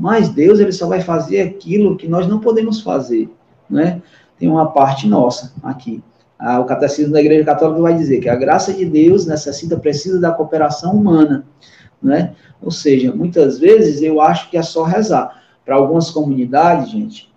[0.00, 3.28] Mas Deus ele só vai fazer aquilo que nós não podemos fazer,
[3.68, 4.00] né?
[4.38, 6.02] Tem uma parte nossa aqui.
[6.40, 10.32] o catecismo da Igreja Católica vai dizer que a graça de Deus necessita, precisa da
[10.32, 11.44] cooperação humana,
[12.02, 12.34] né?
[12.62, 15.38] Ou seja, muitas vezes eu acho que é só rezar.
[15.66, 17.30] Para algumas comunidades, gente,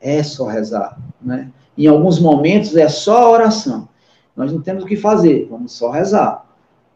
[0.00, 1.52] é só rezar, né?
[1.78, 3.88] Em alguns momentos é só oração.
[4.36, 6.44] Nós não temos o que fazer, vamos só rezar.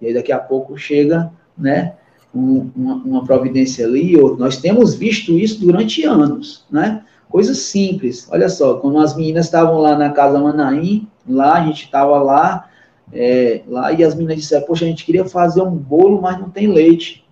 [0.00, 1.94] E aí daqui a pouco chega, né,
[2.34, 7.02] um, uma, uma, providência ali, ou nós temos visto isso durante anos, né?
[7.28, 8.28] Coisas simples.
[8.30, 12.68] Olha só, quando as meninas estavam lá na casa Manaim, lá a gente estava lá,
[13.12, 16.50] é, lá e as meninas disseram, poxa, a gente queria fazer um bolo, mas não
[16.50, 17.24] tem leite.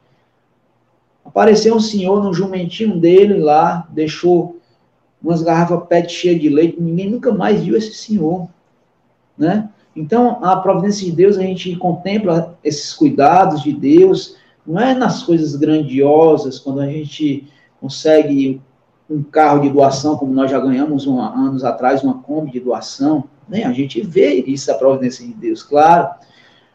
[1.25, 4.61] Apareceu um senhor no jumentinho dele lá, deixou
[5.23, 8.49] umas garrafas PET cheias de leite, ninguém nunca mais viu esse senhor,
[9.39, 9.71] né?
[9.97, 15.23] Então, a providência de Deus, a gente contempla esses cuidados de Deus, não é nas
[15.23, 17.49] coisas grandiosas, quando a gente
[17.81, 18.61] consegue
[19.09, 23.65] um carro de doação, como nós já ganhamos anos atrás, uma Kombi de doação, né?
[23.65, 26.09] a gente vê isso, a providência de Deus, claro.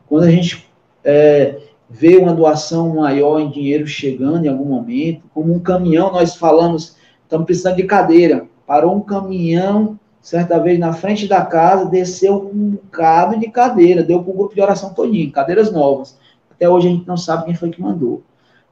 [0.07, 0.67] Quando a gente
[1.03, 1.59] é,
[1.89, 6.95] vê uma doação maior em dinheiro chegando em algum momento, como um caminhão, nós falamos,
[7.23, 12.71] estamos precisando de cadeira, parou um caminhão certa vez na frente da casa, desceu um
[12.71, 16.17] bocado de cadeira, deu para o grupo de oração todinho, cadeiras novas.
[16.59, 18.21] Até hoje a gente não sabe quem foi que mandou,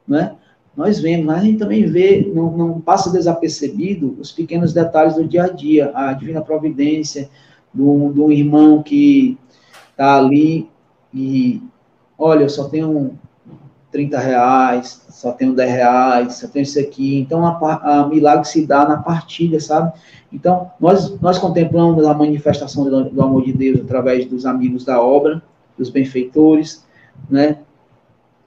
[0.06, 0.34] né?
[0.76, 5.26] Nós vemos, mas a gente também vê, não, não passa desapercebido os pequenos detalhes do
[5.26, 7.30] dia a dia, a divina providência
[7.72, 9.38] do, do irmão que
[9.90, 10.68] está ali
[11.12, 11.62] e,
[12.18, 13.18] olha, eu só tenho
[13.90, 17.18] 30 reais, só tenho 10 reais, só tenho isso aqui.
[17.18, 19.92] Então, a, a milagre se dá na partilha, sabe?
[20.32, 25.02] Então, nós, nós contemplamos a manifestação do, do, amor de Deus através dos amigos da
[25.02, 25.42] obra,
[25.76, 26.86] dos benfeitores,
[27.30, 27.58] né?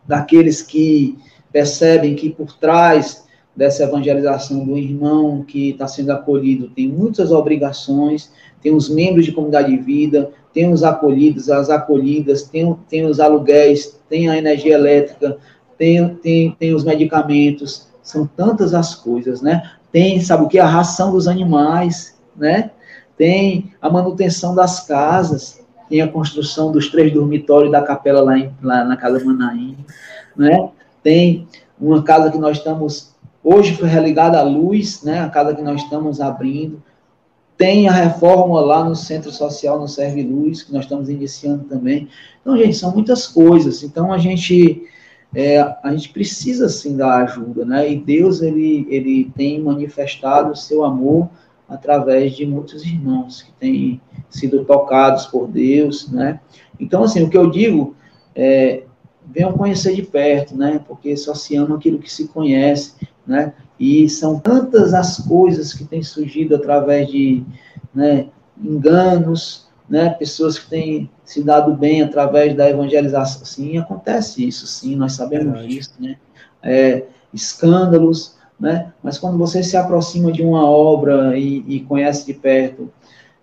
[0.07, 1.17] Daqueles que
[1.51, 3.25] percebem que por trás
[3.55, 9.31] dessa evangelização do irmão que está sendo acolhido tem muitas obrigações, tem os membros de
[9.31, 14.75] comunidade de vida, tem os acolhidos, as acolhidas, tem, tem os aluguéis, tem a energia
[14.75, 15.37] elétrica,
[15.77, 19.63] tem, tem, tem os medicamentos, são tantas as coisas, né?
[19.91, 20.57] tem, sabe o que?
[20.57, 22.71] A ração dos animais, né?
[23.17, 25.60] Tem a manutenção das casas,
[25.91, 29.75] tem a construção dos três dormitórios da capela lá, em, lá na Casa Manaim,
[30.37, 30.69] né?
[31.03, 31.45] Tem
[31.77, 33.13] uma casa que nós estamos,
[33.43, 35.19] hoje foi religada à luz, né?
[35.19, 36.81] A casa que nós estamos abrindo.
[37.57, 42.07] Tem a reforma lá no Centro Social, no Serve Luz, que nós estamos iniciando também.
[42.39, 43.83] Então, gente, são muitas coisas.
[43.83, 44.87] Então, a gente
[45.35, 47.91] é, a gente precisa sim da ajuda, né?
[47.91, 51.29] E Deus ele ele tem manifestado o seu amor
[51.71, 56.41] através de muitos irmãos que têm sido tocados por Deus, né?
[56.77, 57.95] Então assim o que eu digo
[58.35, 58.83] é
[59.25, 60.81] venham conhecer de perto, né?
[60.85, 62.95] Porque só se ama aquilo que se conhece,
[63.25, 63.53] né?
[63.79, 67.43] E são tantas as coisas que têm surgido através de
[67.95, 68.27] né,
[68.61, 73.45] enganos, né, pessoas que têm se dado bem através da evangelização.
[73.45, 76.17] Sim, acontece isso, sim, nós sabemos é disso, né?
[76.61, 78.93] É, escândalos, né?
[79.01, 82.91] Mas quando você se aproxima de uma obra e, e conhece de perto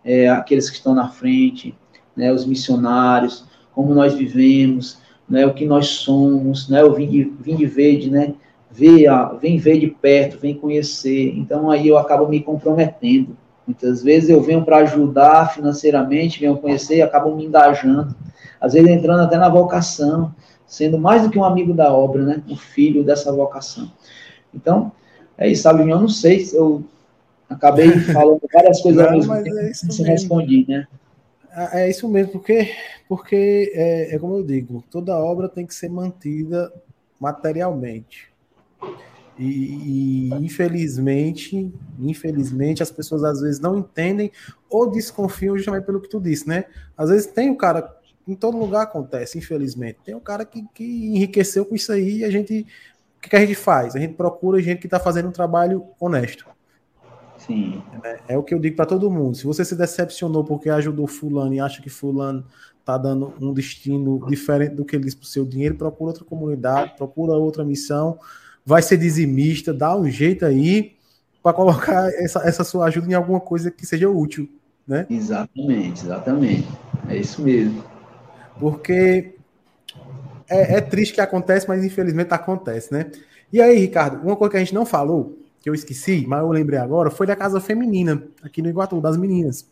[0.04, 1.76] é, aqueles que estão na frente,
[2.16, 7.24] né, os missionários, como nós vivemos, né, o que nós somos, né, eu vim de,
[7.40, 8.34] vim de ver, né,
[8.70, 9.08] ver,
[9.40, 13.36] vem ver de perto, vem conhecer, então aí eu acabo me comprometendo,
[13.68, 18.16] Muitas vezes eu venho para ajudar financeiramente, venho conhecer e acabam me engajando.
[18.58, 20.34] Às vezes entrando até na vocação,
[20.66, 22.42] sendo mais do que um amigo da obra, né?
[22.48, 23.92] Um filho dessa vocação.
[24.54, 24.90] Então,
[25.38, 25.82] é isso, sabe?
[25.82, 26.84] Eu não sei se eu
[27.48, 30.86] acabei falando várias coisas não, ao mesmo tempo, é se respondi, né?
[31.50, 32.72] É, é isso mesmo, porque,
[33.08, 36.72] porque é, é como eu digo, toda obra tem que ser mantida
[37.18, 38.28] materialmente.
[39.38, 44.32] E, e, infelizmente, infelizmente, as pessoas às vezes não entendem
[44.68, 46.64] ou desconfiam justamente pelo que tu disse, né?
[46.96, 47.96] Às vezes tem o um cara,
[48.26, 50.00] em todo lugar acontece, infelizmente.
[50.04, 52.66] Tem um cara que, que enriqueceu com isso aí e a gente.
[53.18, 53.94] O que, que a gente faz?
[53.94, 56.46] A gente procura gente que está fazendo um trabalho honesto.
[57.36, 57.82] Sim.
[58.02, 59.36] É, é o que eu digo para todo mundo.
[59.36, 62.46] Se você se decepcionou porque ajudou fulano e acha que fulano
[62.80, 66.24] está dando um destino diferente do que ele disse para o seu dinheiro, procura outra
[66.24, 68.18] comunidade, procura outra missão
[68.68, 70.92] vai ser dizimista, dá um jeito aí
[71.42, 74.46] para colocar essa, essa sua ajuda em alguma coisa que seja útil,
[74.86, 75.06] né?
[75.08, 76.68] Exatamente, exatamente.
[77.08, 77.82] É isso mesmo.
[78.60, 79.36] Porque
[80.48, 83.10] é, é triste que acontece, mas infelizmente acontece, né?
[83.52, 86.50] E aí, Ricardo, uma coisa que a gente não falou, que eu esqueci, mas eu
[86.50, 89.68] lembrei agora, foi da casa feminina, aqui no Iguatu, das meninas.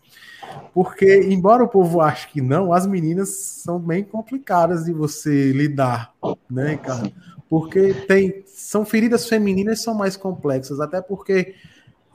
[0.72, 6.12] Porque, embora o povo ache que não, as meninas são bem complicadas de você lidar,
[6.50, 7.12] né, Ricardo?
[7.48, 11.54] Porque tem, são feridas femininas são mais complexas, até porque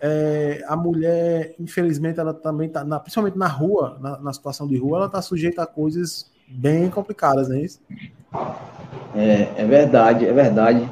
[0.01, 4.97] é, a mulher, infelizmente, ela também está, principalmente na rua, na, na, situação de rua,
[4.97, 7.79] ela está sujeita a coisas bem complicadas, não é isso?
[9.15, 10.89] É, é verdade, é verdade.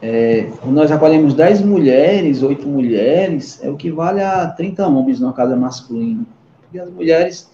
[0.00, 5.32] É, nós acolhemos 10 mulheres, 8 mulheres, é o que vale a 30 homens numa
[5.32, 6.24] casa masculina.
[6.62, 7.50] Porque as mulheres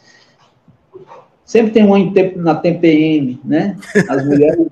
[1.44, 3.76] sempre tem um na TPM, né?
[4.08, 4.66] As mulheres,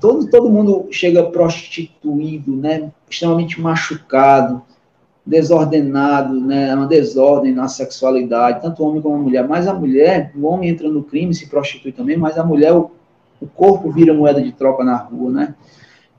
[0.00, 2.90] todo, todo mundo chega prostituído, né?
[3.08, 4.62] Extremamente machucado,
[5.26, 6.70] desordenado, né?
[6.70, 9.46] É uma desordem na sexualidade, tanto o homem como a mulher.
[9.46, 12.90] Mas a mulher, o homem entra no crime, se prostitui também, mas a mulher, o,
[13.40, 15.54] o corpo vira moeda de troca na rua, né?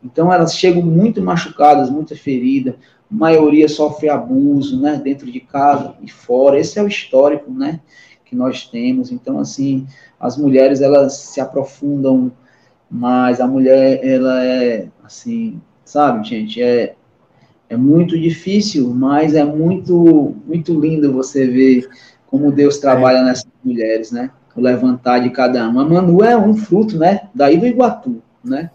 [0.03, 2.75] Então elas chegam muito machucadas, muito feridas,
[3.11, 6.59] a maioria sofre abuso, né, dentro de casa e fora.
[6.59, 7.79] Esse é o histórico, né,
[8.23, 9.11] que nós temos.
[9.11, 9.87] Então assim,
[10.19, 12.31] as mulheres elas se aprofundam
[12.89, 13.39] mais.
[13.39, 16.95] A mulher ela é assim, sabe, gente, é
[17.67, 21.89] é muito difícil, mas é muito muito lindo você ver
[22.27, 23.23] como Deus trabalha é.
[23.23, 24.29] nessas mulheres, né?
[24.55, 25.81] O levantar de cada uma.
[25.81, 27.27] A Manu é um fruto, né?
[27.33, 28.71] Daí do Iguatu, né?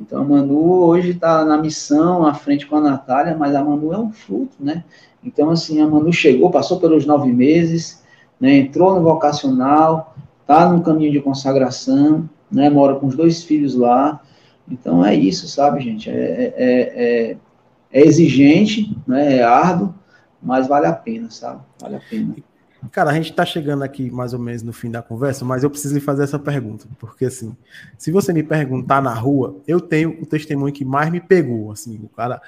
[0.00, 3.92] Então a Manu hoje está na missão, à frente com a Natália, mas a Manu
[3.92, 4.82] é um fruto, né?
[5.24, 8.02] Então, assim, a Manu chegou, passou pelos nove meses,
[8.40, 13.76] né, entrou no vocacional, está no caminho de consagração, né, mora com os dois filhos
[13.76, 14.20] lá.
[14.68, 16.10] Então é isso, sabe, gente?
[16.10, 17.36] É, é, é,
[17.92, 19.94] é exigente, né, é árduo,
[20.42, 21.60] mas vale a pena, sabe?
[21.80, 22.34] Vale a pena.
[22.90, 25.70] Cara, a gente está chegando aqui mais ou menos no fim da conversa, mas eu
[25.70, 27.56] preciso lhe fazer essa pergunta, porque assim,
[27.96, 32.00] se você me perguntar na rua, eu tenho o testemunho que mais me pegou, assim,
[32.02, 32.40] o cara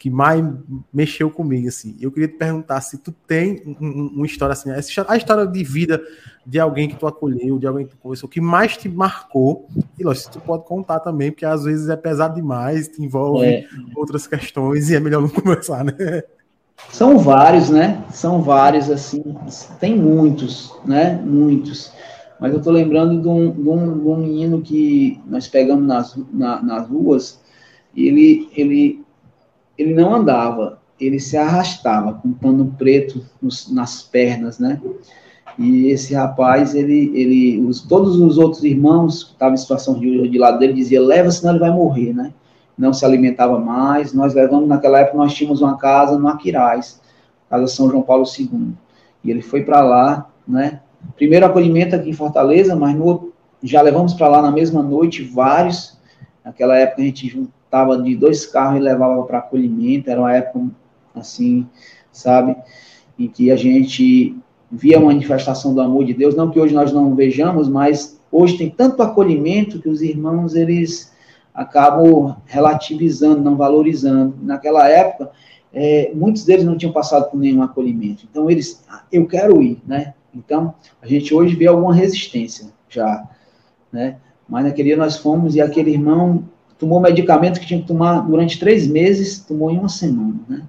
[0.00, 0.42] que mais
[0.90, 1.94] mexeu comigo, assim.
[2.00, 6.02] Eu queria te perguntar se tu tem uma história assim, a história de vida
[6.46, 9.68] de alguém que tu acolheu, de alguém que tu conversou, que mais te marcou,
[9.98, 13.68] e lógico, tu pode contar também, porque às vezes é pesado demais, te envolve é.
[13.94, 15.92] outras questões e é melhor não conversar, né?
[16.88, 18.02] São vários, né?
[18.10, 19.22] São vários, assim,
[19.78, 21.20] tem muitos, né?
[21.24, 21.92] Muitos.
[22.40, 26.18] Mas eu estou lembrando de um, de, um, de um, menino que nós pegamos nas,
[26.32, 27.38] na, nas ruas,
[27.94, 29.04] ele, ele,
[29.76, 34.80] ele não andava, ele se arrastava com um pano preto nos, nas pernas, né?
[35.58, 40.28] E esse rapaz, ele, ele os, todos os outros irmãos que estavam em situação de,
[40.28, 42.32] de lado dele diziam, leva, senão ele vai morrer, né?
[42.80, 44.14] Não se alimentava mais.
[44.14, 46.98] Nós levamos, naquela época, nós tínhamos uma casa no Aquiraz,
[47.48, 48.72] casa São João Paulo II.
[49.22, 50.80] E ele foi para lá, né?
[51.14, 53.32] Primeiro acolhimento aqui em Fortaleza, mas no,
[53.62, 55.98] já levamos para lá na mesma noite vários.
[56.42, 60.10] Naquela época a gente juntava de dois carros e levava para acolhimento.
[60.10, 60.64] Era uma época
[61.14, 61.66] assim,
[62.10, 62.56] sabe?
[63.18, 64.34] Em que a gente
[64.72, 66.34] via a manifestação do amor de Deus.
[66.34, 71.09] Não que hoje nós não vejamos, mas hoje tem tanto acolhimento que os irmãos eles
[71.60, 74.34] acabam relativizando, não valorizando.
[74.40, 75.30] Naquela época,
[75.70, 78.26] é, muitos deles não tinham passado por nenhum acolhimento.
[78.30, 80.14] Então, eles, ah, eu quero ir, né?
[80.34, 83.28] Então, a gente hoje vê alguma resistência já,
[83.92, 84.16] né?
[84.48, 86.44] Mas naquele dia nós fomos e aquele irmão
[86.78, 90.62] tomou medicamento que tinha que tomar durante três meses, tomou em uma semana, né?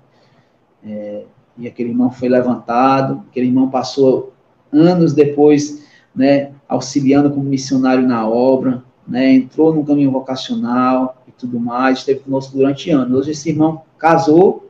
[0.83, 1.23] É,
[1.57, 4.33] e aquele irmão foi levantado, aquele irmão passou
[4.73, 11.59] anos depois, né, auxiliando como missionário na obra, né, entrou no caminho vocacional e tudo
[11.59, 13.19] mais, esteve conosco durante anos.
[13.19, 14.69] Hoje esse irmão casou,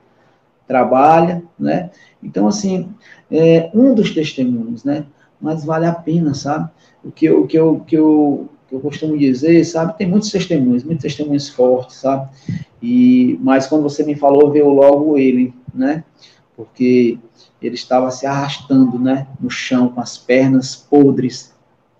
[0.67, 1.91] trabalha, né?
[2.23, 2.89] Então, assim,
[3.29, 5.05] é um dos testemunhos, né?
[5.39, 6.69] Mas vale a pena, sabe?
[7.03, 9.97] O que eu, que eu, que eu, que eu costumo dizer, sabe?
[9.97, 12.29] Tem muitos testemunhos, muitos testemunhos fortes, sabe?
[12.81, 16.03] E, mas quando você me falou, veio logo ele, né?
[16.55, 17.17] Porque
[17.61, 19.27] ele estava se arrastando, né?
[19.39, 21.50] No chão, com as pernas podres,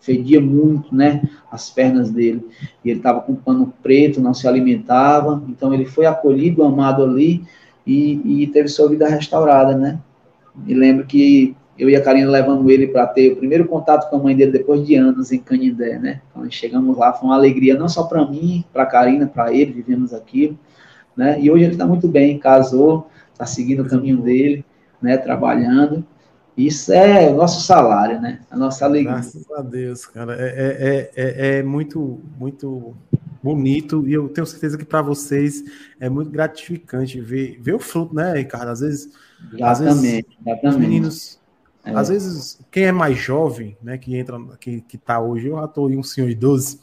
[0.01, 1.21] fedia muito, né?
[1.49, 2.45] As pernas dele.
[2.83, 5.41] E ele estava com pano preto, não se alimentava.
[5.47, 7.43] Então ele foi acolhido, amado ali
[7.85, 9.99] e, e teve sua vida restaurada, né?
[10.55, 14.17] Me lembro que eu e a Karina levando ele para ter o primeiro contato com
[14.17, 16.21] a mãe dele depois de anos em Canindé, né?
[16.29, 19.71] Então chegamos lá, foi uma alegria não só para mim, para a Karina, para ele,
[19.71, 20.57] vivemos aquilo,
[21.15, 21.39] né?
[21.39, 24.65] E hoje ele está muito bem, casou, está seguindo o caminho dele,
[25.01, 25.17] né?
[25.17, 26.05] Trabalhando.
[26.67, 28.41] Isso é o nosso salário, né?
[28.49, 29.13] A nossa alegria.
[29.13, 30.35] Graças a Deus, cara.
[30.39, 32.95] É, é, é, é muito, muito
[33.41, 35.63] bonito e eu tenho certeza que para vocês
[35.99, 38.69] é muito gratificante ver, ver o fruto, né, Ricardo?
[38.69, 39.09] Às vezes,
[39.53, 40.79] exatamente, às vezes exatamente.
[40.79, 41.39] meninos,
[41.83, 41.95] é.
[41.95, 45.67] às vezes quem é mais jovem, né, que entra, que, que tá hoje, eu já
[45.67, 46.79] tô um senhor idoso,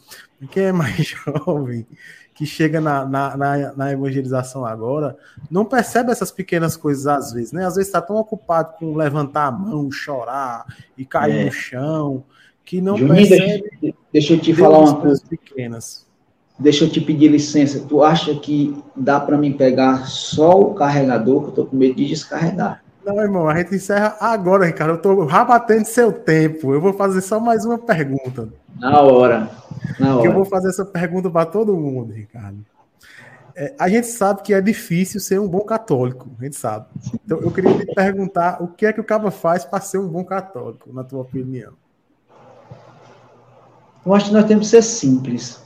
[0.47, 0.95] quem é mais
[1.25, 1.85] jovem
[2.33, 5.17] que chega na, na, na, na, evangelização agora,
[5.51, 7.65] não percebe essas pequenas coisas às vezes, né?
[7.65, 10.65] Às vezes está tão ocupado com levantar a mão, chorar
[10.97, 11.45] e cair é.
[11.45, 12.23] no chão,
[12.63, 13.69] que não Juninho, percebe.
[13.81, 15.21] Deixa, deixa eu te falar uma coisa.
[15.29, 16.07] pequenas.
[16.57, 17.85] Deixa eu te pedir licença.
[17.87, 21.95] Tu acha que dá para mim pegar só o carregador, que eu tô com medo
[21.95, 22.81] de descarregar?
[23.05, 24.91] Não, irmão, a gente encerra agora, Ricardo.
[24.91, 26.73] Eu tô rabatendo seu tempo.
[26.73, 28.49] Eu vou fazer só mais uma pergunta.
[28.79, 29.51] Na hora.
[29.99, 30.27] Na hora.
[30.27, 32.65] eu vou fazer essa pergunta para todo mundo, Ricardo.
[33.55, 36.85] É, a gente sabe que é difícil ser um bom católico, a gente sabe.
[37.25, 40.07] Então, eu queria te perguntar o que é que o Cabo faz para ser um
[40.07, 41.73] bom católico, na tua opinião?
[44.05, 45.61] Eu acho que nós temos que ser simples,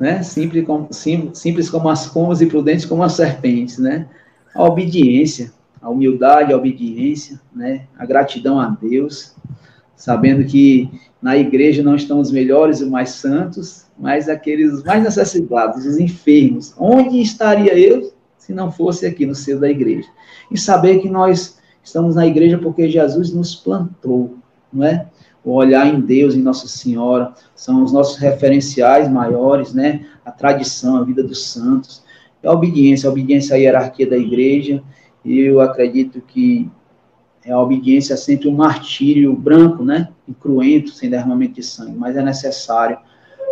[0.00, 0.20] né?
[0.24, 4.08] Simples como, sim, simples como as pombas e prudentes como as serpentes, né?
[4.52, 7.86] A obediência, a humildade, a obediência, né?
[7.96, 9.36] A gratidão a Deus,
[9.98, 10.88] sabendo que
[11.20, 15.98] na igreja não estão os melhores e os mais santos, mas aqueles mais necessitados, os
[15.98, 16.72] enfermos.
[16.78, 20.08] Onde estaria eu se não fosse aqui no seio da igreja?
[20.52, 24.36] E saber que nós estamos na igreja porque Jesus nos plantou,
[24.72, 25.08] não é?
[25.44, 30.06] O olhar em Deus, em Nossa Senhora, são os nossos referenciais maiores, né?
[30.24, 32.04] A tradição, a vida dos santos,
[32.44, 34.80] a obediência, a obediência à hierarquia da igreja.
[35.24, 36.70] E eu acredito que
[37.50, 40.08] a obediência é sempre um martírio branco, né?
[40.28, 42.98] Incruento, sem derramamento de sangue, mas é necessário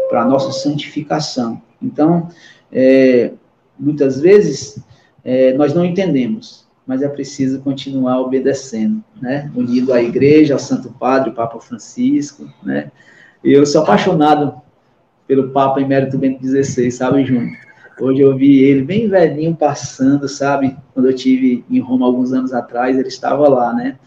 [0.09, 1.61] para a nossa santificação.
[1.83, 2.29] Então,
[2.73, 3.33] é,
[3.79, 4.83] muitas vezes,
[5.25, 9.51] é, nós não entendemos, mas é preciso continuar obedecendo, né?
[9.55, 12.91] Unido à igreja, ao Santo Padre, Papa Francisco, né?
[13.43, 14.61] Eu sou apaixonado
[15.27, 17.66] pelo Papa Emérito Bento XVI, sabe, Júnior?
[17.99, 20.77] Hoje eu vi ele bem velhinho passando, sabe?
[20.93, 23.99] Quando eu tive em Roma alguns anos atrás, ele estava lá, né?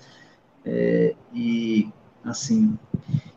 [0.63, 1.89] É, e
[2.23, 2.77] assim,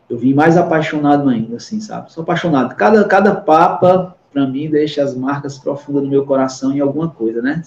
[0.07, 2.13] eu vim mais apaixonado ainda, assim, sabe?
[2.13, 2.75] Sou apaixonado.
[2.75, 7.41] Cada, cada papa, para mim, deixa as marcas profundas no meu coração em alguma coisa,
[7.41, 7.63] né?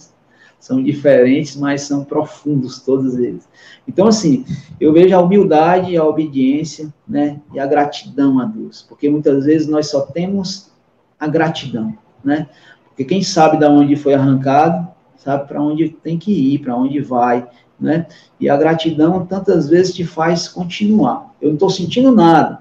[0.60, 3.48] São diferentes, mas são profundos todos eles.
[3.86, 4.44] Então, assim,
[4.80, 7.40] eu vejo a humildade, a obediência, né?
[7.52, 8.82] E a gratidão a Deus.
[8.88, 10.70] Porque muitas vezes nós só temos
[11.18, 12.48] a gratidão, né?
[12.96, 16.98] Porque quem sabe de onde foi arrancado, sabe para onde tem que ir, para onde
[16.98, 17.46] vai,
[17.78, 18.06] né?
[18.40, 21.34] E a gratidão tantas vezes te faz continuar.
[21.38, 22.60] Eu não estou sentindo nada,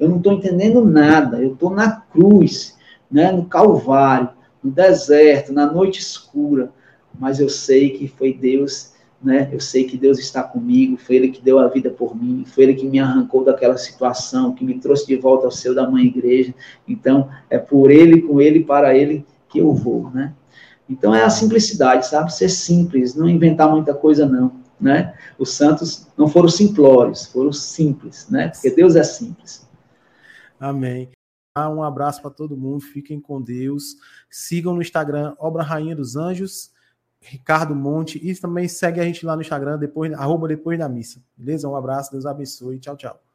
[0.00, 2.76] eu não estou entendendo nada, eu estou na cruz,
[3.08, 3.30] né?
[3.30, 4.30] No Calvário,
[4.60, 6.72] no deserto, na noite escura,
[7.16, 8.92] mas eu sei que foi Deus,
[9.22, 9.48] né?
[9.52, 12.64] Eu sei que Deus está comigo, foi Ele que deu a vida por mim, foi
[12.64, 16.06] Ele que me arrancou daquela situação, que me trouxe de volta ao seu da mãe
[16.06, 16.52] igreja.
[16.88, 20.34] Então, é por Ele, com Ele, para Ele que eu vou, né?
[20.88, 22.32] Então é a simplicidade, sabe?
[22.32, 25.14] Ser simples, não inventar muita coisa, não, né?
[25.38, 28.48] Os santos não foram simplórios, foram simples, né?
[28.48, 29.66] Porque Deus é simples.
[30.58, 31.10] Amém.
[31.58, 33.96] Um abraço para todo mundo, fiquem com Deus.
[34.30, 36.70] Sigam no Instagram Obra Rainha dos Anjos,
[37.18, 41.20] Ricardo Monte, e também segue a gente lá no Instagram, depois, arroba depois da missa.
[41.36, 41.68] Beleza?
[41.68, 42.78] Um abraço, Deus abençoe.
[42.78, 43.25] Tchau, tchau.